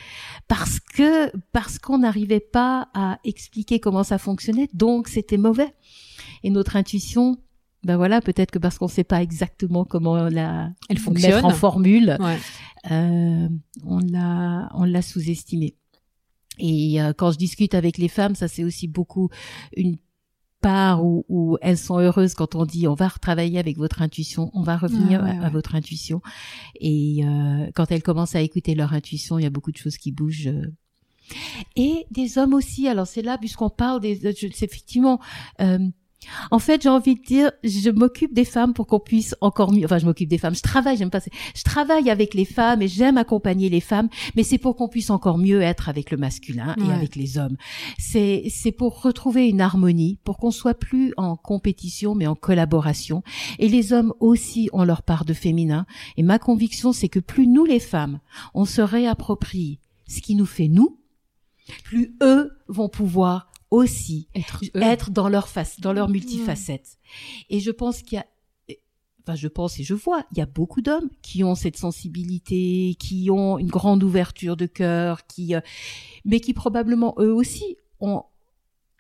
Parce 0.48 0.80
que, 0.80 1.36
parce 1.52 1.80
qu'on 1.80 2.00
n'arrivait 2.00 2.40
pas 2.42 2.90
à 2.94 3.18
expliquer 3.24 3.80
comment 3.80 4.04
ça 4.04 4.18
fonctionnait, 4.18 4.70
donc 4.74 5.08
c'était 5.08 5.38
mauvais. 5.38 5.74
Et 6.44 6.50
notre 6.50 6.76
intuition, 6.76 7.38
ben 7.84 7.96
voilà, 7.98 8.20
peut-être 8.22 8.52
que 8.52 8.60
parce 8.60 8.78
qu'on 8.78 8.86
ne 8.86 8.92
sait 8.92 9.04
pas 9.06 9.22
exactement 9.24 9.86
comment 9.86 10.28
la 10.30 10.70
Elle 10.90 11.00
fonctionne. 11.00 11.32
mettre 11.36 11.46
en 11.46 11.50
formule, 11.52 12.18
Ouais. 12.20 12.38
euh, 12.92 13.48
on 13.86 14.00
l'a 14.00 14.70
on 14.76 14.84
l'a 14.84 15.02
sous-estimé. 15.02 15.76
Et 16.60 17.02
euh, 17.02 17.14
quand 17.18 17.32
je 17.32 17.38
discute 17.38 17.74
avec 17.74 17.98
les 17.98 18.10
femmes, 18.10 18.36
ça 18.36 18.48
c'est 18.48 18.64
aussi 18.64 18.88
beaucoup 18.88 19.30
une 19.76 19.98
part 20.64 21.04
où, 21.06 21.26
où 21.30 21.58
elles 21.62 21.78
sont 21.78 22.00
heureuses 22.00 22.34
quand 22.34 22.56
on 22.56 22.66
dit 22.66 22.88
on 22.88 22.96
va 22.96 23.08
retravailler 23.10 23.60
avec 23.60 23.78
votre 23.78 24.02
intuition, 24.02 24.50
on 24.54 24.64
va 24.64 24.78
revenir 24.78 25.22
ouais, 25.24 25.38
à, 25.42 25.50
votre 25.50 25.76
intuition. 25.76 26.22
Et 26.80 27.24
euh, 27.26 27.70
quand 27.76 27.92
elles 27.92 28.02
commencent 28.04 28.36
à 28.36 28.42
écouter 28.42 28.74
leur 28.74 28.94
intuition, 28.94 29.38
il 29.38 29.44
y 29.44 29.46
a 29.46 29.50
beaucoup 29.52 29.72
de 29.72 29.78
choses 29.78 29.98
qui 29.98 30.12
bougent. 30.12 30.48
euh. 30.48 30.72
Et 31.76 32.06
des 32.12 32.38
hommes 32.38 32.54
aussi. 32.54 32.88
Alors 32.88 33.08
c'est 33.08 33.22
là 33.22 33.38
puisqu'on 33.38 33.70
parle 33.70 34.02
des, 34.02 34.16
je- 34.16 34.48
c'est 34.54 34.66
effectivement. 34.66 35.20
euh, 35.62 35.80
en 36.52 36.60
fait, 36.60 36.82
j'ai 36.84 36.90
envie 36.90 37.16
de 37.16 37.22
dire, 37.22 37.52
je 37.64 37.90
m'occupe 37.90 38.34
des 38.34 38.46
femmes 38.46 38.74
pour 38.74 38.88
qu'on 38.88 39.00
puisse 39.00 39.36
encore 39.42 39.72
mieux. 39.72 39.86
Enfin, 39.86 39.98
je 39.98 40.06
m'occupe 40.06 40.30
des 40.30 40.38
femmes. 40.38 40.56
Je 40.56 40.62
travaille, 40.62 40.98
j'aime 40.98 41.10
pas. 41.10 41.20
Je 41.56 41.64
travaille 41.64 42.10
avec 42.10 42.34
les 42.34 42.46
femmes 42.46 42.82
et 42.82 42.88
j'aime 42.88 43.18
accompagner 43.18 43.70
les 43.70 43.80
femmes, 43.80 44.10
mais 44.36 44.44
c'est 44.44 44.58
pour 44.58 44.76
qu'on 44.76 44.88
puisse 44.88 45.10
encore 45.10 45.38
mieux 45.38 45.62
être 45.62 45.90
avec 45.90 46.12
le 46.12 46.18
masculin 46.18 46.76
et 46.78 46.92
avec 46.92 47.16
les 47.16 47.38
hommes. 47.38 47.58
C'est 47.98 48.44
c'est 48.50 48.72
pour 48.72 49.02
retrouver 49.02 49.48
une 49.48 49.62
harmonie, 49.62 50.20
pour 50.24 50.38
qu'on 50.38 50.52
soit 50.52 50.74
plus 50.74 51.14
en 51.18 51.36
compétition 51.36 52.16
mais 52.16 52.28
en 52.28 52.36
collaboration. 52.36 53.24
Et 53.60 53.68
les 53.68 53.94
hommes 53.94 54.14
aussi 54.20 54.70
ont 54.74 54.84
leur 54.84 55.04
part 55.04 55.26
de 55.26 55.34
féminin. 55.34 55.86
Et 56.18 56.24
ma 56.24 56.40
conviction, 56.40 56.94
c'est 56.94 57.10
que 57.10 57.20
plus 57.20 57.48
nous 57.48 57.66
les 57.66 57.80
femmes, 57.80 58.20
on 58.54 58.66
se 58.66 58.82
réapproprie 58.82 59.80
ce 60.08 60.22
qui 60.22 60.36
nous 60.36 60.46
fait 60.46 60.68
nous, 60.68 61.00
plus 61.84 62.16
eux 62.22 62.52
vont 62.68 62.90
pouvoir 62.90 63.50
aussi 63.74 64.28
Être, 64.36 64.64
être 64.76 65.10
dans 65.12 65.30
leur 65.30 65.48
face, 65.48 65.80
dans 65.80 65.94
leur 65.94 66.08
multifacette. 66.10 66.98
Et 67.50 67.60
je 67.60 67.72
pense 67.72 68.02
qu'il 68.04 68.18
y 68.18 68.20
a, 68.20 68.26
enfin, 69.22 69.36
je 69.36 69.48
pense 69.48 69.80
et 69.80 69.84
je 69.84 69.94
vois, 69.96 70.26
il 70.32 70.38
y 70.38 70.42
a 70.42 70.46
beaucoup 70.46 70.82
d'hommes 70.82 71.10
qui 71.22 71.44
ont 71.44 71.56
cette 71.56 71.78
sensibilité, 71.78 72.96
qui 73.00 73.30
ont 73.32 73.58
une 73.58 73.70
grande 73.70 74.04
ouverture 74.04 74.56
de 74.58 74.66
cœur, 74.68 75.26
qui, 75.28 75.56
euh, 75.56 75.62
mais 76.26 76.40
qui 76.40 76.54
probablement 76.54 77.16
eux 77.20 77.34
aussi 77.34 77.78
ont 78.00 78.24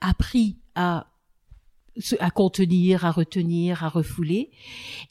appris 0.02 0.58
à 0.76 1.08
contenir, 2.34 3.06
à 3.06 3.12
retenir, 3.12 3.84
à 3.84 3.90
refouler. 3.90 4.50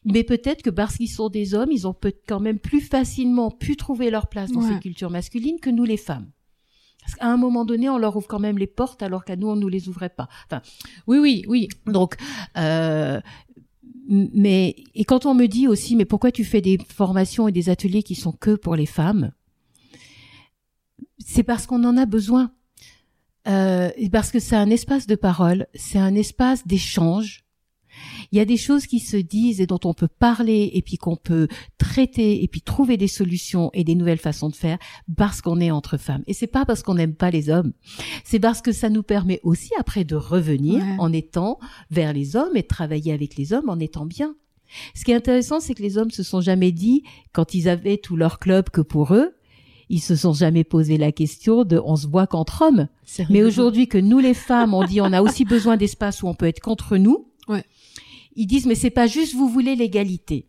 Mais 0.05 0.25
peut-être 0.25 0.63
que 0.63 0.71
parce 0.71 0.97
qu'ils 0.97 1.09
sont 1.11 1.29
des 1.29 1.55
hommes, 1.55 1.71
ils 1.71 1.87
ont 1.87 1.95
peut 1.95 2.13
quand 2.27 2.41
même 2.41 2.59
plus 2.59 2.81
facilement 2.81 3.51
pu 3.53 3.77
trouver 3.77 4.11
leur 4.11 4.27
place 4.27 4.51
dans 4.51 4.61
Ouais. 4.63 4.75
ces 4.75 4.81
cultures 4.81 5.11
masculines 5.11 5.61
que 5.61 5.71
nous 5.71 5.85
les 5.85 5.97
femmes. 5.97 6.31
Parce 7.03 7.15
qu'à 7.17 7.27
un 7.27 7.37
moment 7.37 7.65
donné, 7.65 7.89
on 7.91 7.99
leur 7.99 8.17
ouvre 8.17 8.29
quand 8.29 8.39
même 8.39 8.59
les 8.59 8.67
portes 8.67 9.03
alors 9.03 9.25
qu'à 9.25 9.37
nous, 9.37 9.49
on 9.49 9.57
nous 9.57 9.69
les 9.69 9.89
ouvrait 9.89 10.09
pas. 10.09 10.29
Enfin, 10.47 10.63
Oui, 11.07 11.19
oui, 11.19 11.45
oui. 11.49 11.69
donc, 11.87 12.17
euh, 12.57 13.21
mais 14.09 14.77
et 14.95 15.05
quand 15.05 15.27
on 15.27 15.35
me 15.35 15.47
dit 15.47 15.69
aussi, 15.69 15.97
mais 15.97 16.05
pourquoi 16.05 16.31
tu 16.31 16.45
fais 16.45 16.61
des 16.61 16.79
formations 16.89 17.49
et 17.49 17.53
des 17.53 17.69
ateliers 17.69 18.03
qui 18.03 18.15
sont 18.15 18.33
que 18.33 18.55
pour 18.55 18.77
les 18.77 18.87
femmes? 18.87 19.33
C'est 21.19 21.43
parce 21.43 21.67
qu'on 21.67 21.85
en 21.85 21.97
a 21.97 22.07
besoin. 22.07 22.53
Euh, 23.49 23.91
parce 24.13 24.31
que 24.31 24.39
c'est 24.39 24.57
un 24.57 24.71
espace 24.71 25.07
de 25.07 25.17
parole, 25.17 25.67
c'est 25.75 25.99
un 25.99 26.15
espace 26.15 26.67
d'échange. 26.67 27.45
Il 28.31 28.39
y 28.39 28.41
a 28.41 28.45
des 28.45 28.57
choses 28.57 28.87
qui 28.87 28.99
se 29.01 29.17
disent 29.17 29.61
et 29.61 29.67
dont 29.67 29.81
on 29.85 29.95
peut 29.95 30.09
parler 30.09 30.71
et 30.75 30.83
puis 30.83 30.97
qu'on 30.97 31.17
peut 31.17 31.49
traiter 31.79 32.43
et 32.43 32.49
puis 32.49 32.63
trouver 32.63 32.97
des 32.97 33.09
solutions 33.09 33.71
et 33.75 33.85
des 33.85 33.95
nouvelles 33.95 34.19
façons 34.19 34.49
de 34.49 34.57
faire 34.57 34.79
parce 35.17 35.41
qu'on 35.41 35.61
est 35.61 35.71
entre 35.71 35.97
femmes. 35.97 36.23
Et 36.27 36.35
c'est 36.35 36.47
pas 36.47 36.65
parce 36.65 36.83
qu'on 36.83 36.95
n'aime 36.95 37.15
pas 37.15 37.31
les 37.31 37.49
hommes. 37.51 37.73
C'est 38.25 38.41
parce 38.41 38.61
que 38.63 38.73
ça 38.73 38.89
nous 38.91 39.03
permet 39.03 39.41
aussi 39.43 39.71
après 39.79 40.05
de 40.05 40.17
revenir 40.17 40.83
Ouais. 40.83 40.97
en 40.99 41.13
étant 41.13 41.59
vers 41.91 42.13
les 42.13 42.37
hommes 42.37 42.57
et 42.57 42.63
de 42.63 42.67
travailler 42.67 43.13
avec 43.13 43.37
les 43.37 43.53
hommes 43.53 43.69
en 43.69 43.79
étant 43.79 44.07
bien. 44.07 44.35
Ce 44.95 45.05
qui 45.05 45.11
est 45.11 45.15
intéressant, 45.15 45.61
c'est 45.61 45.75
que 45.75 45.83
les 45.83 45.99
hommes 45.99 46.11
se 46.11 46.23
sont 46.23 46.41
jamais 46.41 46.73
dit, 46.73 47.03
quand 47.33 47.53
ils 47.55 47.69
avaient 47.69 47.99
tout 47.99 48.17
leur 48.17 48.39
club 48.39 48.71
que 48.71 48.81
pour 48.81 49.13
eux, 49.15 49.35
ils 49.91 50.01
se 50.01 50.17
sont 50.17 50.33
jamais 50.33 50.65
posé 50.65 50.97
la 50.97 51.13
question 51.13 51.65
de 51.65 51.79
on 51.85 51.97
se 51.97 52.07
voit 52.07 52.27
qu'entre 52.27 52.63
hommes. 52.63 52.89
Mais 53.29 53.43
aujourd'hui 53.43 53.87
que 53.89 53.99
nous 53.99 54.19
les 54.19 54.33
femmes, 54.33 54.73
on 54.73 54.85
dit 54.85 55.03
on 55.03 55.13
a 55.13 55.21
aussi 55.21 55.45
besoin 55.45 55.77
d'espace 55.77 56.23
où 56.23 56.29
on 56.29 56.35
peut 56.35 56.47
être 56.47 56.61
contre 56.61 56.97
nous. 56.97 57.29
Ouais. 57.49 57.65
Ils 58.35 58.47
disent 58.47 58.67
mais 58.67 58.75
c'est 58.75 58.91
pas 58.91 59.07
juste 59.07 59.35
vous 59.35 59.49
voulez 59.49 59.77
l'égalité. 59.77 60.49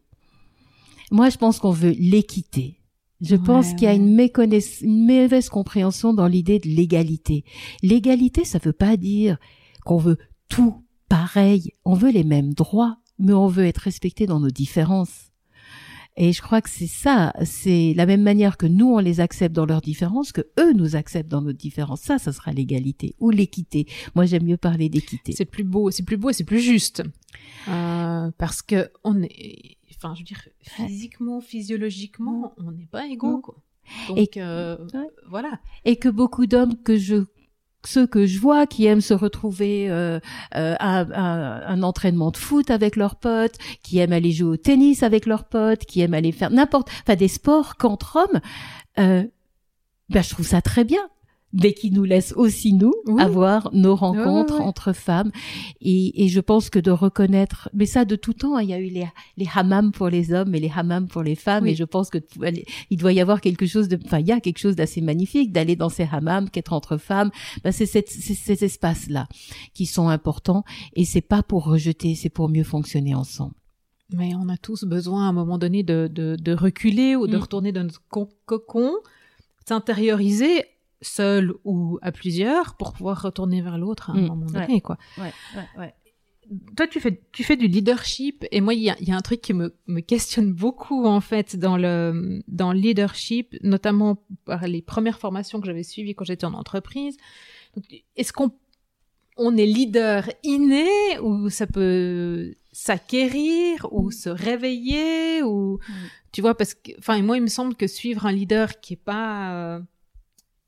Moi 1.11 1.29
je 1.29 1.37
pense 1.37 1.59
qu'on 1.59 1.71
veut 1.71 1.95
l'équité. 1.97 2.79
Je 3.21 3.35
pense 3.37 3.67
Ouais, 3.69 3.75
qu'il 3.75 3.83
y 3.85 3.87
a 3.87 3.93
une, 3.93 4.15
méconnaiss- 4.17 4.83
une 4.83 5.05
mauvaise 5.05 5.47
compréhension 5.49 6.13
dans 6.13 6.27
l'idée 6.27 6.59
de 6.59 6.67
l'égalité. 6.67 7.45
L'égalité, 7.81 8.43
ça 8.43 8.59
veut 8.59 8.73
pas 8.73 8.97
dire 8.97 9.37
qu'on 9.85 9.97
veut 9.97 10.17
tout 10.49 10.83
pareil. 11.07 11.71
On 11.85 11.93
veut 11.93 12.11
les 12.11 12.25
mêmes 12.25 12.53
droits, 12.53 12.97
mais 13.19 13.31
on 13.33 13.47
veut 13.47 13.65
être 13.65 13.77
respecté 13.77 14.25
dans 14.25 14.41
nos 14.41 14.49
différences. 14.49 15.31
Et 16.15 16.31
je 16.31 16.41
crois 16.43 16.61
que 16.61 16.69
c'est 16.69 16.85
ça, 16.87 17.33
c'est 17.43 17.93
la 17.95 18.05
même 18.05 18.21
manière 18.21 18.57
que 18.57 18.67
nous 18.67 18.85
on 18.93 18.99
les 18.99 19.19
accepte 19.19 19.55
dans 19.55 19.65
leurs 19.65 19.81
différences, 19.81 20.31
que 20.31 20.41
eux 20.59 20.73
nous 20.73 20.95
acceptent 20.95 21.29
dans 21.31 21.41
nos 21.41 21.53
différences. 21.53 22.01
Ça, 22.01 22.19
ça 22.19 22.31
sera 22.31 22.51
l'égalité 22.53 23.15
ou 23.19 23.31
l'équité. 23.31 23.87
Moi, 24.13 24.25
j'aime 24.25 24.43
mieux 24.43 24.57
parler 24.57 24.89
d'équité. 24.89 25.31
C'est 25.31 25.45
plus 25.45 25.63
beau, 25.63 25.89
c'est 25.89 26.03
plus 26.03 26.17
beau 26.17 26.29
et 26.29 26.33
c'est 26.33 26.43
plus 26.43 26.59
juste. 26.61 27.01
Euh, 27.67 28.29
parce 28.37 28.61
que 28.61 28.91
on 29.03 29.23
est, 29.23 29.77
enfin, 29.97 30.13
je 30.13 30.19
veux 30.19 30.25
dire, 30.25 30.47
physiquement, 30.61 31.41
physiologiquement, 31.41 32.53
on 32.57 32.71
n'est 32.71 32.85
pas 32.85 33.07
égaux, 33.07 33.39
quoi. 33.39 33.55
Donc, 34.07 34.17
Et- 34.17 34.29
euh, 34.41 34.77
Ouais. 34.93 35.07
voilà. 35.29 35.59
et 35.83 35.95
que 35.97 36.09
beaucoup 36.09 36.45
d'hommes 36.45 36.75
que 36.83 36.95
je 36.95 37.25
ceux 37.85 38.07
que 38.07 38.25
je 38.25 38.39
vois 38.39 38.67
qui 38.67 38.85
aiment 38.85 39.01
se 39.01 39.13
retrouver 39.13 39.89
euh, 39.89 40.19
euh, 40.55 40.75
à, 40.79 41.01
un 41.71 41.83
entraînement 41.83 42.31
de 42.31 42.37
foot 42.37 42.69
avec 42.69 42.95
leurs 42.95 43.15
potes, 43.15 43.57
qui 43.83 43.99
aiment 43.99 44.13
aller 44.13 44.31
jouer 44.31 44.49
au 44.49 44.57
tennis 44.57 45.03
avec 45.03 45.25
leurs 45.25 45.45
potes, 45.45 45.85
qui 45.85 46.01
aiment 46.01 46.13
aller 46.13 46.31
faire 46.31 46.49
n'importe, 46.49 46.89
enfin 47.01 47.15
des 47.15 47.27
sports 47.27 47.75
qu'entre 47.77 48.17
hommes, 48.17 48.41
euh, 48.99 49.23
ben 50.09 50.21
je 50.21 50.29
trouve 50.29 50.45
ça 50.45 50.61
très 50.61 50.83
bien. 50.83 51.01
Mais 51.61 51.73
qui 51.73 51.91
nous 51.91 52.03
laisse 52.03 52.33
aussi 52.35 52.73
nous 52.73 52.93
Oui. 53.05 53.21
avoir 53.21 53.69
nos 53.73 53.95
rencontres 53.95 54.59
entre 54.59 54.91
femmes 54.91 55.31
et, 55.81 56.23
et 56.23 56.27
je 56.27 56.39
pense 56.39 56.69
que 56.71 56.79
de 56.79 56.89
reconnaître 56.91 57.69
mais 57.73 57.85
ça 57.85 58.05
de 58.05 58.15
tout 58.15 58.33
temps 58.33 58.55
hein, 58.57 58.63
il 58.63 58.69
y 58.69 58.73
a 58.73 58.79
eu 58.79 58.87
les 58.89 59.07
les 59.37 59.47
hammams 59.53 59.91
pour 59.91 60.09
les 60.09 60.33
hommes 60.33 60.55
et 60.55 60.59
les 60.59 60.71
hammams 60.75 61.07
pour 61.07 61.21
les 61.23 61.35
femmes 61.35 61.63
Oui. 61.65 61.71
et 61.71 61.75
je 61.75 61.83
pense 61.83 62.09
que 62.09 62.17
il 62.89 62.97
doit 62.97 63.13
y 63.13 63.21
avoir 63.21 63.39
quelque 63.39 63.65
chose 63.67 63.87
de 63.87 63.99
enfin 64.05 64.19
il 64.19 64.27
y 64.27 64.31
a 64.31 64.39
quelque 64.39 64.57
chose 64.57 64.75
d'assez 64.75 65.01
magnifique 65.01 65.51
d'aller 65.51 65.75
dans 65.75 65.89
ces 65.89 66.07
hammams 66.11 66.49
qu'être 66.49 66.73
entre 66.73 66.97
femmes 66.97 67.29
ben, 67.63 67.71
c'est 67.71 67.85
ces 67.85 68.63
espaces 68.63 69.07
là 69.09 69.27
qui 69.75 69.85
sont 69.85 70.07
importants 70.09 70.63
et 70.95 71.05
c'est 71.05 71.21
pas 71.21 71.43
pour 71.43 71.65
rejeter 71.65 72.15
c'est 72.15 72.29
pour 72.29 72.49
mieux 72.49 72.63
fonctionner 72.63 73.13
ensemble 73.13 73.53
Mais 74.11 74.33
on 74.35 74.49
a 74.49 74.57
tous 74.57 74.83
besoin 74.85 75.25
à 75.25 75.29
un 75.29 75.33
moment 75.33 75.57
donné 75.57 75.81
de, 75.83 76.07
de, 76.11 76.35
de 76.35 76.53
reculer 76.53 77.15
ou 77.15 77.25
de 77.27 77.37
Mm. 77.37 77.41
retourner 77.41 77.71
dans 77.71 77.83
notre 77.83 78.01
co- 78.09 78.29
cocon, 78.45 78.91
s'intérioriser 79.67 80.65
seul 81.03 81.53
ou 81.63 81.99
à 82.01 82.11
plusieurs 82.11 82.75
pour 82.75 82.93
pouvoir 82.93 83.21
retourner 83.21 83.61
vers 83.61 83.77
l'autre 83.77 84.09
à 84.09 84.13
un 84.13 84.21
Mm. 84.21 84.27
moment 84.27 84.45
Ouais. 84.47 84.65
donné, 84.67 84.81
quoi. 84.81 84.97
ouais 85.17 85.31
ouais 85.55 85.67
ouais 85.77 85.93
toi, 86.75 86.87
tu 86.87 86.99
fais, 86.99 87.21
tu 87.31 87.41
fais 87.45 87.55
du 87.55 87.67
leadership 87.67 88.43
et 88.51 88.59
moi, 88.59 88.73
il 88.73 88.81
y 88.81 88.89
a, 88.89 88.97
y 88.99 89.11
a 89.11 89.15
un 89.15 89.21
truc 89.21 89.39
qui 89.39 89.53
me, 89.53 89.73
me 89.87 90.01
questionne 90.01 90.51
beaucoup 90.51 91.05
en 91.05 91.21
fait 91.21 91.55
dans 91.55 91.77
le, 91.77 92.41
dans 92.49 92.73
le 92.73 92.79
leadership, 92.79 93.55
notamment 93.63 94.21
par 94.43 94.67
les 94.67 94.81
premières 94.81 95.19
formations 95.19 95.61
que 95.61 95.65
j'avais 95.67 95.83
suivies 95.83 96.15
quand 96.15 96.25
j'étais 96.25 96.43
en 96.45 96.53
entreprise. 96.53 97.15
Est-ce 98.17 98.33
qu'on 98.33 98.51
on 99.37 99.55
est 99.55 99.65
leader 99.65 100.29
inné 100.43 100.85
ou 101.23 101.49
ça 101.49 101.65
peut 101.65 102.53
s'acquérir 102.73 103.87
ou 103.91 104.11
se 104.11 104.29
réveiller 104.29 105.41
ou 105.43 105.79
tu 106.31 106.41
vois 106.41 106.55
parce 106.55 106.73
que 106.73 106.91
enfin 106.99 107.21
moi 107.21 107.37
il 107.37 107.41
me 107.43 107.47
semble 107.47 107.75
que 107.75 107.87
suivre 107.87 108.25
un 108.25 108.31
leader 108.31 108.79
qui 108.79 108.93
est 108.93 109.03
pas 109.03 109.53
euh, 109.53 109.79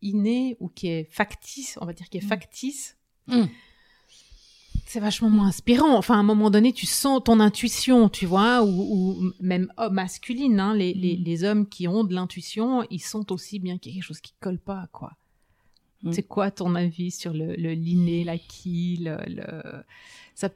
inné 0.06 0.56
ou 0.60 0.70
qui 0.70 0.88
est 0.88 1.04
factice, 1.12 1.78
on 1.82 1.86
va 1.86 1.94
dire 1.94 2.08
qui 2.10 2.18
est 2.18 2.24
Mm. 2.24 2.28
factice, 2.28 2.96
Mm. 3.28 3.44
c'est 4.86 5.00
vachement 5.00 5.30
moins 5.30 5.48
inspirant. 5.48 5.98
Enfin, 5.98 6.16
à 6.16 6.18
un 6.20 6.24
moment 6.24 6.50
donné, 6.52 6.72
tu 6.74 6.86
sens 6.86 7.22
ton 7.24 7.40
intuition, 7.40 8.08
tu 8.10 8.26
vois, 8.26 8.64
ou, 8.64 8.70
ou 8.70 9.32
même 9.40 9.72
oh, 9.78 9.90
masculine. 9.90 10.60
Hein, 10.60 10.76
les, 10.76 10.94
les, 10.94 11.18
Mm. 11.18 11.24
les 11.24 11.44
hommes 11.44 11.68
qui 11.68 11.88
ont 11.88 12.04
de 12.04 12.14
l'intuition, 12.14 12.86
ils 12.92 13.00
sentent 13.02 13.32
aussi 13.32 13.60
bien 13.60 13.78
qu'il 13.78 13.92
y 13.92 13.96
a 13.96 13.98
quelque 13.98 14.08
chose 14.08 14.22
qui 14.22 14.34
colle 14.40 14.60
pas, 14.60 14.88
quoi. 14.94 15.14
C'est 16.12 16.22
quoi 16.22 16.52
ton 16.52 16.76
avis 16.76 17.10
sur 17.10 17.34
le, 17.34 17.56
le 17.56 17.74
l'inné, 17.74 18.24
l'acquis, 18.24 18.98
le, 19.02 19.18
le... 19.26 19.84
Ça, 20.36 20.50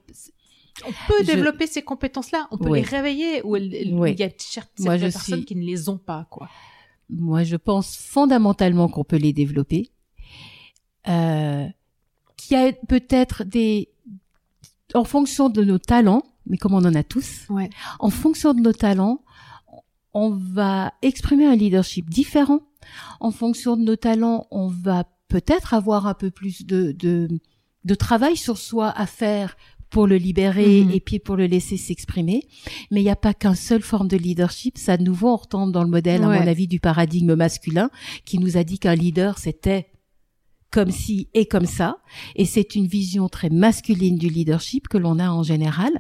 on 0.86 0.91
peut 1.07 1.15
Je- 1.21 1.26
développer 1.26 1.65
ces 1.65 1.82
compétences-là, 1.82 2.47
on 2.51 2.57
peut 2.59 2.69
Oui. 2.69 2.82
les 2.82 2.86
réveiller, 2.86 3.41
ou 3.41 3.53
Oui. 3.53 4.11
il 4.11 4.19
y 4.19 4.23
a 4.23 4.30
certaines 4.38 4.86
Moi, 4.86 4.99
personnes 4.99 5.38
suis- 5.38 5.45
qui 5.45 5.55
ne 5.55 5.63
les 5.65 5.89
ont 5.89 5.97
pas, 5.97 6.28
quoi. 6.30 6.47
Moi 7.10 7.43
je 7.43 7.55
pense 7.55 7.95
fondamentalement 7.95 8.88
qu'on 8.88 9.03
peut 9.03 9.18
les 9.18 9.34
développer, 9.34 9.91
euh, 11.07 11.68
qu'il 12.38 12.57
y 12.57 12.62
a 12.62 12.72
peut-être 12.88 13.43
des, 13.43 13.89
en 14.93 15.03
fonction 15.03 15.49
de 15.49 15.64
nos 15.64 15.78
talents, 15.80 16.24
mais 16.45 16.57
comme 16.57 16.74
on 16.74 16.86
en 16.86 16.95
a 16.95 17.03
tous, 17.03 17.45
Ouais. 17.49 17.70
en 17.99 18.10
fonction 18.10 18.53
de 18.53 18.62
nos 18.62 18.74
talents, 18.74 19.22
on 20.14 20.32
va 20.32 20.93
exprimer 21.01 21.45
un 21.45 21.55
leadership 21.55 22.10
différent. 22.10 22.62
En 23.20 23.32
fonction 23.32 23.78
de 23.78 23.84
nos 23.84 23.95
talents, 23.95 24.47
on 24.51 24.68
va 24.68 25.03
peut-être 25.28 25.74
avoir 25.74 26.07
un 26.07 26.16
peu 26.16 26.32
plus 26.32 26.66
de, 26.66 26.91
de, 26.93 27.28
de 27.86 27.95
travail 27.95 28.36
sur 28.36 28.57
soi 28.57 28.89
à 28.89 29.05
faire 29.05 29.55
pour 29.89 30.07
le 30.07 30.17
libérer 30.17 30.83
Mhm. 30.83 30.91
et 30.91 30.99
puis 30.99 31.19
pour 31.19 31.35
le 31.35 31.45
laisser 31.45 31.77
s'exprimer. 31.77 32.43
Mais 32.91 33.01
il 33.01 33.03
n'y 33.03 33.09
a 33.09 33.15
pas 33.15 33.33
qu'un 33.33 33.55
seul 33.55 33.81
forme 33.81 34.07
de 34.07 34.17
leadership. 34.17 34.77
Ça, 34.77 34.97
de 34.97 35.03
nouveau, 35.03 35.29
on 35.29 35.35
retombe 35.37 35.71
dans 35.71 35.83
le 35.83 35.89
modèle, 35.89 36.23
à 36.23 36.27
mon 36.27 36.47
avis, 36.47 36.67
du 36.67 36.79
paradigme 36.79 37.35
masculin 37.35 37.89
qui 38.25 38.39
nous 38.39 38.57
a 38.57 38.63
dit 38.63 38.79
qu'un 38.79 38.95
leader, 38.95 39.37
c'était 39.37 39.87
comme 40.72 40.91
si 40.91 41.28
et 41.34 41.45
comme 41.45 41.65
ça. 41.65 41.97
Et 42.36 42.45
c'est 42.45 42.76
une 42.76 42.88
vision 42.88 43.28
très 43.30 43.49
masculine 43.49 44.17
du 44.17 44.30
leadership 44.30 44.88
que 44.88 44.97
l'on 44.97 45.20
a 45.20 45.30
en 45.30 45.43
général, 45.43 45.91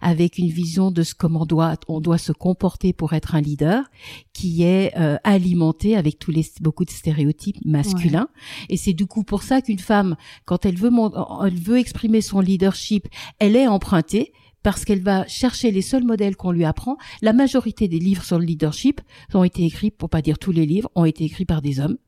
avec 0.00 0.38
une 0.38 0.48
vision 0.48 0.90
de 0.90 1.02
ce 1.02 1.14
comment 1.14 1.46
doit 1.46 1.76
on 1.88 2.00
doit 2.00 2.18
se 2.18 2.32
comporter 2.32 2.92
pour 2.92 3.12
être 3.12 3.34
un 3.34 3.40
leader, 3.40 3.84
qui 4.32 4.62
est 4.62 4.96
euh, 4.98 5.16
alimentée 5.24 5.96
avec 5.96 6.18
tous 6.18 6.30
les 6.30 6.44
beaucoup 6.60 6.84
de 6.84 6.90
stéréotypes 6.90 7.58
masculins. 7.64 8.28
Et 8.68 8.76
c'est 8.76 8.92
du 8.94 9.06
coup 9.06 9.22
pour 9.24 9.42
ça 9.42 9.62
qu'une 9.62 9.78
femme, 9.78 10.16
quand 10.44 10.66
elle 10.66 10.76
veut 10.76 10.90
mon- 10.90 11.12
elle 11.44 11.58
veut 11.58 11.78
exprimer 11.78 12.20
son 12.20 12.40
leadership, 12.40 13.08
elle 13.38 13.56
est 13.56 13.66
empruntée 13.68 14.32
parce 14.62 14.84
qu'elle 14.84 15.02
va 15.02 15.24
chercher 15.28 15.70
les 15.70 15.82
seuls 15.82 16.02
modèles 16.02 16.34
qu'on 16.34 16.50
lui 16.50 16.64
apprend. 16.64 16.96
La 17.22 17.32
majorité 17.32 17.86
des 17.86 18.00
livres 18.00 18.24
sur 18.24 18.38
le 18.40 18.44
leadership 18.44 19.00
ont 19.32 19.44
été 19.44 19.64
écrits, 19.64 19.92
pour 19.92 20.10
pas 20.10 20.22
dire 20.22 20.38
tous 20.40 20.50
les 20.50 20.66
livres, 20.66 20.90
ont 20.96 21.04
été 21.04 21.24
écrits 21.24 21.44
par 21.44 21.62
des 21.62 21.78
hommes. 21.78 21.98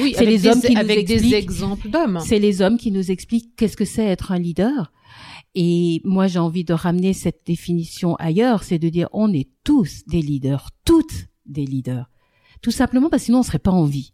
Oui, 0.00 0.14
C'est 0.16 0.24
les 0.24 0.38
des- 0.38 0.48
hommes 0.48 0.60
qui 0.60 0.74
nous 0.74 0.80
avec 0.80 1.06
des 1.06 1.12
expliquent. 1.14 1.34
exemples 1.34 1.88
d'hommes. 1.88 2.20
C'est 2.24 2.38
les 2.38 2.62
hommes 2.62 2.78
qui 2.78 2.90
nous 2.90 3.10
expliquent 3.10 3.54
qu'est-ce 3.56 3.76
que 3.76 3.84
c'est 3.84 4.04
être 4.04 4.32
un 4.32 4.38
leader. 4.38 4.92
Et 5.54 6.00
moi, 6.04 6.26
j'ai 6.28 6.38
envie 6.38 6.64
de 6.64 6.72
ramener 6.72 7.12
cette 7.12 7.42
définition 7.46 8.16
ailleurs, 8.16 8.64
c'est 8.64 8.78
de 8.78 8.88
dire 8.88 9.08
on 9.12 9.32
est 9.32 9.48
tous 9.64 10.02
des 10.06 10.22
leaders, 10.22 10.70
toutes 10.84 11.26
des 11.46 11.66
leaders. 11.66 12.08
Tout 12.62 12.70
simplement 12.70 13.10
parce 13.10 13.22
que 13.22 13.26
sinon 13.26 13.40
on 13.40 13.42
serait 13.42 13.58
pas 13.58 13.70
en 13.70 13.84
vie. 13.84 14.12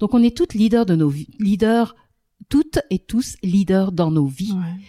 Donc 0.00 0.14
on 0.14 0.22
est 0.22 0.36
toutes 0.36 0.54
leaders 0.54 0.86
de 0.86 0.96
nos 0.96 1.08
vies, 1.08 1.28
leaders, 1.38 1.94
toutes 2.48 2.78
et 2.90 2.98
tous 2.98 3.36
leaders 3.42 3.92
dans 3.92 4.10
nos 4.10 4.26
vies. 4.26 4.52
Ouais. 4.52 4.80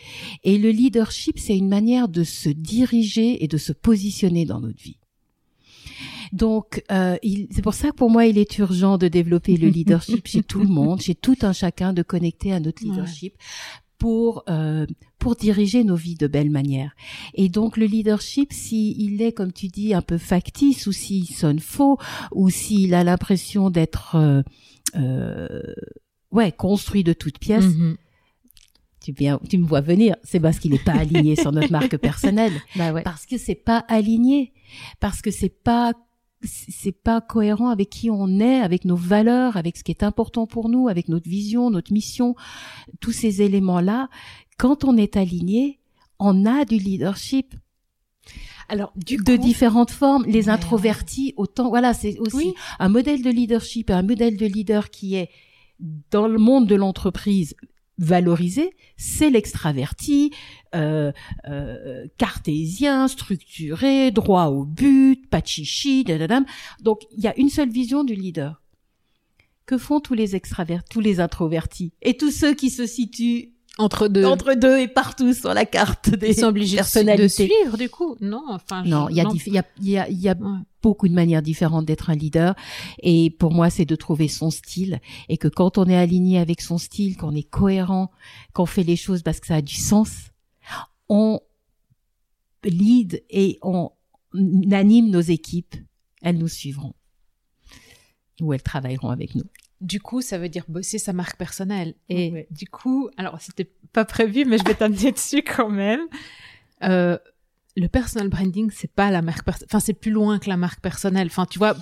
Et 0.43 0.57
le 0.57 0.71
leadership, 0.71 1.37
c'est 1.37 1.55
une 1.57 1.67
manière 1.67 2.07
de 2.07 2.23
se 2.23 2.49
diriger 2.49 3.43
et 3.43 3.47
de 3.47 3.57
se 3.57 3.73
positionner 3.73 4.45
dans 4.45 4.61
notre 4.61 4.81
vie. 4.81 4.97
Donc, 6.33 6.83
euh, 6.91 7.17
c'est 7.51 7.61
pour 7.61 7.73
ça 7.73 7.89
que 7.91 7.95
pour 7.95 8.09
moi, 8.09 8.25
il 8.25 8.37
est 8.37 8.57
urgent 8.57 8.97
de 8.97 9.07
développer 9.07 9.57
le 9.57 9.67
leadership 9.69 10.27
chez 10.27 10.43
tout 10.43 10.59
le 10.61 10.67
monde, 10.79 11.01
chez 11.01 11.15
tout 11.15 11.35
un 11.41 11.53
chacun, 11.53 11.93
de 11.93 12.01
connecter 12.03 12.53
à 12.53 12.59
notre 12.59 12.83
Ouais. 12.83 12.89
leadership 12.89 13.33
pour 13.97 14.43
euh, 14.49 14.87
pour 15.19 15.35
diriger 15.35 15.83
nos 15.83 15.95
vies 15.95 16.15
de 16.15 16.25
belle 16.25 16.49
manière. 16.49 16.95
Et 17.35 17.49
donc, 17.49 17.77
le 17.77 17.85
leadership, 17.85 18.51
s'il 18.53 19.21
est, 19.21 19.31
comme 19.33 19.51
tu 19.53 19.67
dis, 19.67 19.93
un 19.93 20.01
peu 20.01 20.17
factice, 20.17 20.87
ou 20.87 20.91
s'il 20.91 21.27
sonne 21.27 21.59
faux, 21.59 21.97
ou 22.31 22.49
s'il 22.49 22.93
a 22.95 23.03
l'impression 23.03 23.69
d'être 23.69 24.15
euh, 24.15 24.41
euh, 24.95 25.61
ouais 26.31 26.51
construit 26.51 27.03
de 27.03 27.13
toutes 27.13 27.37
pièces, 27.39 27.65
Mhm. 27.75 27.97
tu, 29.01 29.11
viens, 29.11 29.39
tu 29.49 29.57
me 29.59 29.65
vois 29.67 29.81
venir, 29.81 30.15
c'est 30.23 30.39
parce 30.39 30.57
qu'il 30.59 30.71
n'est 30.71 30.79
pas 30.79 30.93
aligné 30.93 31.35
sur 31.35 31.51
notre 31.51 31.71
marque 31.71 31.97
personnelle. 31.97 32.53
Bah 32.75 32.93
ouais. 32.93 33.03
Parce 33.03 33.25
que 33.27 33.37
c'est 33.37 33.53
pas 33.55 33.79
aligné. 33.87 34.53
Parce 34.99 35.21
que 35.21 35.29
c'est 35.31 35.49
pas 35.63 35.93
c'est 36.43 36.91
pas 36.91 37.21
cohérent 37.21 37.69
avec 37.69 37.89
qui 37.89 38.09
on 38.09 38.39
est, 38.39 38.59
avec 38.61 38.85
nos 38.85 38.95
valeurs, 38.95 39.57
avec 39.57 39.77
ce 39.77 39.83
qui 39.83 39.91
est 39.91 40.03
important 40.03 40.47
pour 40.47 40.69
nous, 40.69 40.87
avec 40.87 41.07
notre 41.09 41.29
vision, 41.29 41.69
notre 41.69 41.93
mission, 41.93 42.35
tous 42.99 43.11
ces 43.11 43.41
éléments-là. 43.41 44.09
Quand 44.57 44.83
on 44.83 44.97
est 44.97 45.17
aligné, 45.17 45.79
on 46.19 46.45
a 46.45 46.65
du 46.65 46.77
leadership 46.77 47.55
Alors, 48.69 48.91
du 48.95 49.17
de 49.17 49.35
coup, 49.35 49.41
différentes 49.41 49.91
formes. 49.91 50.25
Les 50.25 50.45
Ouais, 50.45 50.49
introvertis, 50.49 51.33
autant, 51.37 51.69
voilà, 51.69 51.93
c'est 51.93 52.17
aussi 52.19 52.35
Oui. 52.37 52.53
un 52.79 52.89
modèle 52.89 53.21
de 53.21 53.29
leadership, 53.29 53.89
un 53.89 54.03
modèle 54.03 54.37
de 54.37 54.45
leader 54.45 54.89
qui 54.89 55.15
est 55.15 55.29
dans 56.11 56.27
le 56.27 56.37
monde 56.37 56.67
de 56.67 56.75
l'entreprise 56.75 57.55
valorisé, 58.01 58.71
c'est 58.97 59.29
l'extraverti, 59.29 60.31
euh, 60.75 61.11
euh, 61.47 62.07
cartésien, 62.17 63.07
structuré, 63.07 64.11
droit 64.11 64.47
au 64.47 64.65
but, 64.65 65.29
pas 65.29 65.39
de 65.39 65.47
chichi, 65.47 66.03
dadadam. 66.03 66.45
Donc 66.81 67.03
il 67.15 67.23
y 67.23 67.27
a 67.27 67.39
une 67.39 67.49
seule 67.49 67.69
vision 67.69 68.03
du 68.03 68.15
leader. 68.15 68.61
Que 69.67 69.77
font 69.77 69.99
tous 70.01 70.15
les 70.15 70.35
extravertis, 70.35 70.89
tous 70.89 70.99
les 70.99 71.19
introvertis 71.19 71.93
et 72.01 72.17
tous 72.17 72.31
ceux 72.31 72.55
qui 72.55 72.71
se 72.71 72.85
situent 72.85 73.50
entre 73.77 74.07
deux, 74.07 74.25
entre 74.25 74.53
deux 74.53 74.79
et 74.79 74.87
partout 74.87 75.33
sur 75.33 75.53
la 75.53 75.65
carte 75.65 76.09
des 76.09 76.29
ils 76.31 76.35
sont 76.35 76.47
obligés 76.47 76.77
de- 76.77 77.27
suivre, 77.27 77.77
du 77.77 77.89
coup. 77.89 78.15
Non, 78.21 78.43
enfin. 78.49 78.83
Non, 78.83 79.07
il 79.09 79.15
y 79.15 79.21
a, 79.21 79.25
il 79.45 79.53
y 79.53 79.57
a, 79.57 79.65
il 79.79 79.89
y 79.89 79.97
a, 79.97 80.09
y 80.09 80.27
a 80.29 80.35
Ouais. 80.35 80.57
beaucoup 80.83 81.07
de 81.07 81.13
manières 81.13 81.41
différentes 81.41 81.85
d'être 81.85 82.09
un 82.09 82.15
leader. 82.15 82.53
Et 83.01 83.29
pour 83.31 83.51
moi, 83.53 83.69
c'est 83.69 83.85
de 83.85 83.95
trouver 83.95 84.27
son 84.27 84.51
style. 84.51 84.99
Et 85.29 85.37
que 85.37 85.47
quand 85.47 85.77
on 85.77 85.85
est 85.85 85.95
aligné 85.97 86.37
avec 86.39 86.61
son 86.61 86.77
style, 86.77 87.15
qu'on 87.17 87.33
est 87.33 87.49
cohérent, 87.49 88.11
qu'on 88.53 88.65
fait 88.65 88.83
les 88.83 88.97
choses 88.97 89.23
parce 89.23 89.39
que 89.39 89.47
ça 89.47 89.55
a 89.55 89.61
du 89.61 89.75
sens, 89.75 90.11
on 91.09 91.39
lead 92.63 93.23
et 93.29 93.57
on 93.61 93.89
anime 94.71 95.09
nos 95.09 95.21
équipes. 95.21 95.75
Elles 96.21 96.37
nous 96.37 96.47
suivront. 96.49 96.93
Ou 98.41 98.53
elles 98.53 98.61
travailleront 98.63 99.09
avec 99.09 99.33
nous. 99.35 99.45
Du 99.81 99.99
coup, 99.99 100.21
ça 100.21 100.37
veut 100.37 100.47
dire 100.49 100.63
bosser 100.67 100.99
sa 100.99 101.11
marque 101.11 101.37
personnelle. 101.37 101.95
Et 102.07 102.31
Ouais. 102.31 102.47
du 102.51 102.67
coup, 102.67 103.09
alors 103.17 103.39
c'était 103.41 103.69
pas 103.93 104.05
prévu, 104.05 104.45
mais 104.45 104.57
je 104.57 104.63
vais 104.63 104.75
t'amener 104.75 105.11
dessus 105.11 105.41
quand 105.43 105.69
même. 105.69 106.01
Euh, 106.83 107.17
le 107.77 107.87
personal 107.87 108.27
branding, 108.27 108.69
c'est 108.73 108.91
pas 108.91 109.09
la 109.11 109.21
marque. 109.21 109.47
Enfin, 109.47 109.79
c'est 109.79 109.93
plus 109.93 110.11
loin 110.11 110.39
que 110.39 110.49
la 110.49 110.57
marque 110.57 110.81
personnelle. 110.81 111.27
Enfin, 111.27 111.45
tu 111.45 111.57
vois, 111.57 111.73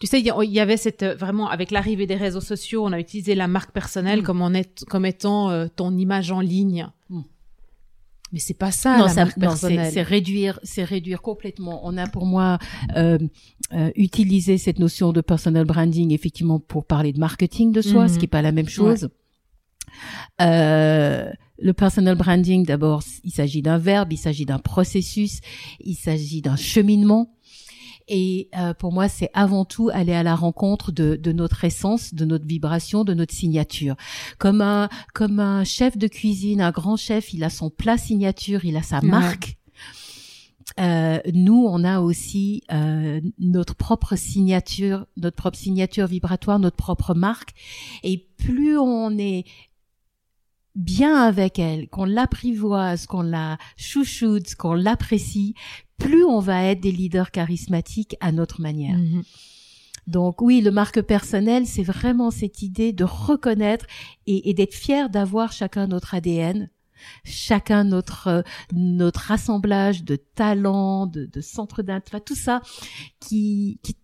tu 0.00 0.06
sais, 0.06 0.18
il 0.18 0.24
y 0.26 0.30
a- 0.30 0.42
il 0.42 0.50
y 0.50 0.58
avait 0.58 0.78
cette 0.78 1.02
euh, 1.02 1.14
vraiment 1.14 1.48
avec 1.48 1.70
l'arrivée 1.70 2.06
des 2.06 2.16
réseaux 2.16 2.40
sociaux, 2.40 2.84
on 2.86 2.92
a 2.92 2.98
utilisé 2.98 3.34
la 3.34 3.46
marque 3.46 3.70
personnelle 3.72 4.20
Mm. 4.20 4.24
comme 4.24 4.40
en 4.42 4.54
est, 4.54 4.84
comme 4.86 5.04
étant 5.06 5.50
euh, 5.50 5.66
ton 5.74 5.96
image 5.98 6.30
en 6.32 6.40
ligne. 6.40 6.88
Mm. 7.10 7.20
Mais 8.34 8.40
c'est 8.40 8.52
pas 8.58 8.72
ça 8.72 8.98
non, 8.98 9.04
la 9.04 9.08
ça- 9.10 9.24
marque 9.24 9.36
non, 9.38 9.42
c'est 9.54 9.68
personnelle. 9.68 9.92
c'est 9.94 10.02
réduire, 10.02 10.58
c'est 10.64 10.84
réduire 10.84 11.22
complètement. 11.22 11.80
On 11.86 11.96
a 11.96 12.06
pour 12.08 12.26
moi 12.26 12.58
euh, 12.96 13.16
euh, 13.72 13.90
utilisé 13.94 14.58
cette 14.58 14.78
notion 14.80 15.12
de 15.12 15.20
personal 15.22 15.64
branding 15.64 16.12
effectivement 16.12 16.58
pour 16.58 16.84
parler 16.84 17.12
de 17.12 17.20
marketing 17.20 17.70
de 17.72 17.80
soi, 17.80 18.02
Mhm. 18.02 18.08
ce 18.08 18.18
qui 18.18 18.24
est 18.24 18.28
pas 18.28 18.42
la 18.42 18.52
même 18.52 18.68
chose. 18.68 19.08
Euh, 20.40 21.30
le 21.58 21.72
personal 21.72 22.16
branding, 22.16 22.64
d'abord, 22.66 23.02
il 23.22 23.30
s'agit 23.30 23.62
d'un 23.62 23.78
verbe, 23.78 24.12
il 24.12 24.16
s'agit 24.18 24.44
d'un 24.44 24.58
processus, 24.58 25.40
il 25.80 25.94
s'agit 25.94 26.42
d'un 26.42 26.56
cheminement. 26.56 27.30
Et 28.08 28.48
euh, 28.58 28.74
pour 28.74 28.92
moi, 28.92 29.08
c'est 29.08 29.30
avant 29.32 29.64
tout 29.64 29.90
aller 29.92 30.12
à 30.12 30.22
la 30.22 30.34
rencontre 30.34 30.92
de, 30.92 31.16
de 31.16 31.32
notre 31.32 31.64
essence, 31.64 32.12
de 32.14 32.24
notre 32.24 32.46
vibration, 32.46 33.02
de 33.04 33.14
notre 33.14 33.32
signature. 33.34 33.96
Comme 34.38 34.60
un 34.60 34.88
comme 35.14 35.40
un 35.40 35.64
chef 35.64 35.96
de 35.96 36.06
cuisine, 36.06 36.60
un 36.60 36.70
grand 36.70 36.96
chef, 36.96 37.32
il 37.32 37.44
a 37.44 37.50
son 37.50 37.70
plat 37.70 37.96
signature, 37.96 38.64
il 38.64 38.76
a 38.76 38.82
sa 38.82 39.00
Ouais. 39.00 39.08
marque. 39.08 39.56
Euh, 40.80 41.18
nous, 41.32 41.66
on 41.68 41.84
a 41.84 42.00
aussi 42.00 42.62
euh, 42.72 43.20
notre 43.38 43.74
propre 43.74 44.16
signature, 44.16 45.06
notre 45.16 45.36
propre 45.36 45.56
signature 45.58 46.06
vibratoire, 46.06 46.58
notre 46.58 46.76
propre 46.76 47.14
marque. 47.14 47.50
Et 48.02 48.26
plus 48.38 48.76
on 48.78 49.16
est 49.18 49.44
bien 50.74 51.22
avec 51.22 51.58
elle, 51.60 51.88
qu'on 51.88 52.04
l'apprivoise, 52.04 53.06
qu'on 53.06 53.22
la 53.22 53.58
chouchoute, 53.76 54.54
qu'on 54.56 54.74
l'apprécie, 54.74 55.54
plus 55.98 56.24
on 56.24 56.40
va 56.40 56.64
être 56.64 56.80
des 56.80 56.92
leaders 56.92 57.30
charismatiques 57.30 58.16
à 58.20 58.32
notre 58.32 58.60
manière. 58.60 58.98
Mhm. 58.98 59.22
Donc 60.06 60.42
oui, 60.42 60.60
le 60.60 60.70
marque 60.70 61.00
personnel, 61.00 61.66
c'est 61.66 61.82
vraiment 61.82 62.30
cette 62.30 62.62
idée 62.62 62.92
de 62.92 63.04
reconnaître 63.04 63.86
et, 64.26 64.50
et 64.50 64.54
d'être 64.54 64.74
fier 64.74 65.08
d'avoir 65.08 65.52
chacun 65.52 65.86
notre 65.86 66.14
ADN, 66.14 66.68
chacun 67.24 67.84
notre 67.84 68.28
euh, 68.28 68.42
notre 68.72 69.30
assemblage 69.30 70.04
de 70.04 70.16
talents, 70.16 71.06
de, 71.06 71.24
de 71.24 71.40
centres 71.40 71.82
d'intérêt, 71.82 72.20
tout 72.20 72.34
ça 72.34 72.60
qui, 73.20 73.78
qui 73.82 73.96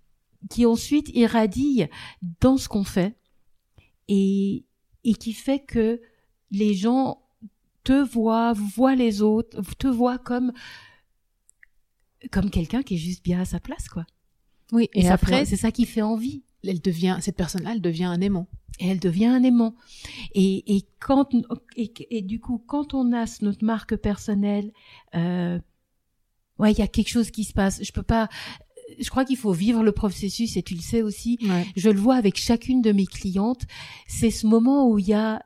qui 0.48 0.64
ensuite 0.64 1.10
irradie 1.14 1.84
dans 2.40 2.56
ce 2.56 2.68
qu'on 2.68 2.84
fait 2.84 3.14
et 4.08 4.64
et 5.04 5.14
qui 5.14 5.34
fait 5.34 5.60
que 5.60 6.00
les 6.50 6.74
gens 6.74 7.22
te 7.84 8.04
voient, 8.04 8.52
voient 8.52 8.94
les 8.94 9.22
autres, 9.22 9.60
te 9.78 9.86
voient 9.86 10.18
comme 10.18 10.52
comme 12.30 12.50
quelqu'un 12.50 12.82
qui 12.82 12.94
est 12.94 12.98
juste 12.98 13.24
bien 13.24 13.40
à 13.40 13.44
sa 13.44 13.60
place, 13.60 13.88
quoi. 13.88 14.06
Oui, 14.72 14.88
et, 14.94 15.08
après, 15.08 15.44
c'est 15.44 15.56
ça 15.56 15.72
qui 15.72 15.84
fait 15.84 16.02
envie. 16.02 16.42
elle 16.66 16.80
devient, 16.80 17.18
cette 17.20 17.36
personne-là, 17.36 17.72
elle 17.74 17.80
devient 17.80 18.04
un 18.04 18.20
aimant. 18.20 18.46
Et 18.78 18.88
elle 18.88 19.00
devient 19.00 19.26
un 19.26 19.42
aimant. 19.42 19.74
Et, 20.34 20.76
et 20.76 20.86
quand 21.00 21.28
et, 21.76 21.92
et 22.10 22.22
du 22.22 22.40
coup, 22.40 22.62
quand 22.66 22.94
on 22.94 23.12
a 23.12 23.24
notre 23.42 23.64
marque 23.64 23.96
personnelle, 23.96 24.72
euh, 25.14 25.58
ouais, 26.58 26.72
il 26.72 26.78
y 26.78 26.82
a 26.82 26.86
quelque 26.86 27.08
chose 27.08 27.30
qui 27.30 27.44
se 27.44 27.52
passe. 27.52 27.82
Je 27.82 27.92
peux 27.92 28.02
pas. 28.02 28.28
je 28.98 29.10
crois 29.10 29.24
qu'il 29.24 29.36
faut 29.36 29.52
vivre 29.52 29.82
le 29.82 29.92
processus 29.92 30.56
et 30.56 30.62
tu 30.62 30.74
le 30.74 30.80
sais 30.80 31.02
aussi. 31.02 31.38
Ouais. 31.42 31.66
Je 31.76 31.90
le 31.90 31.98
vois 31.98 32.14
avec 32.14 32.38
chacune 32.38 32.80
de 32.80 32.92
mes 32.92 33.06
clientes. 33.06 33.62
C'est 34.06 34.30
ce 34.30 34.46
moment 34.46 34.88
où 34.88 34.98
il 34.98 35.08
y 35.08 35.14
a 35.14 35.44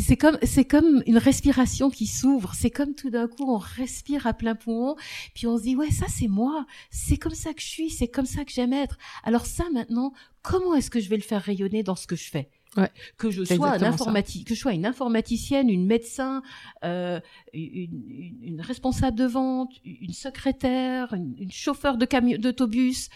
c'est 0.00 0.16
comme 0.16 0.38
c'est 0.42 0.64
comme 0.64 1.02
une 1.06 1.18
respiration 1.18 1.90
qui 1.90 2.06
s'ouvre. 2.06 2.52
C'est 2.54 2.70
comme 2.70 2.94
tout 2.94 3.10
d'un 3.10 3.28
coup 3.28 3.44
on 3.50 3.58
respire 3.58 4.26
à 4.26 4.32
plein 4.34 4.54
poumon, 4.54 4.96
puis 5.34 5.46
on 5.46 5.58
se 5.58 5.62
dit 5.64 5.76
ouais 5.76 5.90
ça 5.90 6.06
c'est 6.08 6.28
moi. 6.28 6.66
C'est 6.90 7.16
comme 7.16 7.34
ça 7.34 7.52
que 7.54 7.60
je 7.60 7.66
suis. 7.66 7.90
C'est 7.90 8.08
comme 8.08 8.26
ça 8.26 8.44
que 8.44 8.52
j'aime 8.52 8.72
être. 8.72 8.96
Alors 9.24 9.46
ça 9.46 9.64
maintenant, 9.72 10.12
comment 10.42 10.74
est-ce 10.74 10.90
que 10.90 11.00
je 11.00 11.08
vais 11.08 11.16
le 11.16 11.22
faire 11.22 11.42
rayonner 11.42 11.82
dans 11.82 11.96
ce 11.96 12.06
que 12.06 12.16
je 12.16 12.30
fais? 12.30 12.48
Ouais. 12.74 12.90
Que 13.18 13.30
je 13.30 13.44
sois 13.44 13.68
un 13.68 13.74
exactement 13.74 13.96
ça. 13.98 14.04
informati- 14.10 14.44
que 14.44 14.54
je 14.54 14.60
sois 14.60 14.72
une 14.72 14.86
informaticienne, 14.86 15.68
une 15.68 15.84
médecin, 15.84 16.42
euh, 16.86 17.20
une, 17.52 17.92
une- 18.10 18.38
une 18.42 18.60
responsable 18.62 19.18
de 19.18 19.26
vente, 19.26 19.70
une 19.84 20.14
secrétaire, 20.14 21.12
une, 21.12 21.34
une 21.38 21.52
chauffeur 21.52 21.98
de 21.98 22.06
camion 22.06 22.38
d'autobus, 22.38 23.10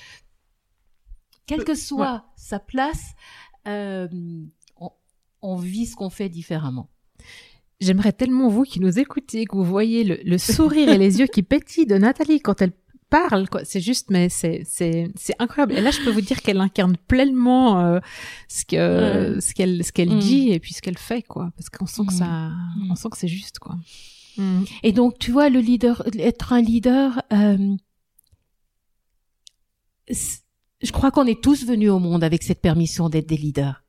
quelle 1.46 1.64
que 1.64 1.74
soit 1.74 2.26
sa 2.36 2.58
place, 2.58 3.14
euh, 3.66 4.08
on, 5.42 5.56
vit 5.56 5.86
ce 5.86 5.96
qu'on 5.96 6.10
fait 6.10 6.28
différemment. 6.28 6.90
J'aimerais 7.80 8.12
tellement 8.12 8.48
vous 8.48 8.62
qui 8.64 8.80
nous 8.80 8.98
écoutez, 8.98 9.44
que 9.44 9.54
vous 9.56 9.64
voyez 9.64 10.02
le, 10.04 10.18
le 10.24 10.38
sourire 10.38 10.88
et 10.88 10.98
les 10.98 11.18
yeux 11.20 11.26
qui 11.26 11.42
pétillent 11.42 11.86
de 11.86 11.96
Nathalie 11.98 12.40
quand 12.40 12.62
elle 12.62 12.72
parle. 13.10 13.46
C'est 13.64 13.80
juste, 13.80 14.10
mais 14.10 14.28
c'est 14.30 14.64
incroyable. 15.38 15.74
Et 15.74 15.80
là, 15.80 15.90
je 15.90 16.00
peux 16.02 16.10
vous 16.10 16.22
dire 16.22 16.40
qu'elle 16.42 16.60
incarne 16.60 16.96
pleinement 16.96 17.80
euh, 17.80 18.00
ce 18.48 18.64
que 18.64 19.34
Ouais. 19.34 19.40
ce 19.40 19.54
qu'elle 19.54 19.84
ce 19.84 19.92
qu'elle 19.92 20.14
Mm. 20.16 20.18
dit 20.20 20.50
et 20.50 20.58
puis 20.58 20.72
ce 20.74 20.80
qu'elle 20.82 20.98
fait, 20.98 21.22
quoi. 21.22 21.52
Parce 21.56 21.68
qu'on 21.68 21.86
sent 21.86 22.02
que 22.08 22.14
Mm. 22.14 22.18
ça, 22.18 22.26
Mm. 22.48 22.90
on 22.90 22.94
sent 22.96 23.08
que 23.10 23.18
c'est 23.18 23.28
juste, 23.28 23.58
quoi. 23.58 23.76
Et 24.82 24.92
donc, 24.92 25.18
tu 25.18 25.30
vois, 25.30 25.48
le 25.48 25.60
leader, 25.60 26.02
être 26.18 26.52
un 26.52 26.60
leader, 26.60 27.22
euh, 27.32 27.74
je 30.10 30.92
crois 30.92 31.10
qu'on 31.10 31.26
est 31.26 31.42
tous 31.42 31.64
venus 31.64 31.90
au 31.90 31.98
monde 31.98 32.22
avec 32.22 32.42
cette 32.42 32.60
permission 32.60 33.08
d'être 33.08 33.28
des 33.28 33.36
leaders. 33.36 33.82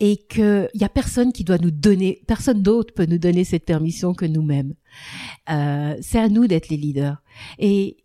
Et 0.00 0.16
que 0.16 0.68
il 0.74 0.80
y 0.80 0.84
a 0.84 0.88
personne 0.88 1.32
qui 1.32 1.44
doit 1.44 1.58
nous 1.58 1.70
donner, 1.70 2.22
personne 2.26 2.62
d'autre 2.62 2.94
peut 2.94 3.06
nous 3.06 3.18
donner 3.18 3.44
cette 3.44 3.64
permission 3.64 4.14
que 4.14 4.24
nous-mêmes. 4.24 4.74
Euh, 5.50 5.96
c'est 6.00 6.18
à 6.18 6.28
nous 6.28 6.46
d'être 6.46 6.68
les 6.68 6.76
leaders. 6.76 7.22
Et 7.58 7.98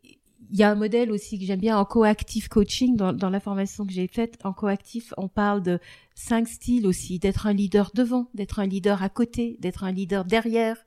il 0.51 0.57
y 0.57 0.63
a 0.63 0.71
un 0.71 0.75
modèle 0.75 1.11
aussi 1.11 1.37
que 1.37 1.45
j'aime 1.45 1.59
bien 1.59 1.77
en 1.77 1.85
coactive 1.85 2.47
coaching 2.47 2.95
dans, 2.95 3.13
dans 3.13 3.29
la 3.29 3.39
formation 3.39 3.85
que 3.85 3.93
j'ai 3.93 4.07
faite. 4.07 4.39
En 4.43 4.53
coactif, 4.53 5.13
on 5.17 5.27
parle 5.27 5.61
de 5.61 5.79
cinq 6.15 6.47
styles 6.47 6.87
aussi, 6.87 7.19
d'être 7.19 7.45
un 7.45 7.53
leader 7.53 7.91
devant, 7.93 8.29
d'être 8.33 8.59
un 8.59 8.65
leader 8.65 9.03
à 9.03 9.09
côté, 9.09 9.57
d'être 9.59 9.83
un 9.83 9.91
leader 9.91 10.25
derrière, 10.25 10.77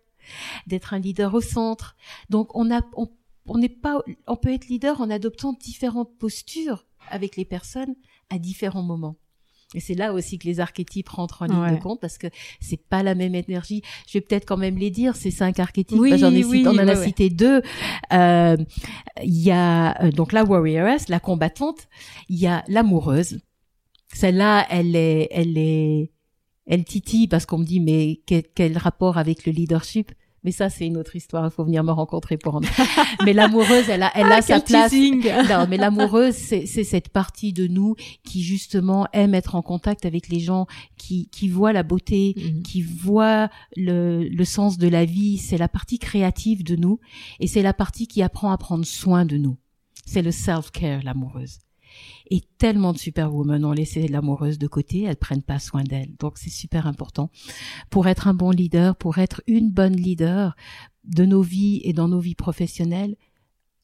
d'être 0.67 0.95
un 0.95 0.99
leader 0.99 1.35
au 1.35 1.41
centre. 1.41 1.97
Donc 2.29 2.55
on 2.57 2.73
a, 2.73 2.81
on 2.97 3.59
n'est 3.59 3.69
pas, 3.69 4.03
on 4.27 4.37
peut 4.37 4.53
être 4.53 4.69
leader 4.69 5.01
en 5.01 5.11
adoptant 5.11 5.53
différentes 5.53 6.17
postures 6.19 6.87
avec 7.11 7.37
les 7.37 7.45
personnes 7.45 7.95
à 8.31 8.39
différents 8.39 8.83
moments. 8.83 9.17
Et 9.75 9.81
c'est 9.81 9.95
là 9.95 10.13
aussi 10.13 10.39
que 10.39 10.47
les 10.47 10.61
archétypes 10.61 11.09
rentrent 11.09 11.43
en 11.43 11.47
ligne 11.47 11.59
Ouais. 11.59 11.77
de 11.77 11.83
compte 11.83 12.01
parce 12.01 12.19
que 12.19 12.27
c'est 12.61 12.77
pas 12.89 13.03
la 13.03 13.15
même 13.15 13.35
énergie. 13.35 13.83
Je 14.07 14.15
vais 14.15 14.21
peut-être 14.21 14.45
quand 14.47 14.57
même 14.57 14.77
les 14.77 14.91
dire, 14.91 15.17
ces 15.17 15.31
cinq 15.31 15.59
archétypes. 15.59 15.99
Oui, 15.99 16.11
Bah, 16.11 16.17
J'en 16.19 16.33
ai 16.33 16.45
oui, 16.45 16.59
cité, 16.59 16.69
on 16.69 16.73
en 16.73 16.79
a 16.89 16.95
ouais, 16.95 17.05
cité 17.05 17.31
deux. 17.31 17.63
Euh, 18.13 18.57
Il 19.23 19.39
y 19.39 19.51
a 19.51 20.03
euh, 20.05 20.11
donc 20.11 20.33
la 20.33 20.45
warrioress, 20.45 21.09
la 21.09 21.21
combattante. 21.21 21.89
Il 22.29 22.39
y 22.39 22.47
a 22.47 22.65
l'amoureuse. 22.69 23.41
Celle-là, 24.13 24.67
elle 24.69 24.95
est, 24.95 25.29
elle 25.31 25.57
est, 25.57 26.11
elle 26.67 26.85
titille 26.85 27.29
parce 27.29 27.47
qu'on 27.47 27.59
me 27.59 27.65
dit 27.65 27.81
mais 27.81 28.21
quel, 28.27 28.43
quel 28.55 28.77
rapport 28.77 29.17
avec 29.17 29.47
le 29.47 29.53
leadership? 29.53 30.13
Mais 30.45 30.51
ça, 30.53 30.69
c'est 30.71 30.87
une 30.87 30.97
autre 30.97 31.15
histoire. 31.17 31.45
Il 31.45 31.51
faut 31.51 31.65
venir 31.65 31.85
me 31.85 31.93
rencontrer 31.93 32.37
pour 32.37 32.57
en. 32.57 32.61
mais 33.25 33.33
l'amoureuse, 33.33 33.89
elle 33.89 34.03
a, 34.03 34.11
elle 34.15 34.31
a 34.33 34.37
Ah, 34.37 34.43
sa 34.43 34.61
place. 34.61 34.91
teasing. 34.91 35.25
Non, 35.49 35.67
mais 35.69 35.77
l'amoureuse, 35.77 36.35
c'est 36.35 36.67
cette 36.67 37.09
partie 37.11 37.53
de 37.53 37.67
nous 37.67 37.95
qui 38.25 38.43
justement 38.43 39.07
aime 39.13 39.35
être 39.35 39.55
en 39.55 39.63
contact 39.63 40.05
avec 40.07 40.29
les 40.29 40.41
gens, 40.41 40.67
qui 40.97 41.29
qui 41.31 41.49
voit 41.49 41.73
la 41.73 41.83
beauté, 41.83 42.35
Mhm. 42.37 42.63
qui 42.63 42.83
voit 42.83 43.49
le, 43.77 44.29
le 44.29 44.45
sens 44.45 44.79
de 44.79 44.89
la 44.89 45.05
vie. 45.05 45.39
C'est 45.39 45.59
la 45.59 45.69
partie 45.69 45.99
créative 45.99 46.65
de 46.65 46.77
nous 46.77 46.99
et 47.41 47.47
c'est 47.47 47.63
la 47.63 47.73
partie 47.75 48.07
qui 48.07 48.23
apprend 48.23 48.51
à 48.51 48.59
prendre 48.59 48.85
soin 48.85 49.25
de 49.25 49.37
nous. 49.37 49.57
C'est 50.07 50.23
le 50.23 50.33
self-care, 50.33 51.03
l'amoureuse. 51.05 51.59
Et 52.35 52.41
tellement 52.57 52.95
de 52.95 52.99
superwomen 52.99 53.63
ont 53.67 53.73
laissé 53.73 54.09
l'amoureuse 54.09 54.59
de 54.59 54.67
côté, 54.67 55.03
elles 55.03 55.17
prennent 55.17 55.43
pas 55.43 55.59
soin 55.59 55.85
d'elle. 55.85 56.15
Donc 56.19 56.39
c'est 56.39 56.49
super 56.49 56.87
important 56.87 57.31
pour 57.91 58.07
être 58.09 58.27
un 58.27 58.33
bon 58.33 58.51
leader, 58.51 58.97
pour 58.97 59.19
être 59.19 59.43
une 59.47 59.71
bonne 59.71 59.95
leader 59.97 60.57
de 61.05 61.27
nos 61.27 61.43
vies 61.43 61.83
et 61.85 61.93
dans 61.93 62.09
nos 62.09 62.21
vies 62.21 62.35
professionnelles. 62.35 63.17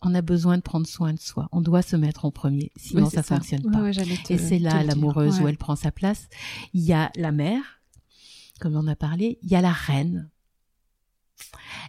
On 0.01 0.15
a 0.15 0.23
besoin 0.23 0.57
de 0.57 0.63
prendre 0.63 0.87
soin 0.87 1.13
de 1.13 1.19
soi. 1.19 1.49
On 1.53 1.61
doit 1.61 1.83
se 1.83 1.97
mettre 1.97 2.25
en 2.25 2.31
premier, 2.31 2.71
sinon 2.77 3.05
Oui, 3.05 3.11
ça, 3.11 3.23
c'est 3.23 3.35
fonctionne 3.35 3.63
pas. 3.71 3.81
te- 4.05 4.09
Et 4.33 4.39
c'est 4.39 4.59
là 4.61 4.71
l'amoureuse 4.85 5.35
où 5.43 5.49
elle 5.49 5.59
prend 5.59 5.77
sa 5.77 5.91
place. 5.91 6.29
Il 6.73 6.83
y 6.83 6.93
a 6.95 7.11
la 7.17 7.33
mère, 7.33 7.83
comme 8.61 8.77
on 8.77 8.87
a 8.87 8.97
parlé. 8.97 9.39
Il 9.43 9.51
y 9.51 9.57
a 9.57 9.61
la 9.61 9.73
reine. 9.73 10.31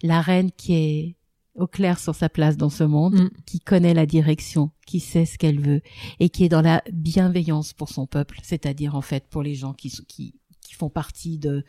La 0.03 0.21
reine 0.21 0.51
qui 0.51 0.73
est 0.73 1.15
au 1.55 1.67
clair 1.67 1.99
sur 1.99 2.15
sa 2.15 2.29
place 2.29 2.57
dans 2.57 2.69
ce 2.69 2.83
monde, 2.83 3.15
Mm. 3.15 3.29
qui 3.45 3.59
connaît 3.59 3.93
la 3.93 4.05
direction, 4.05 4.71
qui 4.85 4.99
sait 4.99 5.25
ce 5.25 5.37
qu'elle 5.37 5.59
veut 5.59 5.81
et 6.19 6.29
qui 6.29 6.45
est 6.45 6.49
dans 6.49 6.61
la 6.61 6.81
bienveillance 6.93 7.73
pour 7.73 7.89
son 7.89 8.05
peuple, 8.05 8.39
c'est-à-dire 8.43 8.95
en 8.95 9.01
fait 9.01 9.25
pour 9.29 9.43
les 9.43 9.55
gens 9.55 9.73
qui, 9.73 9.89
qui, 10.07 10.35
qui 10.61 10.73
font 10.75 10.89
partie 10.89 11.37
de, 11.37 11.63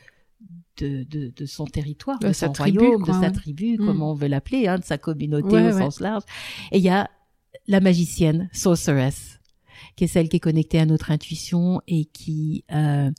de, 0.78 1.02
de, 1.04 1.32
de 1.34 1.46
son 1.46 1.64
territoire, 1.66 2.18
De 2.20 2.32
son 2.32 2.52
tribu, 2.52 2.78
royaume, 2.78 3.02
quoi, 3.02 3.16
de 3.18 3.24
sa 3.24 3.30
tribu, 3.30 3.74
Mm. 3.78 3.86
comment 3.86 4.10
on 4.12 4.14
veut 4.14 4.28
l'appeler, 4.28 4.68
hein, 4.68 4.78
de 4.78 4.84
sa 4.84 4.98
communauté 4.98 5.48
Ouais, 5.48 5.62
au 5.72 5.74
ouais. 5.74 5.80
sens 5.82 6.00
large. 6.00 6.22
Et 6.72 6.78
il 6.78 6.84
y 6.84 6.88
a 6.88 7.10
la 7.66 7.80
magicienne, 7.80 8.48
sorceress, 8.52 9.40
qui 9.96 10.04
est 10.04 10.08
celle 10.08 10.28
qui 10.28 10.36
est 10.36 10.40
connectée 10.40 10.78
à 10.78 10.86
notre 10.86 11.10
intuition 11.10 11.80
et 11.88 12.04
qui 12.04 12.64
euh, 12.72 13.10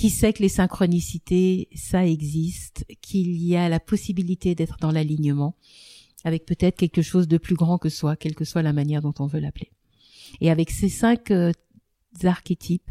qui 0.00 0.08
sait 0.08 0.32
que 0.32 0.42
les 0.42 0.48
synchronicités, 0.48 1.68
ça 1.74 2.06
existe, 2.06 2.86
qu'il 3.02 3.36
y 3.36 3.54
a 3.54 3.68
la 3.68 3.78
possibilité 3.78 4.54
d'être 4.54 4.78
dans 4.80 4.92
l'alignement 4.92 5.56
avec 6.24 6.46
peut-être 6.46 6.78
quelque 6.78 7.02
chose 7.02 7.28
de 7.28 7.36
plus 7.36 7.54
grand 7.54 7.76
que 7.76 7.90
soi, 7.90 8.16
quelle 8.16 8.34
que 8.34 8.46
soit 8.46 8.62
la 8.62 8.72
manière 8.72 9.02
dont 9.02 9.12
on 9.18 9.26
veut 9.26 9.40
l'appeler. 9.40 9.70
Et 10.40 10.50
avec 10.50 10.70
ces 10.70 10.88
cinq 10.88 11.30
euh, 11.30 11.52
archétypes 12.24 12.90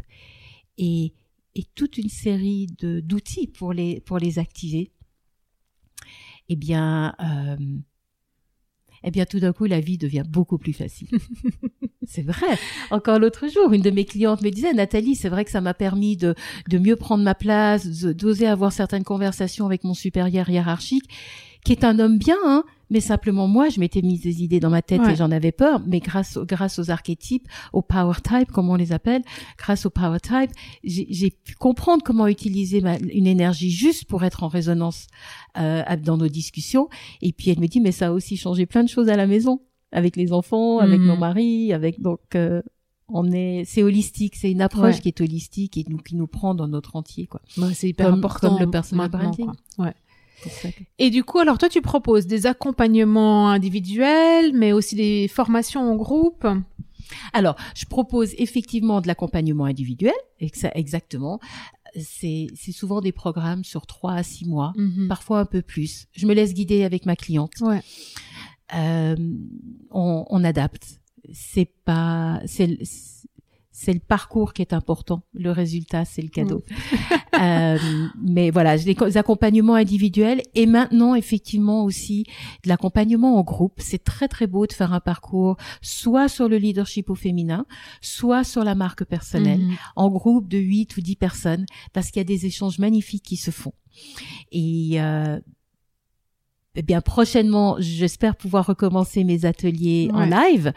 et, 0.78 1.12
et 1.56 1.64
toute 1.74 1.98
une 1.98 2.08
série 2.08 2.68
d'outils 2.78 3.48
pour 3.48 3.72
les 3.72 4.00
pour 4.02 4.18
les 4.18 4.38
activer, 4.38 4.92
eh 6.48 6.54
bien, 6.54 7.16
euh, 7.18 7.56
eh 9.02 9.10
bien, 9.10 9.24
tout 9.24 9.40
d'un 9.40 9.52
coup, 9.52 9.64
la 9.64 9.80
vie 9.80 9.98
devient 9.98 10.24
beaucoup 10.28 10.58
plus 10.58 10.72
facile. 10.72 11.08
c'est 12.06 12.22
vrai. 12.22 12.58
Encore 12.90 13.18
l'autre 13.18 13.48
jour, 13.48 13.72
une 13.72 13.82
de 13.82 13.90
mes 13.90 14.04
clientes 14.04 14.42
me 14.42 14.50
disait, 14.50 14.72
Nathalie, 14.72 15.14
c'est 15.14 15.28
vrai 15.28 15.44
que 15.44 15.50
ça 15.50 15.60
m'a 15.60 15.74
permis 15.74 16.16
de, 16.16 16.34
de 16.68 16.78
mieux 16.78 16.96
prendre 16.96 17.24
ma 17.24 17.34
place, 17.34 17.86
d'oser 17.86 18.46
avoir 18.46 18.72
certaines 18.72 19.04
conversations 19.04 19.66
avec 19.66 19.84
mon 19.84 19.94
supérieur 19.94 20.48
hiérarchique, 20.48 21.08
qui 21.64 21.72
est 21.72 21.84
un 21.84 21.98
homme 21.98 22.18
bien, 22.18 22.38
hein, 22.44 22.64
mais 22.90 23.00
simplement 23.00 23.46
moi, 23.48 23.68
je 23.68 23.80
m'étais 23.80 24.02
mise 24.02 24.20
des 24.22 24.42
idées 24.42 24.60
dans 24.60 24.70
ma 24.70 24.82
tête 24.82 25.00
Ouais. 25.00 25.12
et 25.12 25.16
j'en 25.16 25.30
avais 25.30 25.52
peur, 25.52 25.80
mais 25.86 26.00
grâce, 26.00 26.36
au- 26.36 26.44
grâce 26.44 26.78
aux 26.78 26.90
archétypes, 26.90 27.46
aux 27.72 27.82
power 27.82 28.14
types, 28.22 28.50
comme 28.52 28.68
on 28.68 28.74
les 28.74 28.92
appelle, 28.92 29.22
grâce 29.56 29.86
aux 29.86 29.90
power 29.90 30.18
types, 30.20 30.50
j'ai 30.84 31.30
pu 31.30 31.54
comprendre 31.54 32.02
comment 32.04 32.26
utiliser 32.26 32.80
ma- 32.80 32.98
une 32.98 33.26
énergie 33.26 33.70
juste 33.70 34.04
pour 34.06 34.24
être 34.24 34.42
en 34.42 34.48
résonance 34.48 35.06
euh, 35.58 35.82
dans 36.04 36.16
nos 36.16 36.28
discussions. 36.28 36.88
Et 37.22 37.32
puis 37.32 37.50
elle 37.50 37.60
me 37.60 37.66
dit, 37.68 37.80
mais 37.80 37.92
ça 37.92 38.08
a 38.08 38.12
aussi 38.12 38.36
changé 38.36 38.66
plein 38.66 38.82
de 38.84 38.88
choses 38.88 39.08
à 39.08 39.16
la 39.16 39.26
maison, 39.26 39.60
avec 39.92 40.16
les 40.16 40.32
enfants, 40.32 40.78
avec 40.78 41.00
mon 41.00 41.16
mari, 41.16 41.72
avec 41.72 42.00
donc 42.00 42.20
euh, 42.34 42.62
on 43.12 43.30
est, 43.32 43.64
c'est 43.66 43.82
holistique, 43.82 44.36
c'est 44.36 44.52
une 44.52 44.60
approche 44.60 44.94
Ouais. 44.96 45.00
qui 45.00 45.08
est 45.08 45.20
holistique 45.20 45.76
et 45.76 45.84
nous, 45.88 45.98
qui 45.98 46.14
nous 46.14 46.28
prend 46.28 46.54
dans 46.54 46.68
notre 46.68 46.94
entier, 46.94 47.26
quoi. 47.26 47.40
Ouais, 47.58 47.74
c'est 47.74 47.88
hyper 47.88 48.06
Comme- 48.06 48.18
important. 48.20 48.50
comme 48.50 48.58
le 48.60 48.70
personal 48.70 49.08
branding. 49.08 49.50
Ouais. 49.78 49.94
Et 50.98 51.10
du 51.10 51.24
coup, 51.24 51.38
alors 51.38 51.58
toi, 51.58 51.68
tu 51.68 51.80
proposes 51.82 52.26
des 52.26 52.46
accompagnements 52.46 53.48
individuels, 53.50 54.52
mais 54.54 54.72
aussi 54.72 54.94
des 54.96 55.28
formations 55.28 55.80
en 55.90 55.96
groupe? 55.96 56.46
Alors, 57.32 57.56
je 57.74 57.84
propose 57.86 58.34
effectivement 58.38 59.00
de 59.00 59.08
l'accompagnement 59.08 59.64
individuel, 59.64 60.14
exa- 60.40 60.70
exactement. 60.74 61.40
C'est, 62.00 62.46
souvent 62.72 63.00
des 63.00 63.10
programmes 63.10 63.64
sur 63.64 63.84
trois 63.86 64.12
à 64.14 64.22
six 64.22 64.46
mois, 64.46 64.72
Mhm. 64.76 65.08
parfois 65.08 65.40
un 65.40 65.44
peu 65.44 65.60
plus. 65.60 66.06
Je 66.12 66.26
me 66.26 66.34
laisse 66.34 66.54
guider 66.54 66.84
avec 66.84 67.04
ma 67.06 67.16
cliente. 67.16 67.52
Ouais. 67.60 67.80
Euh, 68.74 69.16
on, 69.90 70.24
on 70.30 70.44
adapte. 70.44 71.00
C'est 71.32 71.68
pas, 71.84 72.40
c'est, 72.46 72.78
c'est 73.82 73.94
le 73.94 74.00
parcours 74.00 74.52
qui 74.52 74.60
est 74.60 74.74
important. 74.74 75.22
Le 75.32 75.50
résultat, 75.52 76.04
c'est 76.04 76.22
le 76.22 76.28
cadeau. 76.28 76.62
Euh, 77.40 77.78
mais 78.22 78.50
voilà, 78.50 78.76
des 78.76 78.94
co- 78.94 79.06
des 79.06 79.16
accompagnements 79.16 79.74
individuels 79.76 80.42
et 80.54 80.66
maintenant 80.66 81.14
effectivement 81.14 81.84
aussi 81.84 82.24
de 82.64 82.68
l'accompagnement 82.68 83.38
en 83.38 83.42
groupe. 83.42 83.74
C'est 83.78 84.04
très 84.04 84.28
très 84.28 84.46
beau 84.46 84.66
de 84.66 84.74
faire 84.74 84.92
un 84.92 85.00
parcours 85.00 85.56
soit 85.80 86.28
sur 86.28 86.50
le 86.50 86.58
leadership 86.58 87.08
au 87.08 87.14
féminin, 87.14 87.64
soit 88.02 88.44
sur 88.44 88.62
la 88.62 88.74
marque 88.74 89.04
personnelle 89.04 89.60
Mhm. 89.60 89.76
en 89.96 90.10
groupe 90.10 90.48
de 90.48 90.58
8 90.58 90.94
ou 90.98 91.00
10 91.00 91.16
personnes 91.16 91.64
parce 91.94 92.08
qu'il 92.10 92.20
y 92.20 92.20
a 92.20 92.24
des 92.24 92.44
échanges 92.44 92.78
magnifiques 92.78 93.24
qui 93.24 93.36
se 93.36 93.50
font. 93.50 93.72
Et 94.52 95.00
euh, 95.00 95.40
eh 96.76 96.82
bien 96.82 97.00
prochainement, 97.00 97.76
j'espère 97.78 98.36
pouvoir 98.36 98.66
recommencer 98.66 99.24
mes 99.24 99.44
ateliers 99.44 100.08
en 100.12 100.24
live 100.24 100.72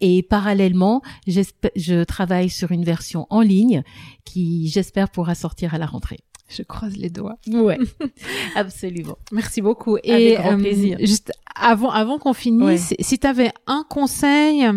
et 0.00 0.22
parallèlement, 0.22 1.02
je 1.26 2.04
travaille 2.04 2.50
sur 2.50 2.72
une 2.72 2.84
version 2.84 3.26
en 3.30 3.40
ligne 3.40 3.82
qui 4.24 4.68
j'espère 4.68 5.08
pourra 5.08 5.34
sortir 5.34 5.74
à 5.74 5.78
la 5.78 5.86
rentrée. 5.86 6.18
Je 6.48 6.62
croise 6.62 6.96
les 6.96 7.10
doigts. 7.10 7.38
Ouais, 7.48 7.78
absolument. 8.54 9.18
Merci 9.32 9.60
beaucoup. 9.62 9.98
Et 10.02 10.12
Avec 10.12 10.38
grand 10.38 10.58
euh, 10.58 10.62
plaisir. 10.62 10.98
juste 11.00 11.32
avant, 11.54 11.90
avant 11.90 12.18
qu'on 12.18 12.34
finisse, 12.34 12.94
si 13.00 13.18
tu 13.18 13.26
avais 13.26 13.50
un 13.66 13.84
conseil, 13.88 14.68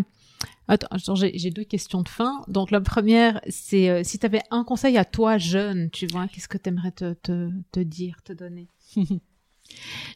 Attends, 0.72 1.15
j'ai 1.15 1.49
deux 1.49 1.63
questions 1.63 2.03
de 2.03 2.09
fin. 2.09 2.43
Donc 2.47 2.70
la 2.70 2.80
première, 2.80 3.41
c'est 3.49 3.89
euh, 3.89 4.03
si 4.03 4.20
tu 4.20 4.26
avais 4.28 4.43
un 4.51 4.63
conseil 4.63 4.99
à 4.99 5.05
toi 5.05 5.39
jeune, 5.39 5.89
tu 5.89 6.05
vois, 6.05 6.28
qu'est-ce 6.28 6.47
que 6.47 6.59
tu 6.59 6.70
aimerais 6.70 6.91
te, 6.91 7.13
te, 7.13 7.49
te, 7.72 7.80
dire, 7.80 8.22
te 8.24 8.34
donner? 8.34 8.67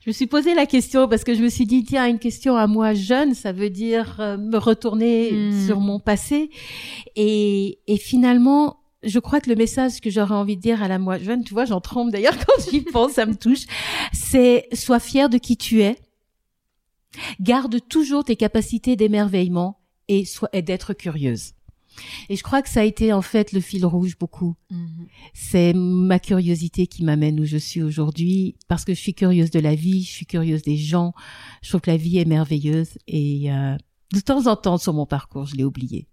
Je 0.03 0.09
me 0.09 0.13
suis 0.13 0.27
posé 0.27 0.53
la 0.53 0.65
question 0.65 1.07
parce 1.07 1.23
que 1.23 1.33
je 1.33 1.41
me 1.41 1.49
suis 1.49 1.65
dit 1.65 1.83
tiens 1.83 2.07
une 2.07 2.19
question 2.19 2.55
à 2.55 2.67
moi 2.67 2.93
jeune, 2.93 3.33
ça 3.33 3.51
veut 3.51 3.69
dire 3.69 4.17
euh, 4.19 4.37
me 4.37 4.57
retourner 4.57 5.31
hmm. 5.31 5.65
sur 5.65 5.79
mon 5.79 5.99
passé 5.99 6.49
et, 7.15 7.79
et 7.87 7.97
finalement 7.97 8.83
je 9.03 9.19
crois 9.19 9.41
que 9.41 9.49
le 9.49 9.55
message 9.55 9.99
que 9.99 10.09
j'aurais 10.09 10.35
envie 10.35 10.55
de 10.55 10.61
dire 10.61 10.81
à 10.81 10.87
la 10.87 10.97
moi 10.97 11.17
jeune, 11.17 11.43
tu 11.43 11.53
vois, 11.53 11.65
j'en 11.65 11.81
tremble 11.81 12.11
d'ailleurs 12.11 12.37
quand 12.45 12.69
j'y 12.69 12.81
pense, 12.81 13.13
ça 13.13 13.25
me 13.25 13.35
touche, 13.35 13.65
c'est 14.11 14.67
sois 14.73 14.99
fier 14.99 15.29
de 15.29 15.37
qui 15.37 15.57
tu 15.57 15.81
es, 15.81 15.97
garde 17.39 17.79
toujours 17.87 18.23
tes 18.23 18.35
capacités 18.35 18.95
d'émerveillement 18.95 19.79
et, 20.07 20.25
soit, 20.25 20.49
et 20.53 20.61
d'être 20.61 20.93
curieuse. 20.93 21.53
Et 22.29 22.35
je 22.35 22.43
crois 22.43 22.61
que 22.61 22.69
ça 22.69 22.81
a 22.81 22.83
été 22.83 23.13
en 23.13 23.21
fait 23.21 23.51
le 23.51 23.59
fil 23.59 23.85
rouge 23.85 24.17
beaucoup. 24.19 24.55
Mhm. 24.71 25.07
C'est 25.33 25.73
ma 25.73 26.19
curiosité 26.19 26.87
qui 26.87 27.03
m'amène 27.03 27.39
où 27.39 27.45
je 27.45 27.57
suis 27.57 27.81
aujourd'hui 27.81 28.55
parce 28.67 28.85
que 28.85 28.93
je 28.93 28.99
suis 28.99 29.13
curieuse 29.13 29.51
de 29.51 29.59
la 29.59 29.75
vie, 29.75 30.03
je 30.03 30.11
suis 30.11 30.25
curieuse 30.25 30.63
des 30.63 30.77
gens. 30.77 31.13
Je 31.61 31.69
trouve 31.69 31.81
que 31.81 31.91
la 31.91 31.97
vie 31.97 32.17
est 32.17 32.25
merveilleuse 32.25 32.97
et 33.07 33.51
euh, 33.51 33.77
de 34.13 34.19
temps 34.19 34.47
en 34.47 34.55
temps 34.55 34.77
sur 34.77 34.93
mon 34.93 35.05
parcours, 35.05 35.45
je 35.45 35.55
l'ai 35.55 35.63
oublié. 35.63 36.07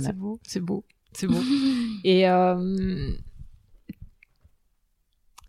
C'est 0.00 0.16
beau, 0.16 0.40
c'est 0.42 0.60
beau, 0.60 0.84
c'est 1.12 1.26
beau. 1.26 1.40
et 2.04 2.28
euh, 2.28 3.12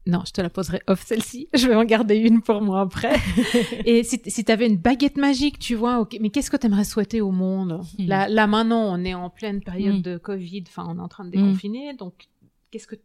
non, 0.06 0.22
je 0.26 0.32
te 0.32 0.42
la 0.42 0.50
poserai 0.50 0.82
off 0.88 1.06
celle-ci. 1.06 1.48
Je 1.54 1.68
vais 1.68 1.76
en 1.76 1.86
garder 1.86 2.16
une 2.16 2.42
pour 2.42 2.62
moi 2.62 2.82
après. 2.82 3.16
et 3.86 4.04
si, 4.04 4.22
si 4.26 4.44
tu 4.44 4.52
avais 4.52 4.68
une 4.68 4.78
baguette 4.78 5.18
magique, 5.18 5.60
tu 5.60 5.76
vois, 5.76 6.08
mais 6.20 6.30
qu'est-ce 6.30 6.52
que 6.52 6.58
tu 6.58 6.66
aimerais 6.66 6.84
souhaiter 6.84 7.22
au 7.22 7.32
monde? 7.32 7.82
Hmm. 7.98 8.08
là, 8.08 8.28
là, 8.28 8.48
maintenant, 8.48 8.94
on 8.94 9.04
est 9.06 9.14
en 9.14 9.30
pleine 9.30 9.62
période 9.62 10.00
hmm. 10.00 10.02
de 10.02 10.18
Covid, 10.18 10.64
enfin, 10.68 10.86
on 10.90 10.98
est 10.98 11.02
en 11.02 11.08
train 11.08 11.24
de 11.24 11.30
hmm. 11.30 11.42
déconfiner. 11.42 11.94
Donc, 11.94 12.28
qu'est-ce 12.72 12.88
que, 12.88 12.96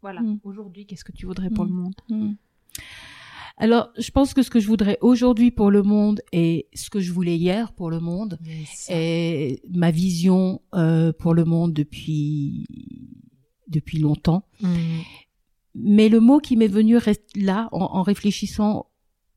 voilà, 0.00 0.22
aujourd'hui, 0.44 0.86
qu'est-ce 0.86 1.04
que 1.04 1.12
tu 1.12 1.26
voudrais 1.26 1.50
pour 1.50 1.64
le 1.64 1.72
monde? 1.72 1.94
Alors, 3.58 3.90
je 3.98 4.10
pense 4.10 4.34
que 4.34 4.42
ce 4.42 4.50
que 4.50 4.60
je 4.60 4.66
voudrais 4.66 4.98
aujourd'hui 5.00 5.50
pour 5.50 5.70
le 5.70 5.82
monde 5.82 6.20
et 6.32 6.68
ce 6.74 6.90
que 6.90 7.00
je 7.00 7.12
voulais 7.12 7.36
hier 7.36 7.72
pour 7.72 7.90
le 7.90 8.00
monde 8.00 8.38
est 8.88 9.62
ma 9.70 9.90
vision 9.90 10.60
euh, 10.74 11.12
pour 11.12 11.34
le 11.34 11.44
monde 11.44 11.72
depuis 11.72 12.66
depuis 13.68 13.98
longtemps. 13.98 14.44
Mais 15.78 16.08
le 16.08 16.20
mot 16.20 16.38
qui 16.38 16.56
m'est 16.56 16.68
venu 16.68 16.98
là, 17.34 17.68
en, 17.72 18.02
réfléchissant 18.02 18.86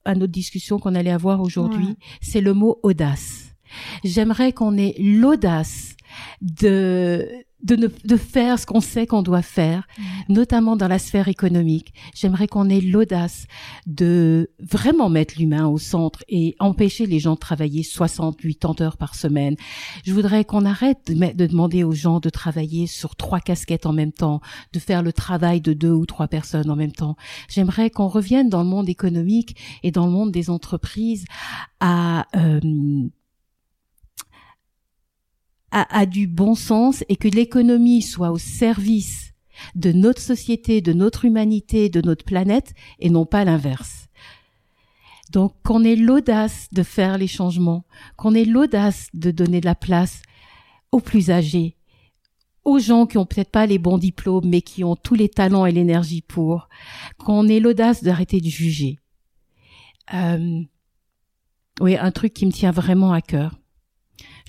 à 0.05 0.15
notre 0.15 0.31
discussion 0.31 0.79
qu'on 0.79 0.95
allait 0.95 1.11
avoir 1.11 1.41
aujourd'hui, 1.41 1.97
c'est 2.21 2.41
le 2.41 2.53
mot 2.53 2.79
audace. 2.83 3.53
J'aimerais 4.03 4.53
qu'on 4.53 4.77
ait 4.77 4.95
l'audace 4.97 5.95
de 6.41 7.27
de, 7.63 7.75
ne, 7.75 7.87
de 7.87 8.17
faire 8.17 8.57
ce 8.57 8.65
qu'on 8.65 8.81
sait 8.81 9.07
qu'on 9.07 9.21
doit 9.21 9.41
faire, 9.41 9.87
mm. 9.97 10.03
notamment 10.33 10.75
dans 10.75 10.87
la 10.87 10.99
sphère 10.99 11.27
économique. 11.27 11.93
J'aimerais 12.15 12.47
qu'on 12.47 12.69
ait 12.69 12.81
l'audace 12.81 13.45
de 13.85 14.49
vraiment 14.59 15.09
mettre 15.09 15.35
l'humain 15.37 15.67
au 15.67 15.77
centre 15.77 16.23
et 16.29 16.55
empêcher 16.59 17.05
les 17.05 17.19
gens 17.19 17.33
de 17.33 17.39
travailler 17.39 17.83
68 17.83 18.65
heures 18.81 18.97
par 18.97 19.15
semaine. 19.15 19.55
Je 20.05 20.13
voudrais 20.13 20.45
qu'on 20.45 20.65
arrête 20.65 20.99
de, 21.07 21.33
de, 21.33 21.45
demander 21.45 21.83
aux 21.83 21.91
gens 21.91 22.19
de 22.19 22.29
travailler 22.29 22.87
sur 22.87 23.15
trois 23.15 23.39
casquettes 23.39 23.85
en 23.85 23.93
même 23.93 24.13
temps, 24.13 24.41
de 24.73 24.79
faire 24.79 25.03
le 25.03 25.13
travail 25.13 25.61
de 25.61 25.73
deux 25.73 25.91
ou 25.91 26.05
trois 26.05 26.27
personnes 26.27 26.69
en 26.69 26.75
même 26.75 26.91
temps. 26.91 27.15
J'aimerais 27.49 27.89
qu'on 27.89 28.07
revienne 28.07 28.49
dans 28.49 28.63
le 28.63 28.69
monde 28.69 28.89
économique 28.89 29.55
et 29.83 29.91
dans 29.91 30.05
le 30.05 30.11
monde 30.11 30.31
des 30.31 30.49
entreprises 30.49 31.25
à 31.79 32.25
euh, 32.35 32.59
a, 35.71 36.05
du 36.05 36.27
bon 36.27 36.55
sens 36.55 37.03
et 37.09 37.15
que 37.15 37.27
l'économie 37.27 38.01
soit 38.01 38.31
au 38.31 38.37
service 38.37 39.33
de 39.75 39.91
notre 39.91 40.21
société, 40.21 40.81
de 40.81 40.93
notre 40.93 41.25
humanité, 41.25 41.89
de 41.89 42.01
notre 42.01 42.25
planète 42.25 42.73
et 42.99 43.09
non 43.09 43.25
pas 43.25 43.45
l'inverse. 43.45 44.07
Donc 45.31 45.53
qu'on 45.63 45.83
ait 45.83 45.95
l'audace 45.95 46.67
de 46.71 46.81
faire 46.81 47.17
les 47.17 47.27
changements, 47.27 47.85
qu'on 48.15 48.33
ait 48.33 48.45
l'audace 48.45 49.07
de 49.13 49.31
donner 49.31 49.61
de 49.61 49.65
la 49.65 49.75
place 49.75 50.21
aux 50.91 51.01
plus 51.01 51.29
âgés, 51.29 51.75
aux 52.63 52.79
gens 52.79 53.05
qui 53.05 53.17
ont 53.17 53.25
peut-être 53.25 53.51
pas 53.51 53.67
les 53.67 53.77
bons 53.77 53.99
diplômes 53.99 54.47
mais 54.47 54.61
qui 54.61 54.83
ont 54.83 54.95
tous 54.95 55.13
les 55.13 55.29
talents 55.29 55.65
et 55.65 55.71
l'énergie 55.71 56.21
pour, 56.21 56.67
qu'on 57.17 57.47
ait 57.47 57.59
l'audace 57.59 58.03
d'arrêter 58.03 58.41
de 58.41 58.49
juger. 58.49 58.97
Euh, 60.13 60.61
oui, 61.79 61.95
un 61.95 62.11
truc 62.11 62.33
qui 62.33 62.45
me 62.47 62.51
tient 62.51 62.71
vraiment 62.71 63.13
à 63.13 63.21
cœur 63.21 63.58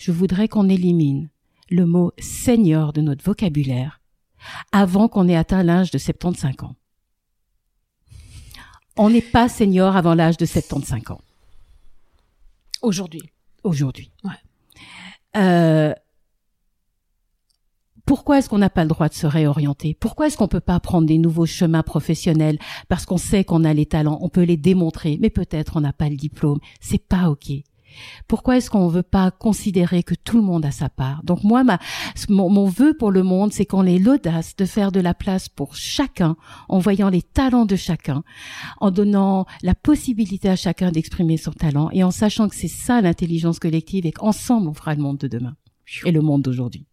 je 0.00 0.12
voudrais 0.12 0.48
qu'on 0.48 0.70
élimine 0.70 1.28
le 1.68 1.84
mot 1.84 2.12
seigneur 2.18 2.94
de 2.94 3.02
notre 3.02 3.22
vocabulaire 3.22 4.00
avant 4.72 5.08
qu'on 5.08 5.28
ait 5.28 5.36
atteint 5.36 5.62
l'âge 5.62 5.90
de 5.90 5.98
75 5.98 6.54
ans. 6.62 6.74
On 8.96 9.10
n'est 9.10 9.20
pas 9.20 9.50
senior 9.50 9.96
avant 9.96 10.14
l'âge 10.14 10.38
de 10.38 10.46
75 10.46 11.10
ans. 11.10 11.20
Aujourd'hui. 12.80 13.30
Aujourd'hui. 13.62 14.10
Euh, 15.36 15.92
pourquoi 18.06 18.38
est-ce 18.38 18.48
qu'on 18.48 18.58
n'a 18.58 18.70
pas 18.70 18.84
le 18.84 18.88
droit 18.88 19.10
de 19.10 19.14
se 19.14 19.26
réorienter? 19.26 19.94
Pourquoi 20.00 20.28
est-ce 20.28 20.38
qu'on 20.38 20.48
peut 20.48 20.60
pas 20.60 20.80
prendre 20.80 21.06
des 21.06 21.18
nouveaux 21.18 21.44
chemins 21.44 21.82
professionnels? 21.82 22.58
Parce 22.88 23.04
qu'on 23.04 23.18
sait 23.18 23.44
qu'on 23.44 23.64
a 23.64 23.74
les 23.74 23.86
talents, 23.86 24.18
on 24.22 24.30
peut 24.30 24.44
les 24.44 24.56
démontrer, 24.56 25.18
mais 25.20 25.28
peut-être 25.28 25.76
on 25.76 25.82
n'a 25.82 25.92
pas 25.92 26.08
le 26.08 26.16
diplôme. 26.16 26.58
C'est 26.80 27.06
pas 27.06 27.28
ok. 27.28 27.52
Pourquoi 28.28 28.56
est-ce 28.56 28.70
qu'on 28.70 28.86
ne 28.86 28.92
veut 28.92 29.02
pas 29.02 29.30
considérer 29.30 30.02
que 30.02 30.14
tout 30.14 30.36
le 30.36 30.42
monde 30.42 30.64
a 30.64 30.70
sa 30.70 30.88
part? 30.88 31.22
Donc 31.24 31.44
moi, 31.44 31.64
ma, 31.64 31.78
mon, 32.28 32.48
mon 32.48 32.66
vœu 32.66 32.94
pour 32.94 33.10
le 33.10 33.22
monde, 33.22 33.52
c'est 33.52 33.66
qu'on 33.66 33.86
ait 33.86 33.98
l'audace 33.98 34.56
de 34.56 34.64
faire 34.64 34.92
de 34.92 35.00
la 35.00 35.14
place 35.14 35.48
pour 35.48 35.74
chacun, 35.74 36.36
en 36.68 36.78
voyant 36.78 37.08
les 37.08 37.22
talents 37.22 37.66
de 37.66 37.76
chacun, 37.76 38.22
en 38.80 38.90
donnant 38.90 39.46
la 39.62 39.74
possibilité 39.74 40.48
à 40.48 40.56
chacun 40.56 40.90
d'exprimer 40.90 41.36
son 41.36 41.52
talent 41.52 41.90
et 41.92 42.04
en 42.04 42.10
sachant 42.10 42.48
que 42.48 42.56
c'est 42.56 42.68
ça 42.68 43.00
l'intelligence 43.00 43.58
collective 43.58 44.06
et 44.06 44.12
qu'ensemble 44.12 44.68
on 44.68 44.74
fera 44.74 44.94
le 44.94 45.02
monde 45.02 45.18
de 45.18 45.28
demain 45.28 45.56
et 46.04 46.12
le 46.12 46.20
monde 46.20 46.42
d'aujourd'hui. 46.42 46.86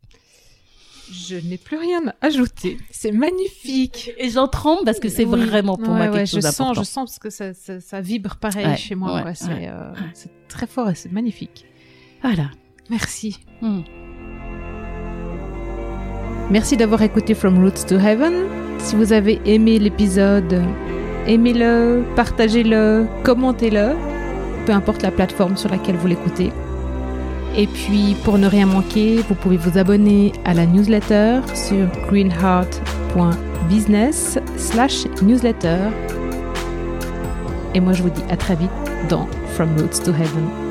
Je 1.12 1.36
n'ai 1.38 1.58
plus 1.58 1.78
rien 1.78 2.02
à 2.08 2.26
ajouter. 2.26 2.78
C'est 2.92 3.12
magnifique. 3.12 4.12
Et 4.18 4.30
j'en 4.30 4.48
tremble 4.48 4.84
parce 4.86 5.00
que 5.00 5.10
c'est 5.10 5.26
vraiment 5.26 5.78
pour 5.78 5.94
moi 5.94 6.08
quelque 6.08 6.30
chose 6.30 6.44
d'important. 6.44 6.74
Je 6.74 6.84
sens, 6.84 7.10
parce 7.10 7.20
que 7.20 7.30
ça, 7.30 7.54
ça, 7.80 8.02
vibre 8.02 8.36
pareil 8.38 8.78
chez 8.78 8.96
moi. 8.96 9.24
Euh, 9.26 9.94
c'est 10.14 10.48
très 10.48 10.68
fort 10.68 10.90
et 10.90 10.96
c'est 10.96 11.12
magnifique. 11.12 11.66
Voilà. 12.22 12.50
Merci. 12.90 13.40
Hmm. 13.62 13.82
Merci 16.50 16.78
d'avoir 16.78 17.02
écouté 17.02 17.34
From 17.34 17.64
Roots 17.64 17.86
to 17.88 17.96
Heaven. 17.96 18.46
Si 18.80 18.96
vous 18.96 19.12
avez 19.12 19.42
aimé 19.46 19.80
l'épisode, 19.80 20.64
aimez-le, 21.26 22.06
partagez-le, 22.16 23.06
commentez-le, 23.24 23.96
peu 24.66 24.72
importe 24.72 25.02
la 25.02 25.12
plateforme 25.12 25.58
sur 25.58 25.70
laquelle 25.70 25.98
vous 25.98 26.08
l'écoutez. 26.08 26.52
Et 27.56 27.68
puis, 27.68 28.16
pour 28.24 28.38
ne 28.38 28.48
rien 28.48 28.66
manquer, 28.66 29.18
vous 29.28 29.36
pouvez 29.36 29.58
vous 29.58 29.78
abonner 29.78 30.32
à 30.46 30.54
la 30.54 30.66
newsletter 30.66 31.42
sur 31.54 31.86
greenheart.business 32.08 34.40
slash 34.58 35.06
newsletter. 35.22 35.90
Et 37.74 37.80
moi, 37.80 37.94
je 37.94 38.04
vous 38.04 38.10
dis 38.10 38.24
à 38.30 38.36
très 38.38 38.56
vite 38.56 38.70
dans 39.10 39.28
From 39.56 39.70
Roots 39.78 40.04
to 40.04 40.12
Heaven. 40.12 40.67